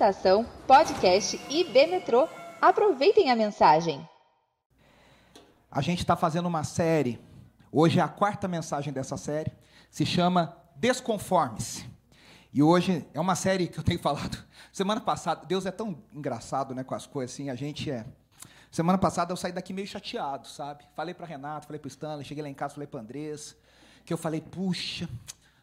Estação, 0.00 0.46
podcast 0.66 1.38
e 1.50 1.62
Metrô. 1.86 2.26
Aproveitem 2.58 3.30
a 3.30 3.36
mensagem. 3.36 4.08
A 5.70 5.82
gente 5.82 5.98
está 5.98 6.16
fazendo 6.16 6.46
uma 6.46 6.64
série, 6.64 7.20
hoje 7.70 8.00
é 8.00 8.02
a 8.02 8.08
quarta 8.08 8.48
mensagem 8.48 8.94
dessa 8.94 9.18
série, 9.18 9.52
se 9.90 10.06
chama 10.06 10.56
Desconforme-se. 10.74 11.84
E 12.50 12.62
hoje 12.62 13.06
é 13.12 13.20
uma 13.20 13.34
série 13.34 13.68
que 13.68 13.78
eu 13.78 13.84
tenho 13.84 13.98
falado. 13.98 14.42
Semana 14.72 15.02
passada, 15.02 15.44
Deus 15.44 15.66
é 15.66 15.70
tão 15.70 16.02
engraçado 16.14 16.74
né, 16.74 16.82
com 16.82 16.94
as 16.94 17.06
coisas 17.06 17.34
assim, 17.34 17.50
a 17.50 17.54
gente 17.54 17.90
é. 17.90 18.06
Semana 18.70 18.96
passada 18.96 19.30
eu 19.34 19.36
saí 19.36 19.52
daqui 19.52 19.74
meio 19.74 19.86
chateado, 19.86 20.48
sabe? 20.48 20.82
Falei 20.96 21.12
para 21.12 21.26
Renato, 21.26 21.66
falei 21.66 21.78
para 21.78 21.88
Stanley, 21.88 22.24
cheguei 22.24 22.42
lá 22.42 22.48
em 22.48 22.54
casa, 22.54 22.72
falei 22.72 22.86
para 22.86 23.00
Andrés, 23.00 23.54
que 24.06 24.14
eu 24.14 24.16
falei, 24.16 24.40
puxa, 24.40 25.06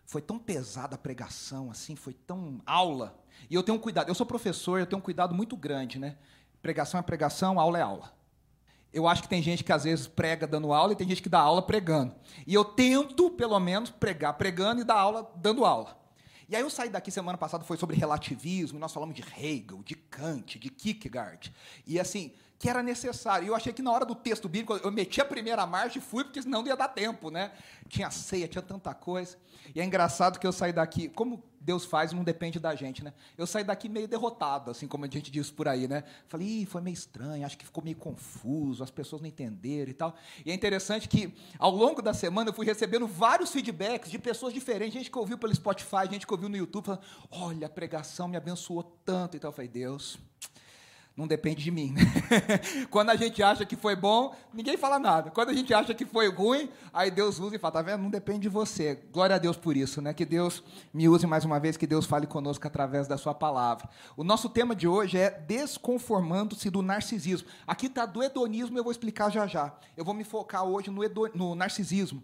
foi 0.08 0.22
tão 0.22 0.40
pesada 0.40 0.96
a 0.96 0.98
pregação, 0.98 1.70
assim, 1.70 1.94
foi 1.94 2.14
tão 2.14 2.62
aula. 2.66 3.20
E 3.50 3.54
eu 3.54 3.62
tenho 3.62 3.78
um 3.78 3.82
cuidado, 3.82 4.08
eu 4.08 4.16
sou 4.16 4.26
professor, 4.26 4.80
eu 4.80 4.88
tenho 4.88 5.00
um 5.00 5.04
cuidado 5.04 5.36
muito 5.36 5.56
grande, 5.58 6.00
né? 6.00 6.18
Pregação 6.62 6.98
é 6.98 7.04
pregação, 7.04 7.60
aula 7.60 7.78
é 7.78 7.82
aula. 7.82 8.14
Eu 8.94 9.06
acho 9.06 9.22
que 9.22 9.28
tem 9.28 9.44
gente 9.44 9.66
que 9.66 9.72
às 9.72 9.84
vezes 9.84 10.08
prega 10.08 10.48
dando 10.48 10.72
aula 10.72 10.94
e 10.94 10.96
tem 10.96 11.08
gente 11.08 11.22
que 11.22 11.28
dá 11.28 11.42
aula 11.42 11.62
pregando. 11.62 12.16
E 12.48 12.54
eu 12.54 12.64
tento, 12.64 13.30
pelo 13.32 13.60
menos, 13.60 13.90
pregar 13.90 14.34
pregando 14.36 14.80
e 14.80 14.86
dar 14.86 14.96
aula 14.96 15.30
dando 15.36 15.66
aula. 15.66 16.00
E 16.48 16.56
aí 16.56 16.62
eu 16.62 16.70
saí 16.70 16.90
daqui 16.90 17.12
semana 17.12 17.38
passada, 17.38 17.66
foi 17.66 17.76
sobre 17.76 17.98
relativismo, 17.98 18.80
nós 18.80 18.94
falamos 18.94 19.14
de 19.14 19.22
Hegel, 19.22 19.84
de 19.84 19.94
Kant, 19.94 20.58
de 20.58 20.70
Kierkegaard. 20.70 21.54
E 21.86 22.00
assim, 22.00 22.32
que 22.60 22.70
era 22.70 22.82
necessário. 22.82 23.46
E 23.46 23.48
eu 23.50 23.56
achei 23.56 23.72
que 23.72 23.82
na 23.82 23.92
hora 23.92 24.06
do 24.06 24.16
texto 24.16 24.50
bíblico, 24.50 24.80
eu 24.84 24.92
meti 24.92 25.22
a 25.22 25.26
primeira 25.26 25.66
marcha 25.66 26.00
e 26.00 26.02
fui, 26.02 26.24
porque 26.24 26.42
senão 26.42 26.62
não 26.62 26.68
ia 26.68 26.76
dar 26.76 26.88
tempo, 26.88 27.30
né? 27.30 27.52
Tinha 27.88 28.10
ceia, 28.10 28.48
tinha 28.48 28.62
tanta 28.62 28.94
coisa. 28.94 29.38
E 29.76 29.82
é 29.82 29.84
engraçado 29.84 30.40
que 30.40 30.48
eu 30.48 30.52
saí 30.52 30.74
daqui, 30.74 31.10
como 31.10 31.44
Deus 31.60 31.86
faz, 31.86 32.14
não 32.14 32.24
depende 32.24 32.60
da 32.60 32.74
gente, 32.74 33.04
né? 33.04 33.14
Eu 33.38 33.46
saí 33.46 33.64
daqui 33.64 33.90
meio 33.90 34.08
derrotado, 34.08 34.72
assim 34.72 34.88
como 34.88 35.04
a 35.06 35.08
gente 35.08 35.30
diz 35.30 35.52
por 35.52 35.68
aí, 35.68 35.88
né? 35.88 36.04
Falei, 36.28 36.66
foi 36.66 36.82
meio 36.82 36.94
estranho, 36.94 37.46
acho 37.46 37.58
que 37.58 37.66
ficou 37.66 37.84
meio 37.84 37.98
confuso, 37.98 38.84
as 38.84 38.90
pessoas 38.90 39.22
não 39.22 39.28
entenderam 39.28 39.92
e 39.92 39.94
tal. 39.94 40.16
E 40.46 40.52
é 40.52 40.54
interessante 40.54 41.08
que, 41.10 41.36
ao 41.60 41.72
longo 41.72 42.02
da 42.02 42.14
semana, 42.14 42.50
eu 42.50 42.54
fui 42.54 42.66
recebendo 42.66 43.06
vários 43.06 43.52
feedbacks 43.52 44.10
de 44.10 44.18
pessoas 44.18 44.54
diferentes, 44.54 44.94
gente 44.94 45.12
que 45.12 45.20
ouviu 45.20 45.38
pelo 45.38 45.54
Spotify, 45.54 46.10
gente 46.10 46.26
que 46.26 46.34
ouviu 46.34 46.48
no 46.50 46.56
YouTube, 46.56 46.86
falando, 46.86 47.04
olha, 47.30 47.68
a 47.68 47.70
pregação 47.70 48.28
me 48.28 48.38
abençoou 48.38 48.84
tanto. 49.04 49.36
Então 49.36 49.50
eu 49.50 49.54
falei, 49.54 49.70
Deus, 49.70 50.18
não 51.18 51.26
depende 51.26 51.64
de 51.64 51.72
mim. 51.72 51.96
Quando 52.92 53.10
a 53.10 53.16
gente 53.16 53.42
acha 53.42 53.66
que 53.66 53.76
foi 53.76 53.96
bom, 53.96 54.36
ninguém 54.54 54.78
fala 54.78 55.00
nada. 55.00 55.32
Quando 55.32 55.50
a 55.50 55.54
gente 55.54 55.74
acha 55.74 55.92
que 55.96 56.06
foi 56.06 56.30
ruim, 56.30 56.70
aí 56.94 57.10
Deus 57.10 57.40
usa 57.40 57.56
e 57.56 57.60
fala, 57.60 57.72
tá 57.72 57.82
vendo? 57.82 58.04
Não 58.04 58.10
depende 58.12 58.42
de 58.42 58.50
você. 58.50 59.00
Glória 59.12 59.36
a 59.36 59.40
Deus 59.40 59.58
por 59.58 59.76
isso, 59.76 60.00
né? 60.00 60.14
Que 60.14 60.24
Deus 60.24 60.64
me 60.94 61.10
use 61.10 61.26
mais 61.26 61.44
uma 61.44 61.60
vez, 61.60 61.76
que 61.76 61.88
Deus 61.88 62.06
fale 62.06 62.28
conosco 62.28 62.68
através 62.68 63.08
da 63.08 63.18
sua 63.18 63.34
palavra. 63.34 63.90
O 64.16 64.24
nosso 64.24 64.48
tema 64.48 64.76
de 64.76 64.88
hoje 64.88 65.18
é 65.18 65.32
desconformando-se 65.32 66.70
do 66.70 66.84
narcisismo. 66.84 67.48
Aqui 67.66 67.88
está 67.88 68.06
do 68.06 68.22
hedonismo, 68.22 68.78
eu 68.78 68.84
vou 68.84 68.92
explicar 68.92 69.32
já 69.32 69.48
já. 69.48 69.74
Eu 69.98 70.06
vou 70.06 70.14
me 70.14 70.24
focar 70.24 70.66
hoje 70.66 70.92
no, 70.92 71.02
no 71.34 71.56
narcisismo. 71.56 72.20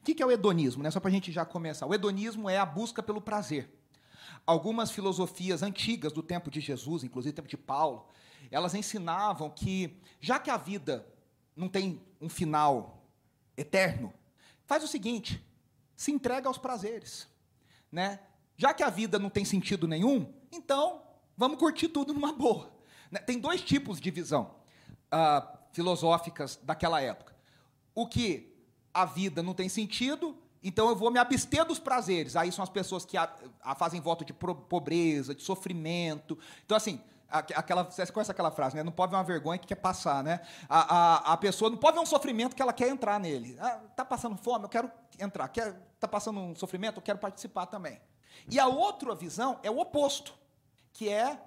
O 0.00 0.04
que, 0.04 0.14
que 0.14 0.22
é 0.22 0.26
o 0.26 0.30
hedonismo? 0.30 0.80
Né? 0.80 0.92
Só 0.92 1.00
para 1.00 1.08
a 1.08 1.12
gente 1.12 1.32
já 1.32 1.44
começar. 1.44 1.86
O 1.86 1.92
hedonismo 1.92 2.48
é 2.48 2.56
a 2.56 2.64
busca 2.64 3.02
pelo 3.02 3.20
prazer 3.20 3.68
algumas 4.46 4.90
filosofias 4.90 5.62
antigas 5.62 6.12
do 6.12 6.22
tempo 6.22 6.50
de 6.50 6.60
Jesus, 6.60 7.04
inclusive 7.04 7.32
do 7.32 7.36
tempo 7.36 7.48
de 7.48 7.56
Paulo, 7.56 8.08
elas 8.50 8.74
ensinavam 8.74 9.50
que, 9.50 10.00
já 10.20 10.38
que 10.38 10.50
a 10.50 10.56
vida 10.56 11.06
não 11.54 11.68
tem 11.68 12.00
um 12.20 12.28
final 12.28 13.02
eterno, 13.56 14.12
faz 14.66 14.84
o 14.84 14.88
seguinte: 14.88 15.42
se 15.96 16.12
entrega 16.12 16.48
aos 16.48 16.58
prazeres. 16.58 17.28
Né? 17.90 18.20
Já 18.56 18.74
que 18.74 18.82
a 18.82 18.90
vida 18.90 19.18
não 19.18 19.30
tem 19.30 19.44
sentido 19.44 19.86
nenhum, 19.88 20.32
então 20.52 21.02
vamos 21.36 21.58
curtir 21.58 21.88
tudo 21.88 22.12
numa 22.12 22.32
boa. 22.32 22.72
Né? 23.10 23.20
Tem 23.20 23.38
dois 23.38 23.62
tipos 23.62 24.00
de 24.00 24.10
visão 24.10 24.54
uh, 25.06 25.56
filosóficas 25.72 26.58
daquela 26.62 27.00
época. 27.00 27.34
O 27.94 28.06
que 28.06 28.54
a 28.92 29.04
vida 29.04 29.42
não 29.42 29.54
tem 29.54 29.68
sentido 29.68 30.36
então 30.66 30.88
eu 30.88 30.96
vou 30.96 31.10
me 31.10 31.18
abster 31.18 31.64
dos 31.64 31.78
prazeres. 31.78 32.34
Aí 32.34 32.50
são 32.50 32.62
as 32.62 32.68
pessoas 32.68 33.04
que 33.04 33.16
a, 33.16 33.32
a 33.62 33.74
fazem 33.74 34.00
voto 34.00 34.24
de 34.24 34.32
pobreza, 34.32 35.34
de 35.34 35.42
sofrimento. 35.42 36.36
Então, 36.64 36.76
assim, 36.76 37.00
aquela, 37.28 37.84
você 37.84 38.04
conhece 38.06 38.30
aquela 38.30 38.50
frase, 38.50 38.74
né? 38.74 38.82
Não 38.82 38.90
pode 38.90 39.10
ver 39.10 39.16
uma 39.16 39.24
vergonha 39.24 39.58
que 39.58 39.66
quer 39.66 39.76
passar, 39.76 40.24
né? 40.24 40.40
A, 40.68 40.96
a, 40.96 41.32
a 41.34 41.36
pessoa 41.36 41.70
não 41.70 41.78
pode 41.78 41.96
ver 41.96 42.02
um 42.02 42.06
sofrimento 42.06 42.56
que 42.56 42.62
ela 42.62 42.72
quer 42.72 42.88
entrar 42.88 43.20
nele. 43.20 43.56
Ah, 43.60 43.80
tá 43.94 44.04
passando 44.04 44.36
fome, 44.36 44.64
eu 44.64 44.68
quero 44.68 44.90
entrar. 45.20 45.48
Quer, 45.48 45.72
tá 46.00 46.08
passando 46.08 46.40
um 46.40 46.54
sofrimento, 46.56 46.96
eu 46.96 47.02
quero 47.02 47.18
participar 47.18 47.66
também. 47.66 48.00
E 48.50 48.58
a 48.58 48.66
outra 48.66 49.14
visão 49.14 49.60
é 49.62 49.70
o 49.70 49.78
oposto, 49.78 50.34
que 50.92 51.08
é 51.08 51.40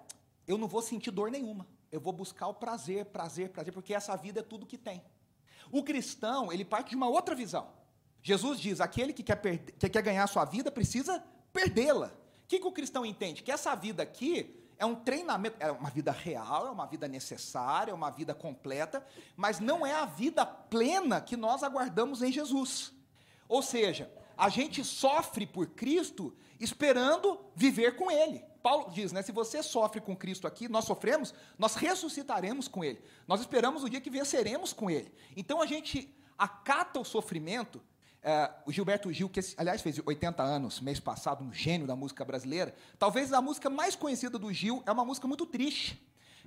eu 0.47 0.57
não 0.57 0.67
vou 0.67 0.81
sentir 0.81 1.11
dor 1.11 1.29
nenhuma. 1.29 1.67
Eu 1.91 1.99
vou 1.99 2.13
buscar 2.13 2.47
o 2.47 2.53
prazer, 2.53 3.05
prazer, 3.05 3.49
prazer, 3.49 3.73
porque 3.73 3.93
essa 3.93 4.15
vida 4.15 4.39
é 4.39 4.43
tudo 4.43 4.65
que 4.65 4.77
tem. 4.77 5.03
O 5.71 5.83
cristão, 5.83 6.51
ele 6.53 6.63
parte 6.63 6.91
de 6.91 6.95
uma 6.95 7.07
outra 7.07 7.35
visão. 7.35 7.78
Jesus 8.21 8.59
diz: 8.59 8.81
aquele 8.81 9.13
que 9.13 9.23
quer, 9.23 9.35
perder, 9.37 9.73
que 9.73 9.89
quer 9.89 10.01
ganhar 10.01 10.27
sua 10.27 10.45
vida 10.45 10.71
precisa 10.71 11.23
perdê-la. 11.53 12.07
O 12.43 12.47
que, 12.47 12.59
que 12.59 12.67
o 12.67 12.71
cristão 12.71 13.05
entende? 13.05 13.43
Que 13.43 13.51
essa 13.51 13.75
vida 13.75 14.03
aqui 14.03 14.55
é 14.77 14.85
um 14.85 14.95
treinamento, 14.95 15.57
é 15.59 15.71
uma 15.71 15.89
vida 15.89 16.11
real, 16.11 16.67
é 16.67 16.71
uma 16.71 16.85
vida 16.85 17.07
necessária, 17.07 17.91
é 17.91 17.93
uma 17.93 18.09
vida 18.09 18.33
completa, 18.33 19.05
mas 19.35 19.59
não 19.59 19.85
é 19.85 19.93
a 19.93 20.05
vida 20.05 20.45
plena 20.45 21.19
que 21.19 21.35
nós 21.35 21.63
aguardamos 21.63 22.21
em 22.23 22.31
Jesus. 22.31 22.93
Ou 23.47 23.61
seja, 23.61 24.11
a 24.37 24.47
gente 24.47 24.83
sofre 24.83 25.45
por 25.45 25.67
Cristo 25.67 26.33
esperando 26.59 27.39
viver 27.55 27.97
com 27.97 28.09
Ele. 28.09 28.43
Paulo 28.63 28.89
diz, 28.91 29.11
né? 29.11 29.21
Se 29.21 29.31
você 29.31 29.61
sofre 29.61 29.99
com 29.99 30.15
Cristo 30.15 30.47
aqui, 30.47 30.69
nós 30.69 30.85
sofremos, 30.85 31.33
nós 31.57 31.75
ressuscitaremos 31.75 32.67
com 32.67 32.83
Ele. 32.83 33.01
Nós 33.27 33.41
esperamos 33.41 33.83
o 33.83 33.89
dia 33.89 34.01
que 34.01 34.09
venceremos 34.09 34.71
com 34.71 34.89
Ele. 34.89 35.13
Então 35.35 35.61
a 35.61 35.65
gente 35.65 36.13
acata 36.37 36.99
o 36.99 37.05
sofrimento 37.05 37.81
é, 38.21 38.51
o 38.65 38.71
Gilberto 38.71 39.11
Gil, 39.13 39.29
que 39.29 39.39
aliás 39.57 39.81
fez 39.81 40.01
80 40.05 40.43
anos 40.43 40.81
mês 40.81 40.99
passado, 40.99 41.43
um 41.43 41.53
gênio 41.53 41.87
da 41.87 41.95
música 41.95 42.25
brasileira, 42.25 42.75
talvez 42.97 43.31
a 43.31 43.41
música 43.41 43.69
mais 43.69 43.95
conhecida 43.95 44.37
do 44.37 44.51
Gil 44.51 44.83
é 44.85 44.91
uma 44.91 45.05
música 45.05 45.27
muito 45.27 45.45
triste, 45.45 46.01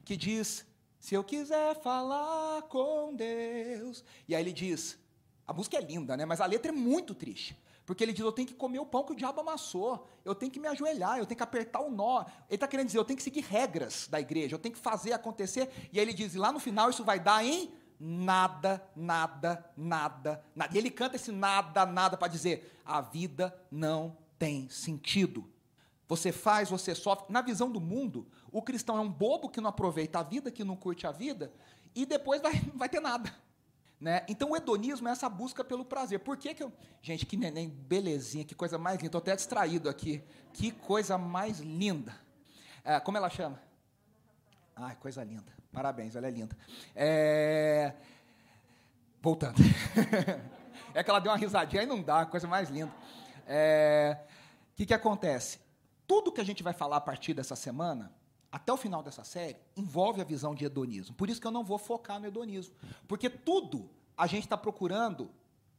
que 0.05 0.17
diz: 0.17 0.67
Se 1.01 1.15
eu 1.15 1.25
quiser 1.25 1.81
falar 1.81 2.63
com 2.63 3.15
Deus. 3.15 4.05
E 4.29 4.35
aí 4.35 4.43
ele 4.43 4.53
diz: 4.53 4.99
a 5.47 5.53
música 5.53 5.77
é 5.77 5.81
linda, 5.81 6.17
né? 6.17 6.25
mas 6.25 6.41
a 6.41 6.47
letra 6.47 6.71
é 6.71 6.75
muito 6.75 7.15
triste. 7.15 7.57
Porque 7.85 8.05
ele 8.05 8.13
diz: 8.13 8.25
eu 8.25 8.33
tenho 8.33 8.47
que 8.47 8.55
comer 8.55 8.79
o 8.79 8.87
pão 8.87 9.03
que 9.03 9.13
o 9.13 9.17
diabo 9.17 9.41
amassou, 9.41 10.07
eu 10.25 10.35
tenho 10.35 10.53
que 10.53 10.61
me 10.61 10.69
ajoelhar, 10.69 11.19
eu 11.19 11.27
tenho 11.27 11.37
que 11.37 11.43
apertar 11.43 11.81
o 11.81 11.91
nó. 11.91 12.25
Ele 12.49 12.55
está 12.55 12.69
querendo 12.69 12.87
dizer: 12.87 12.99
eu 12.99 13.05
tenho 13.05 13.17
que 13.17 13.23
seguir 13.23 13.41
regras 13.41 14.07
da 14.09 14.21
igreja, 14.21 14.55
eu 14.55 14.59
tenho 14.59 14.75
que 14.75 14.81
fazer 14.81 15.13
acontecer. 15.13 15.69
E 15.93 15.99
aí 15.99 16.05
ele 16.05 16.13
diz: 16.13 16.35
e 16.35 16.39
lá 16.39 16.53
no 16.53 16.61
final 16.61 16.91
isso 16.91 17.03
vai 17.03 17.19
dar 17.19 17.45
em 17.45 17.73
nada, 18.05 18.83
nada, 18.97 19.65
nada, 19.77 20.45
nada. 20.57 20.75
E 20.75 20.79
ele 20.79 20.91
canta 20.91 21.15
esse 21.15 21.31
nada, 21.31 21.87
nada 21.87 22.17
para 22.17 22.27
dizer: 22.27 22.81
a 22.85 23.01
vida 23.01 23.57
não 23.71 24.17
tem 24.39 24.69
sentido. 24.69 25.49
Você 26.09 26.33
faz, 26.33 26.69
você 26.69 26.97
sofre. 26.97 27.27
Na 27.29 27.41
visão 27.41 27.71
do 27.71 27.81
mundo, 27.81 28.27
o 28.51 28.61
cristão 28.61 28.99
é 28.99 29.01
um 29.01 29.09
bobo 29.09 29.49
que 29.49 29.61
não 29.61 29.71
aproveita 29.71 30.19
a 30.19 30.23
vida, 30.25 30.51
que 30.51 30.65
não 30.65 30.75
curte 30.75 31.07
a 31.07 31.13
vida, 31.13 31.53
e 31.95 32.05
depois 32.05 32.43
vai, 32.43 32.55
vai 32.75 32.89
ter 32.89 33.01
nada. 33.01 33.33
Né? 34.01 34.27
Então 34.29 34.51
o 34.51 34.57
hedonismo 34.57 35.09
é 35.09 35.13
essa 35.13 35.29
busca 35.29 35.63
pelo 35.63 35.85
prazer. 35.85 36.19
Por 36.19 36.37
que, 36.37 36.55
que 36.55 36.63
eu. 36.65 36.73
Gente, 37.01 37.25
que 37.25 37.37
neném, 37.37 37.69
belezinha, 37.69 38.45
que 38.45 38.55
coisa 38.55 38.77
mais 38.77 38.97
linda. 38.97 39.07
Estou 39.07 39.21
até 39.21 39.37
distraído 39.37 39.89
aqui. 39.89 40.25
Que 40.53 40.73
coisa 40.73 41.17
mais 41.17 41.61
linda. 41.61 42.13
É, 42.85 42.99
como 42.99 43.17
ela 43.17 43.31
chama? 43.31 43.63
Ai, 44.75 44.97
coisa 44.97 45.23
linda. 45.23 45.53
Parabéns, 45.73 46.17
ela 46.17 46.27
é 46.27 46.31
linda. 46.31 46.57
É... 46.95 47.95
Voltando. 49.21 49.57
é 50.95 51.03
que 51.03 51.11
ela 51.11 51.21
deu 51.21 51.31
uma 51.31 51.39
risadinha, 51.39 51.83
aí 51.83 51.87
não 51.87 52.03
dá, 52.03 52.27
coisa 52.27 52.47
mais 52.47 52.69
linda. 52.71 52.91
O 52.91 53.45
é... 53.47 54.25
que, 54.75 54.87
que 54.87 54.95
acontece? 54.95 55.61
Tudo 56.07 56.33
que 56.33 56.41
a 56.41 56.45
gente 56.45 56.63
vai 56.63 56.73
falar 56.73 56.97
a 56.97 57.01
partir 57.01 57.35
dessa 57.35 57.57
semana, 57.57 58.13
até 58.51 58.73
o 58.73 58.77
final 58.77 59.03
dessa 59.03 59.25
série, 59.25 59.57
envolve 59.77 60.21
a 60.21 60.25
visão 60.25 60.55
de 60.55 60.65
hedonismo. 60.65 61.15
Por 61.15 61.31
isso 61.31 61.41
que 61.41 61.47
eu 61.47 61.53
não 61.53 61.65
vou 61.65 61.79
focar 61.79 62.21
no 62.21 62.27
hedonismo. 62.27 62.75
Porque 63.09 63.31
tudo 63.31 63.89
a 64.17 64.27
gente 64.27 64.45
está 64.45 64.57
procurando, 64.57 65.31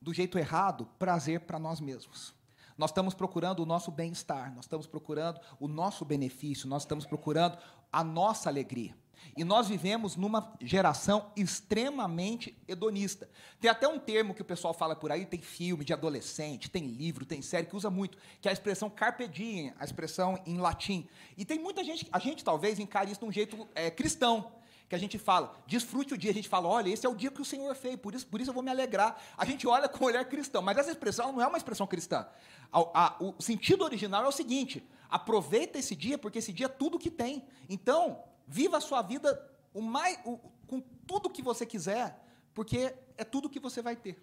do 0.02 0.14
jeito 0.14 0.38
errado, 0.40 0.88
prazer 0.98 1.42
para 1.42 1.60
nós 1.60 1.80
mesmos. 1.80 2.34
Nós 2.78 2.90
estamos 2.90 3.14
procurando 3.14 3.62
o 3.62 3.66
nosso 3.66 3.92
bem-estar, 3.92 4.54
nós 4.56 4.66
estamos 4.66 4.88
procurando 4.88 5.40
o 5.60 5.68
nosso 5.68 6.04
benefício, 6.04 6.68
nós 6.68 6.84
estamos 6.84 7.06
procurando 7.06 7.58
a 7.92 8.04
nossa 8.04 8.50
alegria. 8.50 8.96
E 9.38 9.44
nós 9.44 9.68
vivemos 9.68 10.16
numa 10.16 10.54
geração 10.62 11.32
extremamente 11.36 12.58
hedonista. 12.68 13.30
Tem 13.60 13.70
até 13.70 13.88
um 13.88 13.98
termo 13.98 14.34
que 14.34 14.42
o 14.42 14.46
pessoal 14.46 14.74
fala 14.74 14.96
por 14.96 15.12
aí, 15.12 15.26
tem 15.26 15.42
filme 15.42 15.86
de 15.86 15.94
adolescente, 15.94 16.70
tem 16.70 16.86
livro, 16.88 17.26
tem 17.26 17.42
série 17.42 17.68
que 17.68 17.76
usa 17.76 17.90
muito, 17.90 18.18
que 18.42 18.48
é 18.48 18.52
a 18.52 18.54
expressão 18.54 18.90
carpe 18.90 19.28
diem, 19.28 19.74
a 19.80 19.86
expressão 19.86 20.42
em 20.46 20.58
latim. 20.58 21.08
E 21.38 21.46
tem 21.46 21.58
muita 21.58 21.84
gente, 21.84 22.08
a 22.12 22.20
gente 22.20 22.44
talvez 22.44 22.80
encare 22.80 23.12
isso 23.12 23.22
de 23.22 23.26
um 23.26 23.32
jeito 23.32 23.68
é, 23.74 23.90
cristão 23.90 24.52
que 24.90 24.96
a 24.96 24.98
gente 24.98 25.18
fala, 25.18 25.56
desfrute 25.66 26.14
o 26.14 26.18
dia, 26.18 26.32
a 26.32 26.34
gente 26.34 26.50
fala, 26.50 26.68
olha, 26.68 26.90
esse 26.90 27.06
é 27.06 27.10
o 27.10 27.16
dia 27.16 27.32
que 27.32 27.42
o 27.42 27.46
Senhor 27.46 27.74
fez, 27.76 27.96
por 27.96 28.14
isso, 28.14 28.28
por 28.28 28.40
isso 28.40 28.50
eu 28.50 28.54
vou 28.54 28.62
me 28.62 28.70
alegrar. 28.70 29.20
A 29.38 29.46
gente 29.46 29.68
olha 29.68 29.90
com 29.90 30.04
o 30.04 30.08
olhar 30.08 30.24
cristão, 30.26 30.62
mas 30.62 30.78
essa 30.78 30.92
expressão 30.92 31.32
não 31.32 31.42
é 31.42 31.48
uma 31.48 31.58
expressão 31.58 31.88
cristã. 31.88 32.28
A, 32.72 33.06
a, 33.06 33.16
o 33.20 33.42
sentido 33.42 33.84
original 33.84 34.24
é 34.24 34.28
o 34.28 34.32
seguinte: 34.32 34.84
Aproveita 35.14 35.78
esse 35.78 35.96
dia, 35.96 36.18
porque 36.18 36.40
esse 36.40 36.52
dia 36.52 36.66
é 36.66 36.70
tudo 36.70 36.98
que 36.98 37.12
tem. 37.12 37.46
Então, 37.70 38.24
viva 38.48 38.78
a 38.78 38.82
sua 38.82 39.00
vida 39.04 39.48
o 39.72 39.80
mais, 39.80 40.18
o, 40.26 40.40
com 40.66 40.82
tudo 41.06 41.30
que 41.30 41.44
você 41.44 41.68
quiser, 41.68 42.20
porque 42.52 42.96
é 43.16 43.24
tudo 43.24 43.48
que 43.48 43.60
você 43.60 43.80
vai 43.80 43.96
ter. 43.96 44.20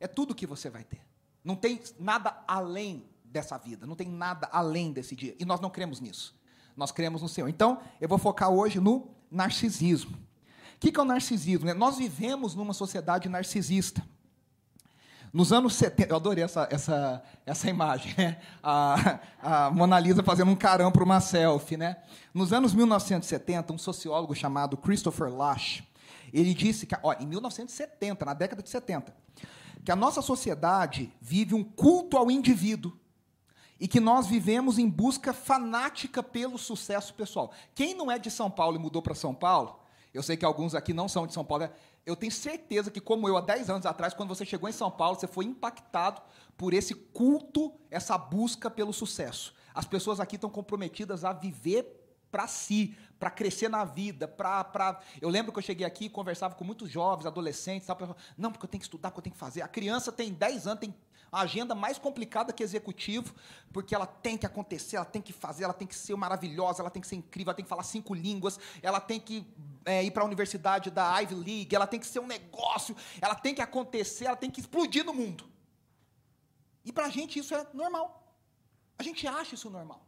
É 0.00 0.08
tudo 0.08 0.34
que 0.34 0.46
você 0.46 0.70
vai 0.70 0.82
ter. 0.82 1.06
Não 1.44 1.54
tem 1.54 1.78
nada 1.98 2.42
além 2.48 3.06
dessa 3.22 3.58
vida, 3.58 3.86
não 3.86 3.94
tem 3.94 4.08
nada 4.08 4.48
além 4.50 4.92
desse 4.92 5.14
dia. 5.14 5.36
E 5.38 5.44
nós 5.44 5.60
não 5.60 5.68
cremos 5.68 6.00
nisso. 6.00 6.34
Nós 6.74 6.90
cremos 6.90 7.20
no 7.20 7.28
Senhor. 7.28 7.48
Então, 7.48 7.82
eu 8.00 8.08
vou 8.08 8.16
focar 8.16 8.48
hoje 8.48 8.80
no 8.80 9.14
narcisismo. 9.30 10.16
O 10.16 10.80
que 10.80 10.98
é 10.98 11.00
o 11.00 11.04
narcisismo? 11.04 11.72
Nós 11.74 11.98
vivemos 11.98 12.54
numa 12.54 12.72
sociedade 12.72 13.28
narcisista. 13.28 14.02
Nos 15.32 15.52
anos 15.52 15.74
70, 15.74 16.12
eu 16.12 16.16
adorei 16.16 16.42
essa, 16.42 16.66
essa, 16.72 17.22
essa 17.46 17.70
imagem, 17.70 18.12
né? 18.18 18.40
a, 18.60 19.20
a 19.40 19.70
Mona 19.70 20.00
Lisa 20.00 20.24
fazendo 20.24 20.50
um 20.50 20.56
carão 20.56 20.90
para 20.90 21.04
uma 21.04 21.20
selfie. 21.20 21.76
Né? 21.76 21.96
Nos 22.34 22.52
anos 22.52 22.74
1970, 22.74 23.72
um 23.72 23.78
sociólogo 23.78 24.34
chamado 24.34 24.76
Christopher 24.76 25.32
Lasch, 25.32 25.82
ele 26.32 26.52
disse 26.52 26.84
que, 26.84 26.96
ó, 27.00 27.12
em 27.12 27.26
1970, 27.26 28.24
na 28.24 28.34
década 28.34 28.62
de 28.62 28.70
70, 28.70 29.14
que 29.84 29.92
a 29.92 29.96
nossa 29.96 30.20
sociedade 30.20 31.12
vive 31.20 31.54
um 31.54 31.62
culto 31.62 32.16
ao 32.16 32.30
indivíduo 32.30 32.92
e 33.80 33.88
que 33.88 33.98
nós 33.98 34.26
vivemos 34.26 34.78
em 34.78 34.88
busca 34.88 35.32
fanática 35.32 36.22
pelo 36.22 36.58
sucesso 36.58 37.14
pessoal. 37.14 37.50
Quem 37.74 37.94
não 37.94 38.10
é 38.10 38.18
de 38.18 38.30
São 38.30 38.50
Paulo 38.50 38.76
e 38.76 38.78
mudou 38.78 39.00
para 39.00 39.14
São 39.14 39.34
Paulo, 39.34 39.80
eu 40.12 40.22
sei 40.22 40.36
que 40.36 40.44
alguns 40.44 40.74
aqui 40.74 40.92
não 40.92 41.08
são 41.08 41.26
de 41.26 41.32
São 41.32 41.44
Paulo, 41.44 41.70
eu 42.04 42.14
tenho 42.14 42.32
certeza 42.32 42.90
que, 42.90 43.00
como 43.00 43.26
eu, 43.26 43.36
há 43.36 43.40
10 43.40 43.70
anos 43.70 43.86
atrás, 43.86 44.12
quando 44.12 44.28
você 44.28 44.44
chegou 44.44 44.68
em 44.68 44.72
São 44.72 44.90
Paulo, 44.90 45.18
você 45.18 45.26
foi 45.26 45.46
impactado 45.46 46.20
por 46.56 46.74
esse 46.74 46.94
culto, 46.94 47.72
essa 47.90 48.18
busca 48.18 48.68
pelo 48.70 48.92
sucesso. 48.92 49.54
As 49.74 49.86
pessoas 49.86 50.20
aqui 50.20 50.34
estão 50.34 50.50
comprometidas 50.50 51.24
a 51.24 51.32
viver 51.32 51.96
para 52.30 52.46
si, 52.46 52.94
para 53.18 53.30
crescer 53.30 53.68
na 53.68 53.84
vida, 53.84 54.26
para 54.28 54.62
pra... 54.64 55.00
eu 55.20 55.28
lembro 55.28 55.52
que 55.52 55.58
eu 55.58 55.62
cheguei 55.62 55.86
aqui 55.86 56.06
e 56.06 56.10
conversava 56.10 56.54
com 56.54 56.64
muitos 56.64 56.90
jovens, 56.90 57.26
adolescentes, 57.26 57.86
tal, 57.86 58.16
não, 58.36 58.50
porque 58.52 58.64
eu 58.66 58.70
tenho 58.70 58.80
que 58.80 58.86
estudar, 58.86 59.10
porque 59.10 59.20
eu 59.20 59.24
tenho 59.24 59.34
que 59.34 59.40
fazer. 59.40 59.62
A 59.62 59.68
criança 59.68 60.12
tem 60.12 60.32
10 60.32 60.66
anos, 60.66 60.80
tem 60.80 60.94
a 61.32 61.42
agenda 61.42 61.74
mais 61.74 61.98
complicada 61.98 62.52
que 62.52 62.62
executivo, 62.62 63.34
porque 63.72 63.94
ela 63.94 64.06
tem 64.06 64.36
que 64.36 64.46
acontecer, 64.46 64.96
ela 64.96 65.04
tem 65.04 65.22
que 65.22 65.32
fazer, 65.32 65.64
ela 65.64 65.72
tem 65.72 65.86
que 65.86 65.94
ser 65.94 66.16
maravilhosa, 66.16 66.82
ela 66.82 66.90
tem 66.90 67.00
que 67.00 67.08
ser 67.08 67.16
incrível, 67.16 67.50
ela 67.50 67.56
tem 67.56 67.64
que 67.64 67.68
falar 67.68 67.84
cinco 67.84 68.14
línguas, 68.14 68.58
ela 68.82 69.00
tem 69.00 69.20
que 69.20 69.46
é, 69.84 70.02
ir 70.02 70.10
para 70.10 70.22
a 70.22 70.26
universidade 70.26 70.90
da 70.90 71.20
Ivy 71.20 71.34
League, 71.34 71.74
ela 71.74 71.86
tem 71.86 72.00
que 72.00 72.06
ser 72.06 72.18
um 72.18 72.26
negócio, 72.26 72.96
ela 73.20 73.34
tem 73.34 73.54
que 73.54 73.62
acontecer, 73.62 74.26
ela 74.26 74.36
tem 74.36 74.50
que 74.50 74.60
explodir 74.60 75.04
no 75.04 75.14
mundo. 75.14 75.48
E 76.84 76.92
para 76.92 77.06
a 77.06 77.10
gente 77.10 77.38
isso 77.38 77.54
é 77.54 77.66
normal. 77.72 78.34
A 78.98 79.02
gente 79.02 79.26
acha 79.26 79.54
isso 79.54 79.70
normal. 79.70 80.04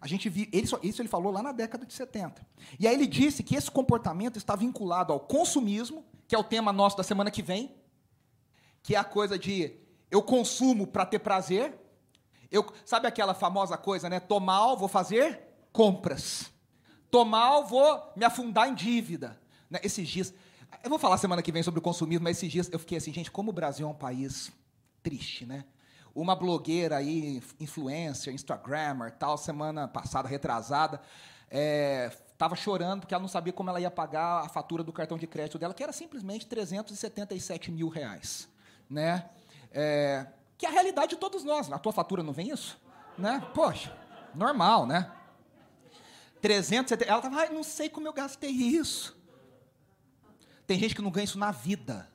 A 0.00 0.06
gente 0.06 0.28
vi, 0.28 0.48
ele, 0.52 0.66
isso 0.82 1.02
ele 1.02 1.08
falou 1.08 1.32
lá 1.32 1.42
na 1.42 1.52
década 1.52 1.84
de 1.84 1.92
70. 1.92 2.44
E 2.78 2.86
aí 2.86 2.94
ele 2.94 3.06
disse 3.06 3.42
que 3.42 3.54
esse 3.54 3.70
comportamento 3.70 4.36
está 4.36 4.56
vinculado 4.56 5.12
ao 5.12 5.20
consumismo, 5.20 6.04
que 6.26 6.34
é 6.34 6.38
o 6.38 6.44
tema 6.44 6.72
nosso 6.72 6.96
da 6.96 7.02
semana 7.02 7.30
que 7.30 7.42
vem, 7.42 7.74
que 8.82 8.94
é 8.94 8.98
a 8.98 9.04
coisa 9.04 9.38
de 9.38 9.81
eu 10.12 10.22
consumo 10.22 10.86
para 10.86 11.06
ter 11.06 11.18
prazer. 11.18 11.74
Eu, 12.50 12.70
sabe 12.84 13.08
aquela 13.08 13.32
famosa 13.32 13.78
coisa, 13.78 14.10
né? 14.10 14.20
Tô 14.20 14.38
mal, 14.38 14.76
vou 14.76 14.86
fazer 14.86 15.40
compras. 15.72 16.52
Tô 17.10 17.24
mal, 17.24 17.66
vou 17.66 18.12
me 18.14 18.22
afundar 18.22 18.68
em 18.68 18.74
dívida. 18.74 19.40
Né? 19.70 19.80
Esses 19.82 20.06
dias, 20.06 20.34
eu 20.84 20.90
vou 20.90 20.98
falar 20.98 21.16
semana 21.16 21.40
que 21.40 21.50
vem 21.50 21.62
sobre 21.62 21.78
o 21.78 21.82
consumismo, 21.82 22.24
mas 22.24 22.36
esses 22.36 22.52
dias 22.52 22.68
eu 22.70 22.78
fiquei 22.78 22.98
assim, 22.98 23.10
gente, 23.10 23.30
como 23.30 23.50
o 23.50 23.54
Brasil 23.54 23.86
é 23.86 23.90
um 23.90 23.94
país 23.94 24.52
triste, 25.02 25.46
né? 25.46 25.64
Uma 26.14 26.36
blogueira 26.36 26.96
aí, 26.96 27.42
influencer, 27.58 28.34
Instagrammer, 28.34 29.12
tal, 29.12 29.38
semana 29.38 29.88
passada, 29.88 30.28
retrasada, 30.28 31.00
estava 32.30 32.54
é, 32.54 32.58
chorando 32.58 33.00
porque 33.00 33.14
ela 33.14 33.22
não 33.22 33.28
sabia 33.28 33.54
como 33.54 33.70
ela 33.70 33.80
ia 33.80 33.90
pagar 33.90 34.44
a 34.44 34.48
fatura 34.50 34.84
do 34.84 34.92
cartão 34.92 35.16
de 35.16 35.26
crédito 35.26 35.58
dela, 35.58 35.72
que 35.72 35.82
era 35.82 35.92
simplesmente 35.92 36.44
377 36.44 37.70
mil 37.70 37.88
reais, 37.88 38.46
né? 38.90 39.30
É, 39.72 40.26
que 40.56 40.66
é 40.66 40.68
a 40.68 40.72
realidade 40.72 41.10
de 41.10 41.16
todos 41.16 41.42
nós. 41.44 41.68
Na 41.68 41.78
tua 41.78 41.92
fatura 41.92 42.22
não 42.22 42.32
vem 42.32 42.50
isso? 42.50 42.80
Né? 43.18 43.46
Poxa, 43.54 43.96
normal, 44.34 44.86
né? 44.86 45.10
370. 46.40 47.04
Ela 47.04 47.18
estava, 47.18 47.46
não 47.50 47.62
sei 47.62 47.88
como 47.88 48.06
eu 48.06 48.12
gastei 48.12 48.50
isso. 48.50 49.16
Tem 50.66 50.78
gente 50.78 50.94
que 50.94 51.02
não 51.02 51.10
ganha 51.10 51.24
isso 51.24 51.38
na 51.38 51.50
vida. 51.50 52.10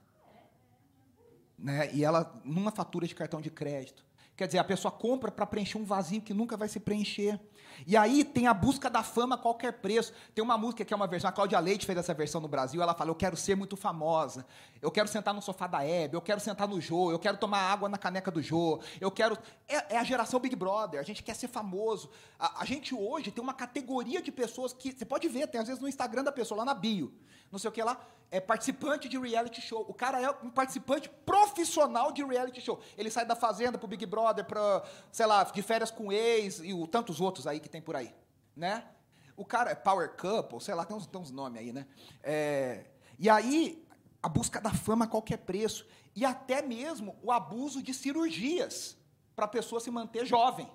Né? 1.58 1.94
E 1.94 2.04
ela, 2.04 2.40
numa 2.44 2.72
fatura 2.72 3.08
de 3.08 3.16
cartão 3.16 3.42
de 3.42 3.50
crédito. 3.50 4.06
Quer 4.36 4.46
dizer, 4.46 4.60
a 4.60 4.64
pessoa 4.64 4.92
compra 4.92 5.32
para 5.32 5.46
preencher 5.48 5.78
um 5.78 5.84
vazio 5.84 6.22
que 6.22 6.34
nunca 6.34 6.56
vai 6.56 6.68
se 6.68 6.80
preencher. 6.80 7.40
E 7.86 7.96
aí 7.96 8.24
tem 8.24 8.48
a 8.48 8.54
busca 8.54 8.90
da 8.90 9.04
fama 9.04 9.36
a 9.36 9.38
qualquer 9.38 9.74
preço. 9.74 10.14
Tem 10.34 10.44
uma 10.44 10.58
música 10.58 10.84
que 10.86 10.94
é 10.94 10.98
uma 10.98 11.08
versão, 11.08 11.30
a 11.30 11.34
Cláudia 11.34 11.60
Leite 11.60 11.86
fez 11.86 11.98
essa 11.98 12.14
versão 12.14 12.42
no 12.42 12.48
Brasil, 12.48 12.82
ela 12.82 12.94
fala, 12.94 13.10
eu 13.10 13.16
quero 13.16 13.36
ser 13.36 13.56
muito 13.56 13.76
famosa, 13.76 14.46
eu 14.82 14.92
quero 14.92 15.08
sentar 15.08 15.34
no 15.34 15.42
sofá 15.42 15.68
da 15.68 15.86
Hebe, 15.86 16.16
eu 16.16 16.22
quero 16.22 16.40
sentar 16.40 16.68
no 16.68 16.80
Jô, 16.80 17.12
eu 17.12 17.20
quero 17.20 17.38
tomar 17.38 17.60
água 17.60 17.90
na 17.90 17.98
caneca 17.98 18.32
do 18.32 18.42
Jô, 18.42 18.80
eu 19.00 19.12
quero... 19.12 19.38
É, 19.68 19.96
é 19.96 19.98
a 19.98 20.04
geração 20.04 20.40
Big 20.40 20.56
Brother, 20.56 21.00
a 21.00 21.04
gente 21.04 21.24
quer 21.24 21.36
ser 21.36 21.48
famoso. 21.48 22.10
A, 22.40 22.62
a, 22.62 22.66
gente 22.66 22.96
hoje 22.96 23.32
tem 23.32 23.44
uma 23.44 23.54
categoria 23.54 24.22
de 24.22 24.32
pessoas 24.32 24.74
que... 24.74 24.92
Você 24.92 25.06
pode 25.06 25.28
ver, 25.28 25.48
tem 25.48 25.60
às 25.60 25.68
vezes 25.68 25.82
no 25.82 25.88
Instagram 25.88 26.24
da 26.24 26.32
pessoa, 26.32 26.60
lá 26.60 26.66
na 26.66 26.74
bio, 26.74 27.14
não 27.52 27.60
sei 27.60 27.70
o 27.70 27.72
que 27.72 27.82
lá, 27.82 28.00
é 28.30 28.40
participante 28.40 29.08
de 29.08 29.18
reality 29.18 29.62
show. 29.62 29.86
O 29.88 29.94
cara 29.94 30.22
é 30.22 30.30
um 30.44 30.50
participante 30.50 31.10
profissional 31.26 32.12
de 32.12 32.24
reality 32.24 32.60
show. 32.60 32.80
Ele 32.98 33.10
sai 33.10 33.26
da 33.26 33.36
fazenda 33.36 33.78
pro 33.78 33.88
Big 33.88 34.06
Brother, 34.06 34.44
para, 34.44 34.84
sei 35.12 35.26
lá, 35.26 35.44
de 35.44 35.62
férias 35.62 35.90
com 35.90 36.12
ex 36.12 36.60
e 36.60 36.74
o, 36.74 36.86
tantos 36.88 37.22
outros 37.22 37.48
aí 37.48 37.57
que 37.60 37.70
tem 37.70 37.82
por 37.82 37.96
aí, 37.96 38.14
né? 38.56 38.84
O 39.36 39.46
cara 39.46 39.72
é 39.72 39.76
power 39.76 40.16
couple, 40.18 40.60
sei 40.62 40.74
lá, 40.74 40.84
tem 40.84 40.96
uns, 40.96 41.06
tem 41.06 41.22
uns 41.22 41.32
nomes 41.32 41.60
aí, 41.60 41.72
né? 41.72 41.86
É, 42.24 42.86
e 43.20 43.30
aí 43.30 43.86
a 44.22 44.28
busca 44.30 44.60
da 44.60 44.72
fama 44.72 45.06
a 45.06 45.08
qualquer 45.08 45.38
preço 45.38 45.86
e 46.16 46.26
até 46.26 46.62
mesmo 46.62 47.16
o 47.22 47.32
abuso 47.32 47.82
de 47.84 47.94
cirurgias 47.94 48.98
para 49.36 49.46
a 49.46 49.48
pessoa 49.48 49.80
se 49.80 49.92
manter 49.92 50.26
jovem 50.26 50.70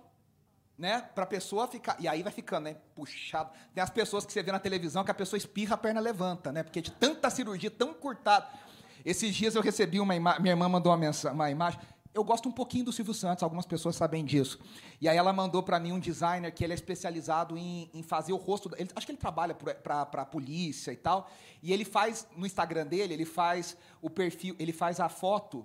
né? 0.83 1.01
Para 1.15 1.25
a 1.25 1.27
pessoa 1.27 1.69
ficar. 1.69 1.97
E 2.01 2.09
aí 2.09 2.25
vai 2.25 2.33
ficando, 2.33 2.65
né? 2.65 2.77
Puxado. 2.95 3.51
Tem 3.75 3.83
as 3.83 3.91
pessoas 3.91 4.25
que 4.25 4.33
você 4.33 4.43
vê 4.43 4.51
na 4.51 4.59
televisão 4.59 5.05
que 5.05 5.13
a 5.13 5.15
pessoa 5.15 5.39
espirra, 5.39 5.75
a 5.75 5.79
perna 5.79 6.01
levanta, 6.01 6.51
né? 6.51 6.63
Porque 6.65 6.81
de 6.81 6.91
tanta 6.91 7.31
cirurgia, 7.31 7.71
tão 7.71 7.95
cortada. 7.95 8.49
Esses 9.05 9.35
dias 9.35 9.55
eu 9.55 9.63
recebi 9.63 10.01
uma 10.01 10.15
imagem. 10.15 10.43
Minha 10.43 10.53
irmã 10.53 10.69
mandou 10.69 10.91
uma, 10.91 10.99
mensagem, 10.99 11.35
uma 11.35 11.51
imagem. 11.51 11.81
Eu 12.15 12.23
gosto 12.23 12.47
um 12.47 12.53
pouquinho 12.53 12.85
do 12.85 12.93
Silvio 12.93 13.15
Santos, 13.15 13.43
algumas 13.43 13.65
pessoas 13.65 13.97
sabem 13.97 14.23
disso. 14.23 14.61
E 15.01 15.09
aí 15.09 15.17
ela 15.17 15.33
mandou 15.33 15.63
para 15.63 15.81
mim 15.81 15.93
um 15.93 15.99
designer 15.99 16.53
que 16.53 16.63
ele 16.63 16.75
é 16.75 16.77
especializado 16.77 17.57
em, 17.57 17.91
em 17.95 18.03
fazer 18.03 18.35
o 18.35 18.37
rosto. 18.37 18.71
Ele, 18.77 18.91
acho 18.95 19.07
que 19.07 19.13
ele 19.13 19.19
trabalha 19.19 19.55
para 19.55 20.03
a 20.03 20.27
polícia 20.27 20.93
e 20.93 20.97
tal. 20.97 21.31
E 21.63 21.73
ele 21.73 21.87
faz, 21.87 22.27
no 22.37 22.45
Instagram 22.45 22.87
dele, 22.87 23.15
ele 23.15 23.25
faz 23.25 23.77
o 24.03 24.11
perfil, 24.11 24.55
ele 24.59 24.73
faz 24.73 25.01
a 25.01 25.09
foto 25.09 25.65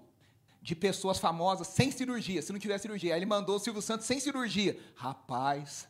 de 0.61 0.73
pessoas 0.73 1.19
famosas 1.19 1.67
sem 1.67 1.91
cirurgia, 1.91 2.41
se 2.41 2.53
não 2.53 2.59
tiver 2.59 2.77
cirurgia. 2.77 3.13
Aí 3.13 3.19
ele 3.19 3.25
mandou 3.25 3.57
o 3.57 3.59
Silvio 3.59 3.81
Santos 3.81 4.05
sem 4.05 4.19
cirurgia. 4.19 4.79
Rapaz, 4.95 5.87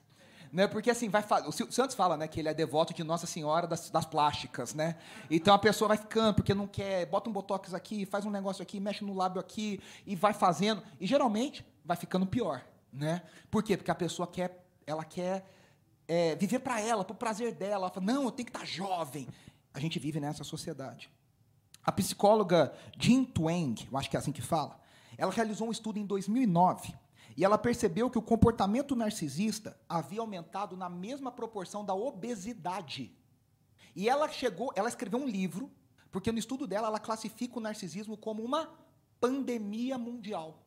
né? 0.51 0.67
Porque 0.67 0.89
assim, 0.89 1.09
vai 1.09 1.23
o 1.45 1.51
Santos 1.51 1.95
fala, 1.95 2.17
né, 2.17 2.27
que 2.27 2.39
ele 2.39 2.49
é 2.49 2.53
devoto 2.53 2.93
de 2.93 3.03
Nossa 3.03 3.27
Senhora 3.27 3.67
das, 3.67 3.89
das, 3.89 4.05
plásticas, 4.05 4.73
né? 4.73 4.95
Então 5.29 5.53
a 5.53 5.59
pessoa 5.59 5.89
vai 5.89 5.97
ficando 5.97 6.35
porque 6.35 6.53
não 6.53 6.67
quer, 6.67 7.05
bota 7.05 7.29
um 7.29 7.33
botox 7.33 7.73
aqui, 7.73 8.05
faz 8.05 8.25
um 8.25 8.29
negócio 8.29 8.61
aqui, 8.61 8.79
mexe 8.79 9.03
no 9.03 9.13
lábio 9.13 9.39
aqui 9.39 9.79
e 10.05 10.15
vai 10.15 10.33
fazendo 10.33 10.81
e 10.99 11.05
geralmente 11.05 11.65
vai 11.83 11.97
ficando 11.97 12.25
pior, 12.25 12.65
né? 12.91 13.21
Por 13.49 13.63
quê? 13.63 13.77
Porque 13.77 13.91
a 13.91 13.95
pessoa 13.95 14.27
quer, 14.27 14.65
ela 14.85 15.03
quer 15.03 15.45
é, 16.07 16.35
viver 16.35 16.59
para 16.59 16.79
ela, 16.79 17.03
para 17.03 17.13
o 17.13 17.17
prazer 17.17 17.53
dela. 17.53 17.85
Ela 17.85 17.89
fala, 17.89 18.05
não, 18.05 18.23
eu 18.23 18.31
tenho 18.31 18.45
que 18.45 18.51
estar 18.51 18.59
tá 18.59 18.65
jovem. 18.65 19.27
A 19.73 19.79
gente 19.79 19.99
vive 19.99 20.19
nessa 20.19 20.43
sociedade. 20.43 21.09
A 21.83 21.91
psicóloga 21.91 22.73
Jean 22.97 23.23
Twenge, 23.23 23.87
eu 23.91 23.97
acho 23.97 24.09
que 24.09 24.17
é 24.17 24.19
assim 24.19 24.31
que 24.31 24.41
fala, 24.41 24.79
ela 25.17 25.31
realizou 25.31 25.67
um 25.67 25.71
estudo 25.71 25.99
em 25.99 26.05
2009 26.05 26.93
e 27.37 27.45
ela 27.45 27.57
percebeu 27.57 28.09
que 28.09 28.17
o 28.17 28.21
comportamento 28.21 28.95
narcisista 28.95 29.79
havia 29.87 30.21
aumentado 30.21 30.75
na 30.75 30.89
mesma 30.89 31.31
proporção 31.31 31.85
da 31.85 31.93
obesidade. 31.93 33.15
E 33.95 34.09
ela 34.09 34.27
chegou, 34.27 34.73
ela 34.75 34.89
escreveu 34.89 35.19
um 35.19 35.27
livro, 35.27 35.71
porque 36.11 36.31
no 36.31 36.39
estudo 36.39 36.65
dela 36.65 36.87
ela 36.87 36.99
classifica 36.99 37.59
o 37.59 37.61
narcisismo 37.61 38.17
como 38.17 38.43
uma 38.43 38.67
pandemia 39.21 39.99
mundial. 39.99 40.65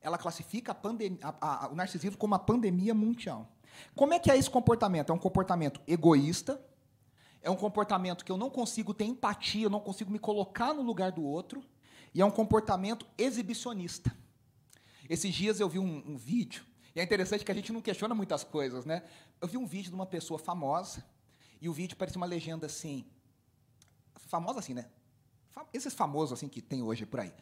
Ela 0.00 0.16
classifica 0.16 0.70
a 0.70 1.28
a, 1.28 1.64
a, 1.64 1.68
o 1.70 1.74
narcisismo 1.74 2.16
como 2.16 2.32
uma 2.32 2.38
pandemia 2.38 2.94
mundial. 2.94 3.50
Como 3.96 4.14
é 4.14 4.20
que 4.20 4.30
é 4.30 4.38
esse 4.38 4.48
comportamento? 4.48 5.10
É 5.10 5.12
um 5.14 5.18
comportamento 5.18 5.80
egoísta, 5.88 6.64
é 7.42 7.50
um 7.50 7.56
comportamento 7.56 8.24
que 8.24 8.30
eu 8.30 8.36
não 8.36 8.48
consigo 8.48 8.94
ter 8.94 9.06
empatia, 9.06 9.66
eu 9.66 9.70
não 9.70 9.80
consigo 9.80 10.12
me 10.12 10.20
colocar 10.20 10.72
no 10.72 10.82
lugar 10.82 11.10
do 11.10 11.24
outro, 11.24 11.64
e 12.14 12.20
é 12.20 12.24
um 12.24 12.30
comportamento 12.30 13.04
exibicionista. 13.18 14.16
Esses 15.08 15.34
dias 15.34 15.60
eu 15.60 15.68
vi 15.68 15.78
um, 15.78 16.02
um 16.06 16.16
vídeo, 16.16 16.64
e 16.94 17.00
é 17.00 17.02
interessante 17.02 17.44
que 17.44 17.50
a 17.50 17.54
gente 17.54 17.72
não 17.72 17.80
questiona 17.80 18.14
muitas 18.14 18.44
coisas, 18.44 18.84
né? 18.84 19.02
Eu 19.40 19.48
vi 19.48 19.56
um 19.56 19.66
vídeo 19.66 19.90
de 19.90 19.94
uma 19.94 20.06
pessoa 20.06 20.38
famosa, 20.38 21.04
e 21.60 21.68
o 21.68 21.72
vídeo 21.72 21.96
parecia 21.96 22.18
uma 22.18 22.26
legenda 22.26 22.66
assim, 22.66 23.04
famosa 24.14 24.58
assim, 24.60 24.74
né? 24.74 24.86
Esses 25.72 25.94
famosos 25.94 26.38
assim 26.38 26.48
que 26.48 26.60
tem 26.60 26.82
hoje 26.82 27.06
por 27.06 27.20
aí. 27.20 27.32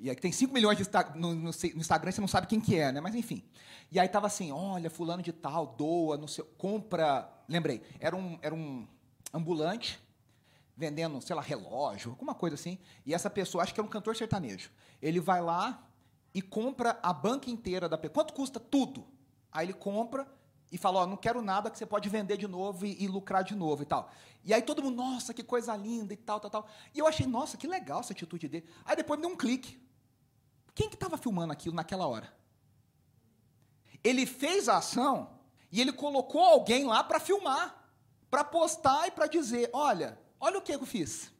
E 0.00 0.08
aí 0.08 0.16
tem 0.16 0.30
5 0.30 0.52
milhões 0.54 0.78
no, 1.16 1.34
no, 1.34 1.50
Instagram, 1.50 2.12
você 2.12 2.20
não 2.20 2.28
sabe 2.28 2.46
quem 2.46 2.60
que 2.60 2.76
é, 2.76 2.92
né? 2.92 3.00
Mas 3.00 3.14
enfim. 3.14 3.42
E 3.90 3.98
aí 3.98 4.08
tava 4.08 4.26
assim, 4.26 4.52
olha, 4.52 4.88
fulano 4.88 5.22
de 5.22 5.32
tal, 5.32 5.66
doa, 5.66 6.16
no 6.16 6.28
seu, 6.28 6.44
compra. 6.56 7.28
Lembrei, 7.48 7.82
era 7.98 8.14
um, 8.14 8.38
era 8.40 8.54
um 8.54 8.86
ambulante 9.34 10.00
vendendo, 10.76 11.20
sei 11.20 11.34
lá, 11.34 11.42
relógio, 11.42 12.12
alguma 12.12 12.34
coisa 12.34 12.54
assim. 12.54 12.78
E 13.04 13.12
essa 13.12 13.28
pessoa, 13.28 13.64
acho 13.64 13.74
que 13.74 13.80
era 13.80 13.86
um 13.86 13.90
cantor 13.90 14.14
sertanejo. 14.14 14.70
Ele 15.02 15.18
vai 15.18 15.40
lá 15.40 15.87
e 16.38 16.42
compra 16.42 17.00
a 17.02 17.12
banca 17.12 17.50
inteira 17.50 17.88
da 17.88 17.98
pessoa. 17.98 18.14
Quanto 18.14 18.32
custa 18.32 18.60
tudo? 18.60 19.04
Aí 19.50 19.66
ele 19.66 19.72
compra 19.72 20.24
e 20.70 20.78
fala, 20.78 21.00
ó, 21.00 21.06
não 21.06 21.16
quero 21.16 21.42
nada 21.42 21.68
que 21.68 21.76
você 21.76 21.84
pode 21.84 22.08
vender 22.08 22.36
de 22.36 22.46
novo 22.46 22.86
e, 22.86 22.96
e, 23.02 23.08
lucrar 23.08 23.42
de 23.42 23.56
novo 23.56 23.82
e 23.82 23.86
tal. 23.86 24.08
E 24.44 24.54
aí 24.54 24.62
todo 24.62 24.80
mundo, 24.80 24.94
nossa, 24.94 25.34
que 25.34 25.42
coisa 25.42 25.74
linda 25.74 26.14
e 26.14 26.16
tal, 26.16 26.38
tal, 26.38 26.48
tal. 26.48 26.68
E 26.94 26.98
eu 27.00 27.08
achei, 27.08 27.26
nossa, 27.26 27.56
que 27.56 27.66
legal 27.66 27.98
essa 27.98 28.12
atitude 28.12 28.46
dele. 28.46 28.68
Aí 28.84 28.94
depois 28.94 29.18
me 29.18 29.26
deu 29.26 29.34
um 29.34 29.36
clique. 29.36 29.82
Quem 30.76 30.88
que 30.88 30.94
estava 30.94 31.18
filmando 31.18 31.52
aquilo 31.52 31.74
naquela 31.74 32.06
hora? 32.06 32.32
Ele 34.04 34.24
fez 34.24 34.68
a 34.68 34.76
ação 34.76 35.40
e 35.72 35.80
ele 35.80 35.92
colocou 35.92 36.40
alguém 36.40 36.84
lá 36.84 37.02
para 37.02 37.18
filmar, 37.18 37.90
para 38.30 38.44
postar 38.44 39.08
e 39.08 39.10
para 39.10 39.26
dizer, 39.26 39.70
olha, 39.72 40.16
olha 40.38 40.58
o 40.58 40.62
que 40.62 40.72
eu 40.72 40.86
fiz. 40.86 41.32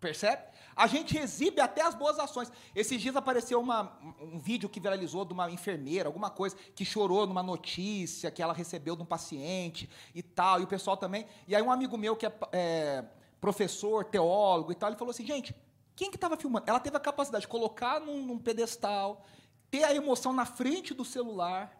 Percebe? 0.00 0.53
A 0.76 0.86
gente 0.86 1.16
exibe 1.16 1.60
até 1.60 1.82
as 1.82 1.94
boas 1.94 2.18
ações. 2.18 2.50
Esses 2.74 3.00
dias 3.00 3.14
apareceu 3.14 3.60
uma, 3.60 3.96
um 4.20 4.38
vídeo 4.38 4.68
que 4.68 4.80
viralizou 4.80 5.24
de 5.24 5.32
uma 5.32 5.50
enfermeira, 5.50 6.08
alguma 6.08 6.30
coisa, 6.30 6.56
que 6.74 6.84
chorou 6.84 7.26
numa 7.26 7.42
notícia 7.42 8.30
que 8.30 8.42
ela 8.42 8.52
recebeu 8.52 8.96
de 8.96 9.02
um 9.02 9.06
paciente 9.06 9.88
e 10.14 10.22
tal, 10.22 10.60
e 10.60 10.64
o 10.64 10.66
pessoal 10.66 10.96
também. 10.96 11.26
E 11.46 11.54
aí 11.54 11.62
um 11.62 11.70
amigo 11.70 11.96
meu 11.96 12.16
que 12.16 12.26
é, 12.26 12.32
é 12.52 13.04
professor, 13.40 14.04
teólogo 14.04 14.72
e 14.72 14.74
tal, 14.74 14.88
ele 14.88 14.98
falou 14.98 15.10
assim, 15.10 15.24
gente, 15.24 15.54
quem 15.94 16.10
que 16.10 16.16
estava 16.16 16.36
filmando? 16.36 16.64
Ela 16.66 16.80
teve 16.80 16.96
a 16.96 17.00
capacidade 17.00 17.42
de 17.42 17.48
colocar 17.48 18.00
num, 18.00 18.26
num 18.26 18.38
pedestal, 18.38 19.24
ter 19.70 19.84
a 19.84 19.94
emoção 19.94 20.32
na 20.32 20.44
frente 20.44 20.92
do 20.92 21.04
celular 21.04 21.72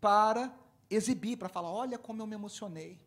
para 0.00 0.54
exibir, 0.88 1.36
para 1.36 1.48
falar, 1.48 1.70
olha 1.70 1.98
como 1.98 2.22
eu 2.22 2.26
me 2.26 2.34
emocionei. 2.34 3.00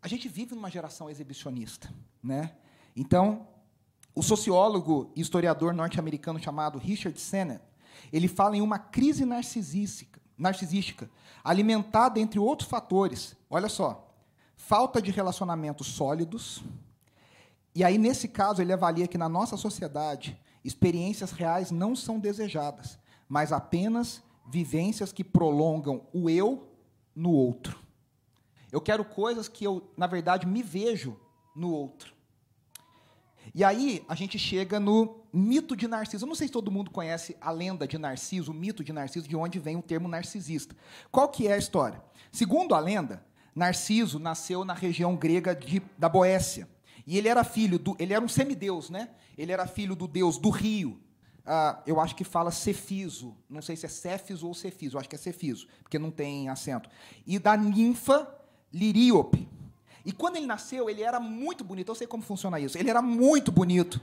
A 0.00 0.08
gente 0.08 0.28
vive 0.28 0.54
numa 0.54 0.70
geração 0.70 1.10
exibicionista, 1.10 1.92
né? 2.22 2.56
Então, 2.96 3.46
o 4.20 4.22
sociólogo 4.22 5.10
e 5.16 5.22
historiador 5.22 5.72
norte-americano 5.72 6.38
chamado 6.38 6.78
Richard 6.78 7.18
Sennett, 7.18 7.64
ele 8.12 8.28
fala 8.28 8.54
em 8.54 8.60
uma 8.60 8.78
crise 8.78 9.24
narcisística, 9.24 10.20
narcisística, 10.36 11.10
alimentada 11.42 12.20
entre 12.20 12.38
outros 12.38 12.68
fatores. 12.68 13.34
Olha 13.48 13.70
só, 13.70 14.14
falta 14.54 15.00
de 15.00 15.10
relacionamentos 15.10 15.86
sólidos, 15.86 16.62
e 17.74 17.82
aí, 17.82 17.96
nesse 17.96 18.28
caso, 18.28 18.60
ele 18.60 18.74
avalia 18.74 19.08
que 19.08 19.16
na 19.16 19.26
nossa 19.26 19.56
sociedade, 19.56 20.38
experiências 20.62 21.30
reais 21.30 21.70
não 21.70 21.96
são 21.96 22.20
desejadas, 22.20 22.98
mas 23.26 23.52
apenas 23.52 24.22
vivências 24.46 25.12
que 25.12 25.24
prolongam 25.24 26.06
o 26.12 26.28
eu 26.28 26.68
no 27.16 27.32
outro. 27.32 27.78
Eu 28.70 28.82
quero 28.82 29.02
coisas 29.02 29.48
que 29.48 29.64
eu, 29.64 29.90
na 29.96 30.06
verdade, 30.06 30.46
me 30.46 30.62
vejo 30.62 31.18
no 31.56 31.72
outro. 31.72 32.19
E 33.54 33.64
aí 33.64 34.04
a 34.08 34.14
gente 34.14 34.38
chega 34.38 34.78
no 34.78 35.20
mito 35.32 35.76
de 35.76 35.88
Narciso. 35.88 36.24
Eu 36.24 36.28
não 36.28 36.34
sei 36.34 36.46
se 36.46 36.52
todo 36.52 36.70
mundo 36.70 36.90
conhece 36.90 37.36
a 37.40 37.50
lenda 37.50 37.86
de 37.86 37.98
Narciso, 37.98 38.52
o 38.52 38.54
mito 38.54 38.84
de 38.84 38.92
Narciso, 38.92 39.28
de 39.28 39.36
onde 39.36 39.58
vem 39.58 39.76
o 39.76 39.82
termo 39.82 40.08
narcisista. 40.08 40.74
Qual 41.10 41.28
que 41.28 41.48
é 41.48 41.54
a 41.54 41.58
história? 41.58 42.02
Segundo 42.30 42.74
a 42.74 42.80
lenda, 42.80 43.24
Narciso 43.54 44.18
nasceu 44.18 44.64
na 44.64 44.74
região 44.74 45.16
grega 45.16 45.54
de, 45.54 45.82
da 45.98 46.08
Boécia. 46.08 46.68
E 47.06 47.18
ele 47.18 47.28
era 47.28 47.42
filho 47.42 47.78
do. 47.78 47.96
Ele 47.98 48.12
era 48.12 48.24
um 48.24 48.28
semideus, 48.28 48.88
né? 48.90 49.10
Ele 49.36 49.52
era 49.52 49.66
filho 49.66 49.96
do 49.96 50.06
deus 50.06 50.38
do 50.38 50.50
rio. 50.50 51.00
Ah, 51.44 51.82
eu 51.86 51.98
acho 51.98 52.14
que 52.14 52.22
fala 52.22 52.50
Cefiso. 52.50 53.36
Não 53.48 53.62
sei 53.62 53.74
se 53.74 53.86
é 53.86 53.88
Céfiso 53.88 54.46
ou 54.46 54.54
Cefiso. 54.54 54.96
Eu 54.96 55.00
acho 55.00 55.08
que 55.08 55.16
é 55.16 55.18
Cefiso, 55.18 55.66
porque 55.82 55.98
não 55.98 56.10
tem 56.10 56.48
acento. 56.48 56.88
E 57.26 57.38
da 57.38 57.56
ninfa 57.56 58.32
Liríope. 58.72 59.48
E 60.04 60.12
quando 60.12 60.36
ele 60.36 60.46
nasceu, 60.46 60.88
ele 60.88 61.02
era 61.02 61.20
muito 61.20 61.62
bonito. 61.64 61.90
Eu 61.90 61.94
sei 61.94 62.06
como 62.06 62.22
funciona 62.22 62.58
isso. 62.58 62.78
Ele 62.78 62.90
era 62.90 63.02
muito 63.02 63.52
bonito. 63.52 64.00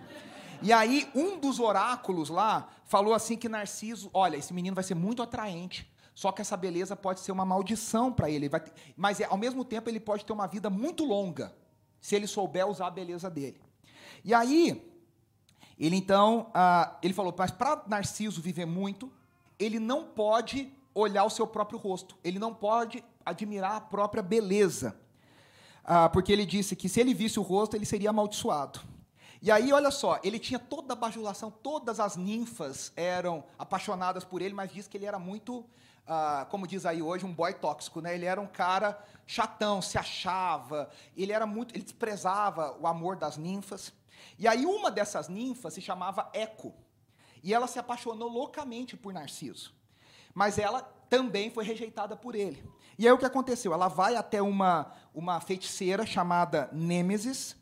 E 0.61 0.73
aí, 0.73 1.09
um 1.13 1.39
dos 1.39 1.59
oráculos 1.59 2.29
lá 2.29 2.69
falou 2.85 3.13
assim 3.13 3.35
que 3.35 3.49
Narciso, 3.49 4.09
olha, 4.13 4.37
esse 4.37 4.53
menino 4.53 4.75
vai 4.75 4.83
ser 4.83 4.95
muito 4.95 5.21
atraente. 5.21 5.91
Só 6.13 6.31
que 6.31 6.41
essa 6.41 6.57
beleza 6.57 6.95
pode 6.95 7.19
ser 7.19 7.31
uma 7.31 7.45
maldição 7.45 8.11
para 8.11 8.29
ele. 8.29 8.49
Ter, 8.49 8.73
mas, 8.95 9.21
ao 9.21 9.37
mesmo 9.37 9.63
tempo, 9.63 9.89
ele 9.89 9.99
pode 9.99 10.25
ter 10.25 10.33
uma 10.33 10.47
vida 10.47 10.69
muito 10.69 11.03
longa 11.03 11.53
se 12.01 12.15
ele 12.15 12.25
souber 12.25 12.67
usar 12.67 12.87
a 12.87 12.91
beleza 12.91 13.29
dele. 13.29 13.61
E 14.23 14.33
aí, 14.33 14.83
ele 15.79 15.95
então, 15.95 16.49
ah, 16.53 16.97
ele 17.03 17.13
falou, 17.13 17.33
mas 17.37 17.51
para 17.51 17.83
Narciso 17.87 18.41
viver 18.41 18.65
muito, 18.65 19.11
ele 19.59 19.79
não 19.79 20.05
pode 20.05 20.71
olhar 20.93 21.23
o 21.23 21.29
seu 21.29 21.45
próprio 21.45 21.77
rosto, 21.77 22.17
ele 22.23 22.39
não 22.39 22.53
pode 22.53 23.03
admirar 23.23 23.75
a 23.75 23.81
própria 23.81 24.23
beleza, 24.23 24.99
ah, 25.87 26.09
porque 26.09 26.33
ele 26.33 26.45
disse 26.45 26.75
que 26.75 26.89
se 26.89 26.99
ele 26.99 27.13
visse 27.13 27.39
o 27.39 27.41
rosto, 27.41 27.75
ele 27.75 27.85
seria 27.85 28.09
amaldiçoado. 28.09 28.81
E 29.41 29.49
aí, 29.49 29.71
olha 29.71 29.89
só, 29.89 30.19
ele 30.21 30.37
tinha 30.37 30.59
toda 30.59 30.91
a 30.93 30.95
bajulação, 30.95 31.49
todas 31.49 31.99
as 31.99 32.17
ninfas 32.17 32.91
eram 32.95 33.45
apaixonadas 33.57 34.25
por 34.25 34.41
ele, 34.41 34.53
mas 34.53 34.71
diz 34.71 34.87
que 34.87 34.97
ele 34.97 35.05
era 35.05 35.17
muito 35.17 35.65
ah, 36.07 36.45
como 36.49 36.65
diz 36.65 36.85
aí 36.85 37.01
hoje, 37.01 37.25
um 37.25 37.33
boy 37.33 37.53
tóxico, 37.53 37.99
né? 37.99 38.15
Ele 38.15 38.25
era 38.25 38.39
um 38.39 38.47
cara 38.47 38.97
chatão, 39.25 39.81
se 39.81 39.97
achava, 39.97 40.89
ele 41.15 41.33
era 41.33 41.45
muito, 41.45 41.75
ele 41.75 41.83
desprezava 41.83 42.77
o 42.79 42.87
amor 42.87 43.17
das 43.17 43.35
ninfas. 43.35 43.93
E 44.39 44.47
aí 44.47 44.65
uma 44.65 44.89
dessas 44.89 45.27
ninfas 45.27 45.73
se 45.73 45.81
chamava 45.81 46.29
Eco, 46.33 46.73
e 47.43 47.53
ela 47.53 47.67
se 47.67 47.77
apaixonou 47.77 48.29
loucamente 48.29 48.95
por 48.95 49.13
Narciso. 49.13 49.73
Mas 50.33 50.57
ela 50.57 50.89
também 51.09 51.49
foi 51.49 51.63
rejeitada 51.63 52.15
por 52.15 52.35
ele. 52.35 52.63
E 52.97 53.05
aí 53.07 53.13
o 53.13 53.17
que 53.17 53.25
aconteceu? 53.25 53.73
Ela 53.73 53.87
vai 53.87 54.15
até 54.15 54.41
uma, 54.41 54.91
uma 55.13 55.39
feiticeira 55.39 56.05
chamada 56.05 56.69
Nêmesis, 56.71 57.55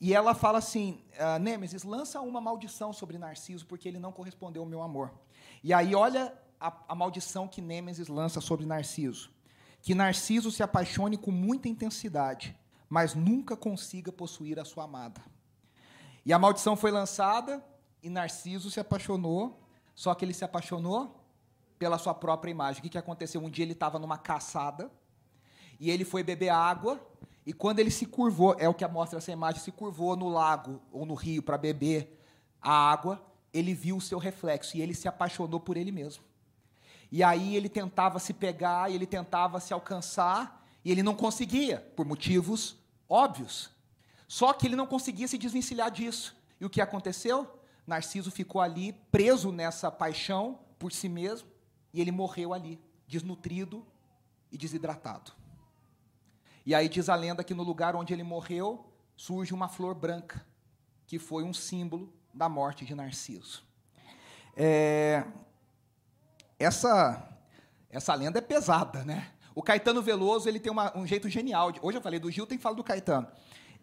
e 0.00 0.12
ela 0.12 0.34
fala 0.34 0.58
assim: 0.58 1.02
ah, 1.18 1.38
Nêmesis, 1.38 1.82
lança 1.82 2.20
uma 2.20 2.40
maldição 2.40 2.92
sobre 2.92 3.18
Narciso, 3.18 3.66
porque 3.66 3.88
ele 3.88 3.98
não 3.98 4.12
correspondeu 4.12 4.62
ao 4.62 4.68
meu 4.68 4.82
amor. 4.82 5.12
E 5.62 5.72
aí, 5.72 5.94
olha 5.94 6.32
a, 6.60 6.72
a 6.88 6.94
maldição 6.94 7.48
que 7.48 7.60
Nêmesis 7.60 8.08
lança 8.08 8.40
sobre 8.40 8.66
Narciso. 8.66 9.30
Que 9.80 9.94
Narciso 9.94 10.50
se 10.50 10.62
apaixone 10.62 11.16
com 11.16 11.30
muita 11.30 11.68
intensidade, 11.68 12.56
mas 12.88 13.14
nunca 13.14 13.56
consiga 13.56 14.10
possuir 14.10 14.58
a 14.58 14.64
sua 14.64 14.84
amada. 14.84 15.20
E 16.24 16.32
a 16.32 16.38
maldição 16.38 16.74
foi 16.74 16.90
lançada 16.90 17.62
e 18.02 18.08
Narciso 18.08 18.70
se 18.70 18.80
apaixonou, 18.80 19.62
só 19.94 20.14
que 20.14 20.24
ele 20.24 20.32
se 20.32 20.44
apaixonou 20.44 21.23
pela 21.84 21.98
sua 21.98 22.14
própria 22.14 22.50
imagem. 22.50 22.80
O 22.80 22.82
que, 22.82 22.88
que 22.88 22.96
aconteceu? 22.96 23.44
Um 23.44 23.50
dia 23.50 23.62
ele 23.62 23.72
estava 23.72 23.98
numa 23.98 24.16
caçada 24.16 24.90
e 25.78 25.90
ele 25.90 26.02
foi 26.02 26.22
beber 26.22 26.48
água 26.48 26.98
e 27.44 27.52
quando 27.52 27.78
ele 27.78 27.90
se 27.90 28.06
curvou, 28.06 28.56
é 28.58 28.66
o 28.66 28.72
que 28.72 28.86
mostra 28.86 29.18
essa 29.18 29.30
imagem, 29.30 29.60
se 29.60 29.70
curvou 29.70 30.16
no 30.16 30.30
lago 30.30 30.80
ou 30.90 31.04
no 31.04 31.12
rio 31.12 31.42
para 31.42 31.58
beber 31.58 32.18
a 32.58 32.72
água, 32.72 33.22
ele 33.52 33.74
viu 33.74 33.98
o 33.98 34.00
seu 34.00 34.18
reflexo 34.18 34.78
e 34.78 34.80
ele 34.80 34.94
se 34.94 35.06
apaixonou 35.06 35.60
por 35.60 35.76
ele 35.76 35.92
mesmo. 35.92 36.24
E 37.12 37.22
aí 37.22 37.54
ele 37.54 37.68
tentava 37.68 38.18
se 38.18 38.32
pegar, 38.32 38.90
ele 38.90 39.04
tentava 39.04 39.60
se 39.60 39.74
alcançar, 39.74 40.66
e 40.82 40.90
ele 40.90 41.02
não 41.02 41.14
conseguia, 41.14 41.86
por 41.94 42.06
motivos 42.06 42.78
óbvios. 43.06 43.68
Só 44.26 44.54
que 44.54 44.66
ele 44.66 44.74
não 44.74 44.86
conseguia 44.86 45.28
se 45.28 45.36
desvencilhar 45.36 45.90
disso. 45.90 46.34
E 46.58 46.64
o 46.64 46.70
que 46.70 46.80
aconteceu? 46.80 47.46
Narciso 47.86 48.30
ficou 48.30 48.62
ali, 48.62 48.94
preso 49.12 49.52
nessa 49.52 49.90
paixão 49.90 50.60
por 50.78 50.90
si 50.92 51.08
mesmo, 51.08 51.53
e 51.94 52.00
ele 52.00 52.10
morreu 52.10 52.52
ali, 52.52 52.78
desnutrido 53.06 53.86
e 54.50 54.58
desidratado. 54.58 55.32
E 56.66 56.74
aí 56.74 56.88
diz 56.88 57.08
a 57.08 57.14
lenda 57.14 57.44
que 57.44 57.54
no 57.54 57.62
lugar 57.62 57.94
onde 57.94 58.12
ele 58.12 58.24
morreu, 58.24 58.92
surge 59.16 59.54
uma 59.54 59.68
flor 59.68 59.94
branca, 59.94 60.44
que 61.06 61.20
foi 61.20 61.44
um 61.44 61.54
símbolo 61.54 62.12
da 62.32 62.48
morte 62.48 62.84
de 62.84 62.96
Narciso. 62.96 63.62
É, 64.56 65.24
essa, 66.58 67.28
essa 67.88 68.12
lenda 68.14 68.38
é 68.38 68.42
pesada, 68.42 69.04
né? 69.04 69.30
O 69.54 69.62
Caetano 69.62 70.02
Veloso 70.02 70.48
ele 70.48 70.58
tem 70.58 70.72
uma, 70.72 70.96
um 70.98 71.06
jeito 71.06 71.28
genial. 71.28 71.70
De, 71.70 71.78
hoje 71.80 71.98
eu 71.98 72.02
falei 72.02 72.18
do 72.18 72.30
Gil, 72.30 72.44
tem 72.44 72.58
que 72.58 72.62
falar 72.62 72.74
do 72.74 72.82
Caetano. 72.82 73.28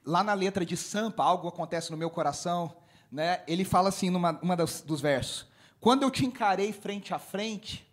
Lá 0.06 0.22
na 0.22 0.34
letra 0.34 0.66
de 0.66 0.76
Sampa, 0.76 1.24
algo 1.24 1.48
acontece 1.48 1.92
no 1.92 1.98
meu 1.98 2.10
coração, 2.10 2.76
né? 3.10 3.42
Ele 3.48 3.64
fala 3.64 3.88
assim 3.88 4.10
numa 4.10 4.38
uma 4.42 4.58
dos 4.58 5.00
versos: 5.00 5.48
Quando 5.80 6.04
eu 6.04 6.12
te 6.12 6.26
encarei 6.26 6.74
frente 6.74 7.14
a 7.14 7.20
frente, 7.20 7.90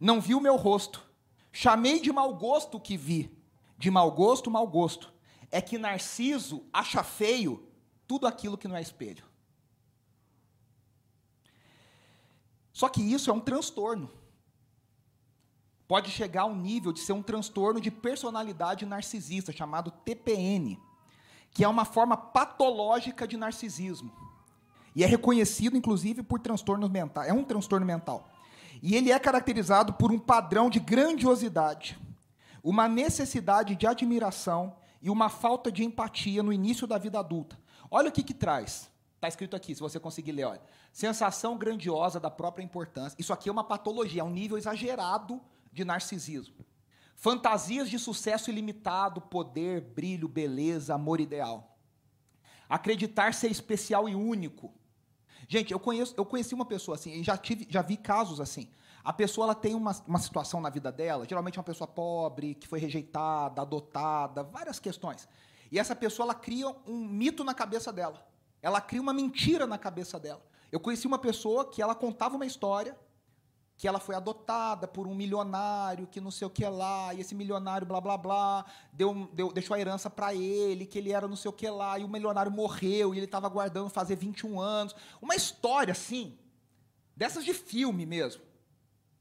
não 0.00 0.20
vi 0.20 0.34
o 0.34 0.40
meu 0.40 0.56
rosto. 0.56 1.04
Chamei 1.52 2.00
de 2.00 2.12
mau 2.12 2.34
gosto 2.34 2.76
o 2.76 2.80
que 2.80 2.96
vi. 2.96 3.34
De 3.78 3.90
mau 3.90 4.10
gosto, 4.10 4.50
mau 4.50 4.66
gosto. 4.66 5.12
É 5.50 5.60
que 5.60 5.78
Narciso 5.78 6.64
acha 6.72 7.02
feio 7.02 7.66
tudo 8.06 8.26
aquilo 8.26 8.58
que 8.58 8.68
não 8.68 8.76
é 8.76 8.82
espelho. 8.82 9.24
Só 12.72 12.88
que 12.88 13.00
isso 13.00 13.30
é 13.30 13.32
um 13.32 13.40
transtorno. 13.40 14.10
Pode 15.88 16.10
chegar 16.10 16.42
ao 16.42 16.54
nível 16.54 16.92
de 16.92 17.00
ser 17.00 17.12
um 17.12 17.22
transtorno 17.22 17.80
de 17.80 17.90
personalidade 17.90 18.84
narcisista, 18.84 19.52
chamado 19.52 19.90
TPN, 19.90 20.78
que 21.52 21.64
é 21.64 21.68
uma 21.68 21.84
forma 21.84 22.16
patológica 22.16 23.26
de 23.26 23.36
narcisismo. 23.36 24.12
E 24.94 25.04
é 25.04 25.06
reconhecido, 25.06 25.76
inclusive, 25.76 26.22
por 26.22 26.40
transtornos 26.40 26.90
mentais. 26.90 27.28
É 27.28 27.32
um 27.32 27.44
transtorno 27.44 27.86
mental. 27.86 28.28
E 28.82 28.94
ele 28.94 29.10
é 29.10 29.18
caracterizado 29.18 29.94
por 29.94 30.12
um 30.12 30.18
padrão 30.18 30.68
de 30.68 30.78
grandiosidade, 30.78 31.98
uma 32.62 32.88
necessidade 32.88 33.74
de 33.74 33.86
admiração 33.86 34.76
e 35.00 35.10
uma 35.10 35.28
falta 35.28 35.70
de 35.70 35.84
empatia 35.84 36.42
no 36.42 36.52
início 36.52 36.86
da 36.86 36.98
vida 36.98 37.18
adulta. 37.18 37.58
Olha 37.90 38.08
o 38.08 38.12
que, 38.12 38.22
que 38.22 38.34
traz. 38.34 38.90
Está 39.14 39.28
escrito 39.28 39.56
aqui, 39.56 39.74
se 39.74 39.80
você 39.80 39.98
conseguir 39.98 40.32
ler. 40.32 40.44
Olha. 40.44 40.60
Sensação 40.92 41.56
grandiosa 41.56 42.20
da 42.20 42.30
própria 42.30 42.64
importância. 42.64 43.16
Isso 43.18 43.32
aqui 43.32 43.48
é 43.48 43.52
uma 43.52 43.64
patologia, 43.64 44.20
é 44.20 44.24
um 44.24 44.30
nível 44.30 44.58
exagerado 44.58 45.40
de 45.72 45.84
narcisismo. 45.84 46.54
Fantasias 47.14 47.88
de 47.88 47.98
sucesso 47.98 48.50
ilimitado, 48.50 49.20
poder, 49.20 49.80
brilho, 49.80 50.28
beleza, 50.28 50.94
amor 50.94 51.20
ideal. 51.20 51.76
Acreditar 52.68 53.32
ser 53.32 53.50
especial 53.50 54.08
e 54.08 54.14
único. 54.14 54.72
Gente, 55.48 55.72
eu, 55.72 55.78
conheço, 55.78 56.14
eu 56.16 56.24
conheci 56.24 56.54
uma 56.54 56.64
pessoa 56.64 56.96
assim, 56.96 57.12
e 57.12 57.22
já, 57.22 57.36
tive, 57.36 57.66
já 57.70 57.82
vi 57.82 57.96
casos 57.96 58.40
assim. 58.40 58.68
A 59.04 59.12
pessoa 59.12 59.46
ela 59.46 59.54
tem 59.54 59.74
uma, 59.74 59.92
uma 60.06 60.18
situação 60.18 60.60
na 60.60 60.68
vida 60.68 60.90
dela, 60.90 61.24
geralmente 61.28 61.56
é 61.56 61.60
uma 61.60 61.64
pessoa 61.64 61.86
pobre, 61.86 62.54
que 62.54 62.66
foi 62.66 62.80
rejeitada, 62.80 63.62
adotada, 63.62 64.42
várias 64.42 64.80
questões. 64.80 65.28
E 65.70 65.78
essa 65.78 65.94
pessoa 65.94 66.26
ela 66.26 66.34
cria 66.34 66.68
um 66.86 67.06
mito 67.06 67.44
na 67.44 67.54
cabeça 67.54 67.92
dela. 67.92 68.26
Ela 68.60 68.80
cria 68.80 69.00
uma 69.00 69.12
mentira 69.12 69.66
na 69.66 69.78
cabeça 69.78 70.18
dela. 70.18 70.42
Eu 70.72 70.80
conheci 70.80 71.06
uma 71.06 71.18
pessoa 71.18 71.70
que 71.70 71.80
ela 71.80 71.94
contava 71.94 72.34
uma 72.34 72.46
história 72.46 72.96
que 73.76 73.86
ela 73.86 73.98
foi 73.98 74.14
adotada 74.14 74.88
por 74.88 75.06
um 75.06 75.14
milionário, 75.14 76.06
que 76.06 76.20
não 76.20 76.30
sei 76.30 76.46
o 76.46 76.50
que 76.50 76.66
lá, 76.66 77.12
e 77.12 77.20
esse 77.20 77.34
milionário, 77.34 77.86
blá, 77.86 78.00
blá, 78.00 78.16
blá, 78.16 78.64
deu, 78.90 79.28
deu, 79.34 79.52
deixou 79.52 79.74
a 79.74 79.80
herança 79.80 80.08
para 80.08 80.34
ele, 80.34 80.86
que 80.86 80.98
ele 80.98 81.12
era 81.12 81.28
não 81.28 81.36
sei 81.36 81.50
o 81.50 81.52
que 81.52 81.68
lá, 81.68 81.98
e 81.98 82.04
o 82.04 82.08
milionário 82.08 82.50
morreu, 82.50 83.14
e 83.14 83.18
ele 83.18 83.26
estava 83.26 83.46
aguardando 83.46 83.90
fazer 83.90 84.16
21 84.16 84.58
anos. 84.58 84.96
Uma 85.20 85.34
história 85.34 85.92
assim, 85.92 86.38
dessas 87.14 87.44
de 87.44 87.52
filme 87.52 88.06
mesmo. 88.06 88.42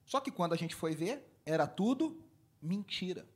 Só 0.05 0.21
que 0.21 0.31
quando 0.31 0.53
a 0.53 0.57
gente 0.57 0.73
foi 0.73 0.95
ver, 0.95 1.39
era 1.45 1.67
tudo 1.67 2.17
mentira. 2.61 3.27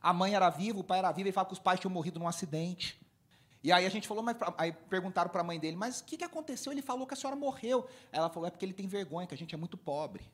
A 0.00 0.12
mãe 0.12 0.34
era 0.34 0.50
viva, 0.50 0.78
o 0.78 0.84
pai 0.84 0.98
era 0.98 1.10
vivo, 1.10 1.28
e 1.28 1.32
falava 1.32 1.48
que 1.48 1.54
os 1.54 1.58
pais 1.58 1.80
tinham 1.80 1.92
morrido 1.92 2.18
num 2.18 2.28
acidente. 2.28 3.00
E 3.64 3.72
aí 3.72 3.86
a 3.86 3.88
gente 3.88 4.06
falou, 4.06 4.22
mas 4.22 4.36
aí 4.58 4.72
perguntaram 4.72 5.30
para 5.30 5.40
a 5.40 5.44
mãe 5.44 5.58
dele, 5.58 5.76
mas 5.76 6.00
o 6.00 6.04
que, 6.04 6.18
que 6.18 6.24
aconteceu? 6.24 6.70
Ele 6.70 6.82
falou 6.82 7.06
que 7.06 7.14
a 7.14 7.16
senhora 7.16 7.34
morreu. 7.34 7.88
Ela 8.12 8.28
falou, 8.28 8.46
é 8.46 8.50
porque 8.50 8.64
ele 8.64 8.74
tem 8.74 8.86
vergonha, 8.86 9.26
que 9.26 9.34
a 9.34 9.36
gente 9.38 9.54
é 9.54 9.58
muito 9.58 9.76
pobre. 9.76 10.30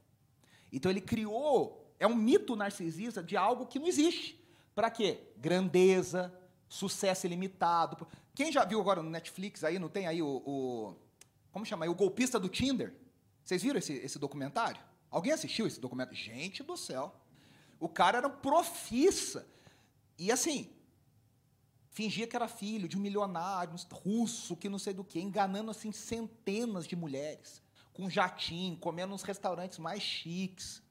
Então 0.73 0.91
ele 0.91 1.01
criou, 1.01 1.95
é 2.01 2.07
um 2.07 2.15
mito 2.15 2.57
narcisista 2.57 3.23
de 3.23 3.37
algo 3.37 3.67
que 3.67 3.79
não 3.79 3.87
existe. 3.87 4.43
Para 4.75 4.91
quê? 4.91 5.21
Grandeza, 5.37 6.33
sucesso 6.69 7.27
ilimitado. 7.27 8.09
Quem 8.35 8.51
já 8.51 8.65
viu 8.65 8.81
agora 8.81 9.03
no 9.03 9.11
Netflix 9.11 9.63
aí, 9.63 9.79
não 9.79 9.91
tem 9.91 10.07
aí 10.07 10.23
o, 10.23 10.43
o 10.47 10.97
como 11.53 11.67
chama 11.67 11.85
aí, 11.85 11.89
o 11.91 11.95
golpista 11.95 12.41
do 12.41 12.49
Tinder? 12.49 12.95
Vocês 13.45 13.63
viram 13.63 13.79
esse, 13.79 13.93
esse 13.93 14.19
documentário? 14.19 14.81
Alguém 15.11 15.33
assistiu 15.33 15.67
esse 15.67 15.79
documentário? 15.79 16.19
Gente 16.19 16.63
do 16.63 16.77
céu. 16.77 17.15
O 17.79 17.89
cara 17.89 18.19
era 18.19 18.29
um 18.29 18.37
profissa. 18.37 19.47
E 20.19 20.33
assim, 20.33 20.71
fingia 21.91 22.27
que 22.27 22.35
era 22.35 22.49
filho 22.49 22.89
de 22.89 22.97
um 22.97 23.01
milionário 23.01 23.75
russo, 23.93 24.57
que 24.57 24.69
não 24.69 24.79
sei 24.79 24.95
do 24.95 25.05
que, 25.05 25.21
enganando 25.21 25.71
assim 25.71 25.93
centenas 25.93 26.87
de 26.87 26.97
mulheres 26.97 27.62
com 27.93 28.09
jatinho, 28.09 28.77
comendo 28.77 29.13
nos 29.13 29.23
restaurantes 29.23 29.79
mais 29.79 30.03
chiques. 30.03 30.83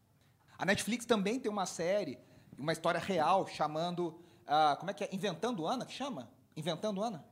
A 0.58 0.66
Netflix 0.66 1.06
também 1.06 1.40
tem 1.40 1.52
uma 1.52 1.66
série, 1.66 2.20
uma 2.58 2.72
história 2.72 3.00
real, 3.00 3.48
chamando. 3.48 4.20
Uh, 4.44 4.78
como 4.78 4.92
é 4.92 4.94
que 4.94 5.04
é? 5.04 5.10
Inventando 5.12 5.66
Ana, 5.66 5.86
que 5.86 5.94
chama? 5.94 6.30
Inventando 6.56 7.02
Ana? 7.04 7.26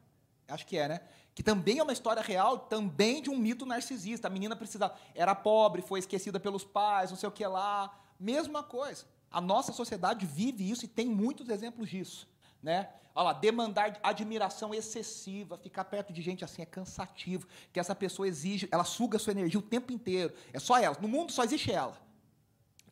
Acho 0.48 0.66
que 0.66 0.78
é, 0.78 0.88
né? 0.88 1.02
Que 1.36 1.44
também 1.44 1.78
é 1.78 1.84
uma 1.84 1.94
história 1.94 2.22
real, 2.22 2.58
também 2.58 3.22
de 3.22 3.30
um 3.30 3.38
mito 3.38 3.66
narcisista. 3.66 4.28
A 4.28 4.32
menina 4.32 4.56
precisava. 4.56 4.96
Era 5.14 5.36
pobre, 5.36 5.82
foi 5.82 6.00
esquecida 6.00 6.40
pelos 6.40 6.64
pais, 6.64 7.12
não 7.12 7.18
sei 7.18 7.30
o 7.30 7.32
que 7.32 7.46
lá. 7.46 7.96
Mesma 8.20 8.64
coisa. 8.64 9.06
A 9.32 9.40
nossa 9.40 9.72
sociedade 9.72 10.26
vive 10.26 10.70
isso 10.70 10.86
e 10.86 10.88
tem 10.88 11.08
muitos 11.08 11.50
exemplos 11.50 11.90
disso. 11.90 12.28
Né? 12.62 12.90
Olha 13.16 13.26
lá, 13.26 13.34
demandar 13.34 14.00
admiração 14.04 14.74
excessiva, 14.74 15.58
ficar 15.58 15.86
perto 15.86 16.14
de 16.14 16.22
gente 16.22 16.46
assim 16.46 16.62
é 16.62 16.66
cansativo, 16.66 17.48
que 17.74 17.80
essa 17.80 17.96
pessoa 17.96 18.28
exige, 18.28 18.68
ela 18.72 18.84
suga 18.84 19.20
sua 19.20 19.32
energia 19.32 19.60
o 19.60 19.64
tempo 19.64 19.92
inteiro. 19.92 20.34
É 20.54 20.60
só 20.60 20.78
ela. 20.78 20.98
No 21.02 21.08
mundo 21.08 21.32
só 21.32 21.44
existe 21.44 21.72
ela. 21.72 21.98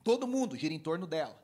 Todo 0.04 0.28
mundo 0.28 0.56
gira 0.56 0.74
em 0.74 0.80
torno 0.80 1.06
dela. 1.06 1.38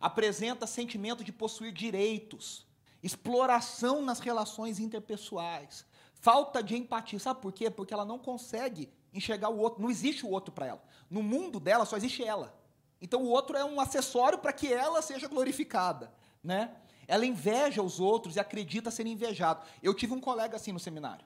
Apresenta 0.00 0.66
sentimento 0.66 1.22
de 1.22 1.32
possuir 1.32 1.72
direitos, 1.72 2.66
exploração 3.02 4.02
nas 4.02 4.18
relações 4.18 4.78
interpessoais, 4.78 5.86
falta 6.14 6.62
de 6.62 6.76
empatia. 6.76 7.18
Sabe 7.18 7.40
por 7.40 7.52
quê? 7.52 7.70
Porque 7.70 7.94
ela 7.94 8.04
não 8.04 8.18
consegue 8.18 8.92
enxergar 9.12 9.48
o 9.48 9.58
outro. 9.58 9.80
Não 9.80 9.90
existe 9.90 10.26
o 10.26 10.30
outro 10.30 10.52
para 10.52 10.66
ela. 10.66 10.82
No 11.08 11.22
mundo 11.22 11.60
dela 11.60 11.84
só 11.84 11.96
existe 11.96 12.24
ela. 12.24 12.56
Então 13.00 13.22
o 13.22 13.28
outro 13.28 13.56
é 13.56 13.64
um 13.64 13.80
acessório 13.80 14.38
para 14.38 14.52
que 14.52 14.72
ela 14.72 15.02
seja 15.02 15.26
glorificada, 15.26 16.12
né? 16.42 16.76
Ela 17.06 17.26
inveja 17.26 17.82
os 17.82 18.00
outros 18.00 18.36
e 18.36 18.40
acredita 18.40 18.90
ser 18.90 19.06
invejado. 19.06 19.64
Eu 19.82 19.94
tive 19.94 20.12
um 20.12 20.20
colega 20.20 20.56
assim 20.56 20.72
no 20.72 20.78
seminário. 20.78 21.24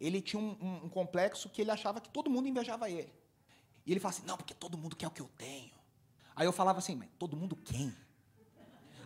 Ele 0.00 0.20
tinha 0.20 0.40
um, 0.40 0.56
um, 0.60 0.84
um 0.84 0.88
complexo 0.88 1.48
que 1.48 1.60
ele 1.60 1.70
achava 1.70 2.00
que 2.00 2.08
todo 2.08 2.28
mundo 2.28 2.48
invejava 2.48 2.90
ele. 2.90 3.12
E 3.86 3.92
ele 3.92 4.00
falava 4.00 4.18
assim: 4.18 4.26
não, 4.26 4.36
porque 4.36 4.54
todo 4.54 4.76
mundo 4.76 4.96
quer 4.96 5.06
o 5.06 5.10
que 5.10 5.22
eu 5.22 5.30
tenho. 5.36 5.72
Aí 6.34 6.46
eu 6.46 6.52
falava 6.52 6.78
assim: 6.78 6.96
mas 6.96 7.08
todo 7.18 7.36
mundo 7.36 7.56
quem? 7.56 7.94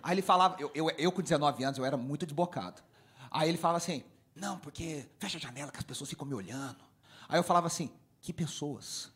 Aí 0.03 0.15
ele 0.15 0.23
falava: 0.23 0.57
eu, 0.59 0.71
eu, 0.75 0.91
eu 0.91 1.13
com 1.13 1.21
19 1.21 1.63
anos, 1.65 1.79
eu 1.79 1.85
era 1.85 1.97
muito 1.97 2.25
desbocado. 2.25 2.83
Aí 3.31 3.49
ele 3.49 3.59
falava 3.59 3.79
assim: 3.79 4.03
não, 4.35 4.59
porque 4.59 5.07
fecha 5.19 5.37
a 5.37 5.41
janela 5.41 5.71
que 5.71 5.79
as 5.79 5.85
pessoas 5.85 6.09
ficam 6.09 6.27
me 6.27 6.35
olhando. 6.35 6.83
Aí 7.29 7.39
eu 7.39 7.45
falava 7.45 7.67
assim: 7.67 7.91
que 8.21 8.33
pessoas? 8.33 9.13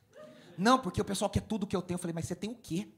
Não, 0.58 0.78
porque 0.78 1.00
o 1.00 1.04
pessoal 1.04 1.30
quer 1.30 1.40
tudo 1.40 1.66
que 1.66 1.74
eu 1.74 1.82
tenho. 1.82 1.96
Eu 1.96 2.00
falei: 2.00 2.14
mas 2.14 2.26
você 2.26 2.34
tem 2.34 2.50
o 2.50 2.54
quê? 2.54 2.88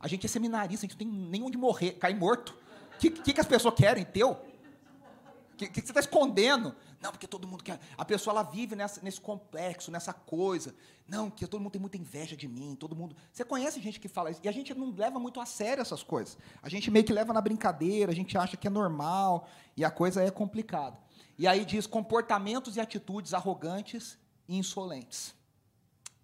A 0.00 0.08
gente 0.08 0.26
é 0.26 0.28
seminarista, 0.28 0.86
a 0.86 0.88
gente 0.88 1.04
não 1.04 1.10
tem 1.12 1.28
nem 1.28 1.42
onde 1.42 1.56
morrer, 1.56 1.92
cair 1.92 2.16
morto 2.16 2.56
que, 3.02 3.10
que, 3.10 3.32
que 3.32 3.40
as 3.40 3.46
pessoas 3.46 3.74
querem 3.74 4.04
teu? 4.04 4.30
O 4.30 5.56
que, 5.56 5.68
que, 5.68 5.80
você 5.80 5.90
está 5.90 6.00
escondendo? 6.00 6.74
Não, 7.00 7.10
porque 7.10 7.26
todo 7.26 7.46
mundo 7.46 7.62
quer. 7.62 7.78
A 7.98 8.04
pessoa 8.04 8.32
ela 8.32 8.42
vive 8.42 8.76
nessa, 8.76 9.00
nesse 9.02 9.20
complexo, 9.20 9.90
nessa 9.90 10.12
coisa. 10.12 10.74
Não, 11.06 11.28
que 11.28 11.46
todo 11.46 11.60
mundo 11.60 11.72
tem 11.72 11.80
muita 11.80 11.96
inveja 11.96 12.36
de 12.36 12.48
mim, 12.48 12.76
todo 12.76 12.94
mundo. 12.94 13.16
Você 13.32 13.44
conhece 13.44 13.80
gente 13.80 13.98
que 13.98 14.08
fala 14.08 14.30
isso? 14.30 14.40
E 14.42 14.48
a 14.48 14.52
gente 14.52 14.72
não 14.74 14.92
leva 14.92 15.18
muito 15.18 15.40
a 15.40 15.46
sério 15.46 15.82
essas 15.82 16.02
coisas. 16.02 16.38
A 16.62 16.68
gente 16.68 16.90
meio 16.90 17.04
que 17.04 17.12
leva 17.12 17.32
na 17.32 17.40
brincadeira, 17.40 18.12
a 18.12 18.14
gente 18.14 18.38
acha 18.38 18.56
que 18.56 18.66
é 18.66 18.70
normal 18.70 19.48
e 19.76 19.84
a 19.84 19.90
coisa 19.90 20.22
é 20.22 20.30
complicada. 20.30 20.96
E 21.36 21.46
aí 21.46 21.64
diz 21.64 21.86
comportamentos 21.86 22.76
e 22.76 22.80
atitudes 22.80 23.34
arrogantes 23.34 24.16
e 24.48 24.56
insolentes. 24.56 25.34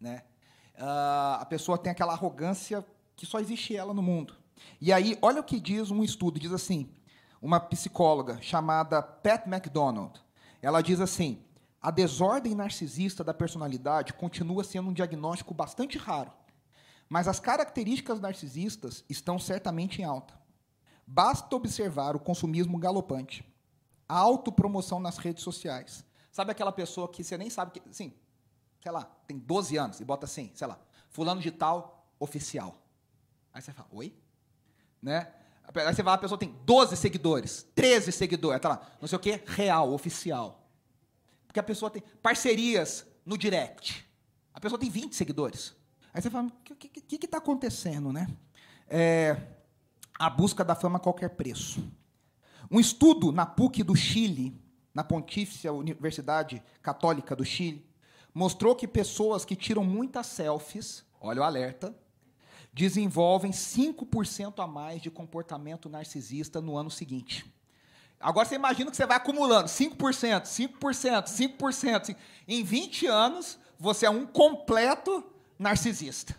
Né? 0.01 0.23
Uh, 0.77 1.41
a 1.41 1.47
pessoa 1.47 1.77
tem 1.77 1.91
aquela 1.91 2.13
arrogância 2.13 2.87
que 3.17 3.27
só 3.27 3.41
existe 3.41 3.77
ela 3.77 3.93
no 3.93 4.03
mundo. 4.03 4.38
E 4.81 4.93
aí, 4.93 5.19
olha 5.23 5.41
o 5.41 5.45
que 5.45 5.61
diz 5.61 5.91
um 5.91 6.03
estudo, 6.03 6.39
diz 6.39 6.53
assim, 6.53 6.91
uma 7.41 7.61
psicóloga 7.61 8.41
chamada 8.41 9.03
Pat 9.03 9.47
McDonald, 9.47 10.21
ela 10.61 10.83
diz 10.83 11.01
assim, 11.01 11.43
a 11.81 11.91
desordem 11.91 12.55
narcisista 12.55 13.23
da 13.23 13.33
personalidade 13.33 14.13
continua 14.13 14.65
sendo 14.65 14.91
um 14.91 14.93
diagnóstico 14.93 15.55
bastante 15.55 15.97
raro, 15.97 16.33
mas 17.09 17.29
as 17.29 17.39
características 17.39 18.21
narcisistas 18.21 19.05
estão 19.09 19.39
certamente 19.39 20.03
em 20.03 20.05
alta. 20.05 20.39
Basta 21.07 21.55
observar 21.55 22.15
o 22.17 22.21
consumismo 22.21 22.77
galopante, 22.79 23.45
a 24.09 24.19
autopromoção 24.19 25.01
nas 25.01 25.19
redes 25.19 25.43
sociais. 25.43 26.05
Sabe 26.31 26.51
aquela 26.51 26.73
pessoa 26.73 27.09
que 27.09 27.25
você 27.25 27.39
nem 27.39 27.49
sabe 27.49 27.71
que, 27.71 27.83
sim, 27.93 28.13
sei 28.81 28.93
lá, 28.93 29.05
tem 29.27 29.39
12 29.39 29.77
anos 29.77 30.01
e 30.01 30.05
bota 30.05 30.27
assim, 30.27 30.51
sei 30.55 30.67
lá, 30.67 30.79
fulano 31.09 31.41
de 31.41 31.51
tal 31.51 32.07
oficial. 32.19 32.75
Aí 33.53 33.63
você 33.63 33.73
fala, 33.73 33.89
oi? 33.93 34.15
Né? 35.03 35.29
Aí 35.75 35.95
você 35.95 36.03
vai 36.03 36.15
a 36.15 36.19
pessoa 36.19 36.39
tem 36.39 36.55
12 36.65 36.97
seguidores, 36.97 37.67
13 37.75 38.11
seguidores, 38.11 38.61
tá 38.61 38.71
lá, 38.71 38.91
não 39.01 39.07
sei 39.07 39.17
o 39.17 39.21
que, 39.21 39.41
real, 39.47 39.93
oficial. 39.93 40.67
Porque 41.47 41.61
a 41.61 41.63
pessoa 41.63 41.91
tem 41.91 42.03
parcerias 42.23 43.07
no 43.25 43.37
direct. 43.37 44.07
A 44.53 44.61
pessoa 44.61 44.79
tem 44.79 44.91
20 44.91 45.15
seguidores. 45.15 45.75
Aí 46.13 46.23
você 46.23 46.31
fala, 46.31 46.49
o 46.49 46.75
que 46.75 46.91
está 47.15 47.29
tá 47.29 47.39
acontecendo, 47.39 48.13
né? 48.13 48.27
É, 48.89 49.37
a 50.19 50.29
busca 50.29 50.65
da 50.65 50.75
fama 50.75 50.97
a 50.97 51.01
qualquer 51.01 51.31
preço. 51.31 51.83
Um 52.71 52.81
estudo 52.81 53.31
na 53.31 53.47
PUC 53.47 53.83
do 53.83 53.95
Chile, 53.95 54.61
na 54.93 55.05
Pontífice 55.05 55.69
Universidade 55.69 56.63
Católica 56.83 57.37
do 57.37 57.45
Chile, 57.45 57.87
mostrou 58.35 58.75
que 58.75 58.89
pessoas 58.89 59.45
que 59.45 59.55
tiram 59.55 59.85
muitas 59.85 60.27
selfies, 60.27 61.05
olha 61.21 61.41
o 61.41 61.45
alerta, 61.45 61.95
desenvolvem 62.79 63.51
5% 63.51 64.63
a 64.63 64.67
mais 64.69 65.03
de 65.03 65.11
comportamento 65.11 65.89
narcisista 65.89 66.61
no 66.61 66.77
ano 66.77 66.89
seguinte. 66.89 67.45
Agora 68.21 68.47
você 68.47 68.55
imagina 68.55 68.89
que 68.89 68.97
você 68.97 69.05
vai 69.05 69.17
acumulando 69.17 69.69
5%, 69.69 70.43
5%, 70.43 71.59
5%. 71.59 72.17
Em 72.47 72.63
20 72.63 73.07
anos, 73.09 73.59
você 73.81 74.07
é 74.07 74.11
um 74.11 74.25
completo 74.25 75.25
narcisista. 75.59 76.37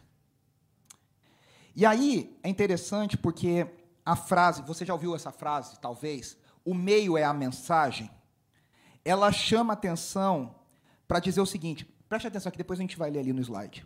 E 1.76 1.86
aí 1.86 2.40
é 2.42 2.48
interessante 2.48 3.18
porque 3.18 3.68
a 4.06 4.16
frase, 4.16 4.62
você 4.62 4.86
já 4.86 4.94
ouviu 4.94 5.14
essa 5.14 5.34
frase, 5.34 5.78
talvez? 5.82 6.38
O 6.64 6.74
meio 6.74 7.18
é 7.18 7.26
a 7.26 7.34
mensagem. 7.34 8.10
Ela 9.04 9.30
chama 9.34 9.74
atenção 9.74 10.56
para 11.06 11.20
dizer 11.20 11.42
o 11.42 11.46
seguinte: 11.46 11.84
preste 12.08 12.28
atenção 12.28 12.50
que 12.50 12.58
depois 12.58 12.80
a 12.80 12.84
gente 12.84 12.98
vai 12.98 13.12
ler 13.12 13.20
ali 13.20 13.34
no 13.34 13.42
slide. 13.42 13.86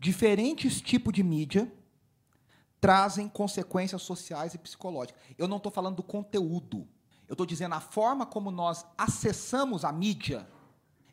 Diferentes 0.00 0.80
tipos 0.80 1.12
de 1.12 1.22
mídia 1.22 1.72
trazem 2.84 3.30
consequências 3.30 4.02
sociais 4.02 4.52
e 4.52 4.58
psicológicas. 4.58 5.18
Eu 5.38 5.48
não 5.48 5.56
estou 5.56 5.72
falando 5.72 5.96
do 5.96 6.02
conteúdo. 6.02 6.86
Eu 7.26 7.32
estou 7.32 7.46
dizendo 7.46 7.74
a 7.74 7.80
forma 7.80 8.26
como 8.26 8.50
nós 8.50 8.84
acessamos 8.98 9.86
a 9.86 9.90
mídia, 9.90 10.46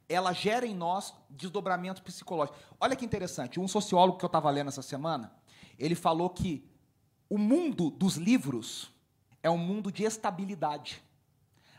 ela 0.10 0.34
gera 0.34 0.68
em 0.68 0.76
nós 0.76 1.14
desdobramentos 1.30 2.02
psicológicos. 2.02 2.60
Olha 2.78 2.94
que 2.94 3.06
interessante. 3.06 3.58
Um 3.58 3.70
sociólogo 3.70 4.18
que 4.18 4.26
eu 4.26 4.28
estava 4.28 4.50
lendo 4.50 4.68
essa 4.68 4.82
semana, 4.82 5.34
ele 5.80 5.96
falou 5.96 6.30
que 6.32 6.70
o 7.30 7.38
mundo 7.38 7.90
dos 7.90 8.18
livros 8.18 8.94
é 9.42 9.50
um 9.50 9.58
mundo 9.58 9.94
de 9.94 10.04
estabilidade. 10.04 11.02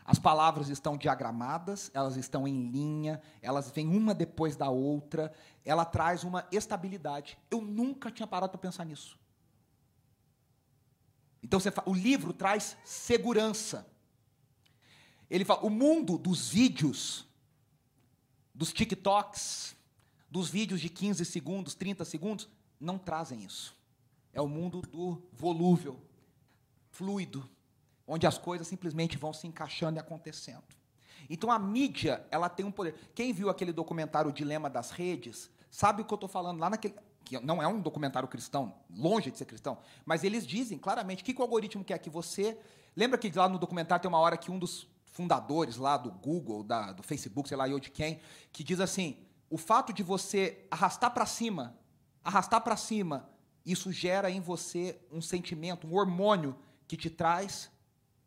As 0.03 0.17
palavras 0.17 0.69
estão 0.69 0.97
diagramadas, 0.97 1.91
elas 1.93 2.17
estão 2.17 2.47
em 2.47 2.71
linha, 2.71 3.21
elas 3.43 3.69
vêm 3.69 3.95
uma 3.95 4.15
depois 4.15 4.55
da 4.55 4.71
outra, 4.71 5.31
ela 5.63 5.85
traz 5.85 6.23
uma 6.23 6.47
estabilidade. 6.51 7.37
Eu 7.51 7.61
nunca 7.61 8.09
tinha 8.09 8.25
parado 8.25 8.49
para 8.49 8.59
pensar 8.59 8.85
nisso. 8.85 9.21
Então 11.43 11.59
fala, 11.59 11.89
o 11.89 11.93
livro 11.93 12.31
traz 12.31 12.77
segurança. 12.85 13.85
Ele 15.29 15.43
fala, 15.43 15.65
o 15.65 15.69
mundo 15.69 16.17
dos 16.17 16.49
vídeos, 16.49 17.27
dos 18.53 18.71
TikToks, 18.71 19.75
dos 20.29 20.49
vídeos 20.49 20.79
de 20.79 20.89
15 20.89 21.25
segundos, 21.25 21.75
30 21.75 22.05
segundos, 22.05 22.47
não 22.79 22.97
trazem 22.97 23.43
isso. 23.43 23.75
É 24.31 24.41
o 24.41 24.47
mundo 24.47 24.81
do 24.81 25.21
volúvel, 25.33 25.99
fluido, 26.89 27.47
onde 28.07 28.25
as 28.25 28.37
coisas 28.37 28.67
simplesmente 28.67 29.17
vão 29.17 29.33
se 29.33 29.45
encaixando 29.45 29.97
e 29.97 29.99
acontecendo. 29.99 30.63
Então 31.29 31.51
a 31.51 31.59
mídia, 31.59 32.25
ela 32.31 32.49
tem 32.49 32.65
um 32.65 32.71
poder. 32.71 32.95
Quem 33.13 33.33
viu 33.33 33.49
aquele 33.49 33.71
documentário 33.71 34.29
o 34.29 34.33
Dilema 34.33 34.69
das 34.69 34.91
Redes, 34.91 35.49
sabe 35.69 36.01
o 36.01 36.05
que 36.05 36.13
eu 36.13 36.15
estou 36.15 36.29
falando 36.29 36.59
lá 36.59 36.69
naquele 36.69 36.95
que 37.23 37.39
não 37.39 37.61
é 37.61 37.67
um 37.67 37.79
documentário 37.79 38.27
cristão, 38.27 38.75
longe 38.89 39.31
de 39.31 39.37
ser 39.37 39.45
cristão, 39.45 39.77
mas 40.05 40.23
eles 40.23 40.45
dizem 40.45 40.77
claramente 40.77 41.23
que, 41.23 41.33
que 41.33 41.39
o 41.39 41.43
algoritmo 41.43 41.83
quer 41.83 41.97
que 41.97 42.09
você. 42.09 42.57
Lembra 42.95 43.17
que 43.17 43.31
lá 43.31 43.49
no 43.49 43.57
documentário 43.57 44.01
tem 44.01 44.09
uma 44.09 44.19
hora 44.19 44.37
que 44.37 44.51
um 44.51 44.59
dos 44.59 44.87
fundadores 45.05 45.77
lá 45.77 45.95
do 45.95 46.11
Google, 46.11 46.63
da, 46.63 46.91
do 46.91 47.03
Facebook, 47.03 47.47
sei 47.47 47.57
lá 47.57 47.67
eu 47.69 47.79
de 47.79 47.89
quem, 47.89 48.19
que 48.51 48.63
diz 48.63 48.79
assim: 48.79 49.17
o 49.49 49.57
fato 49.57 49.93
de 49.93 50.03
você 50.03 50.65
arrastar 50.69 51.11
para 51.11 51.25
cima, 51.25 51.77
arrastar 52.23 52.61
para 52.61 52.75
cima, 52.75 53.29
isso 53.65 53.91
gera 53.91 54.29
em 54.29 54.41
você 54.41 54.99
um 55.11 55.21
sentimento, 55.21 55.87
um 55.87 55.95
hormônio 55.95 56.57
que 56.87 56.97
te 56.97 57.09
traz 57.09 57.71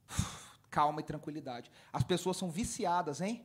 calma 0.70 1.00
e 1.00 1.04
tranquilidade. 1.04 1.70
As 1.92 2.02
pessoas 2.02 2.36
são 2.36 2.50
viciadas 2.50 3.20
em 3.20 3.44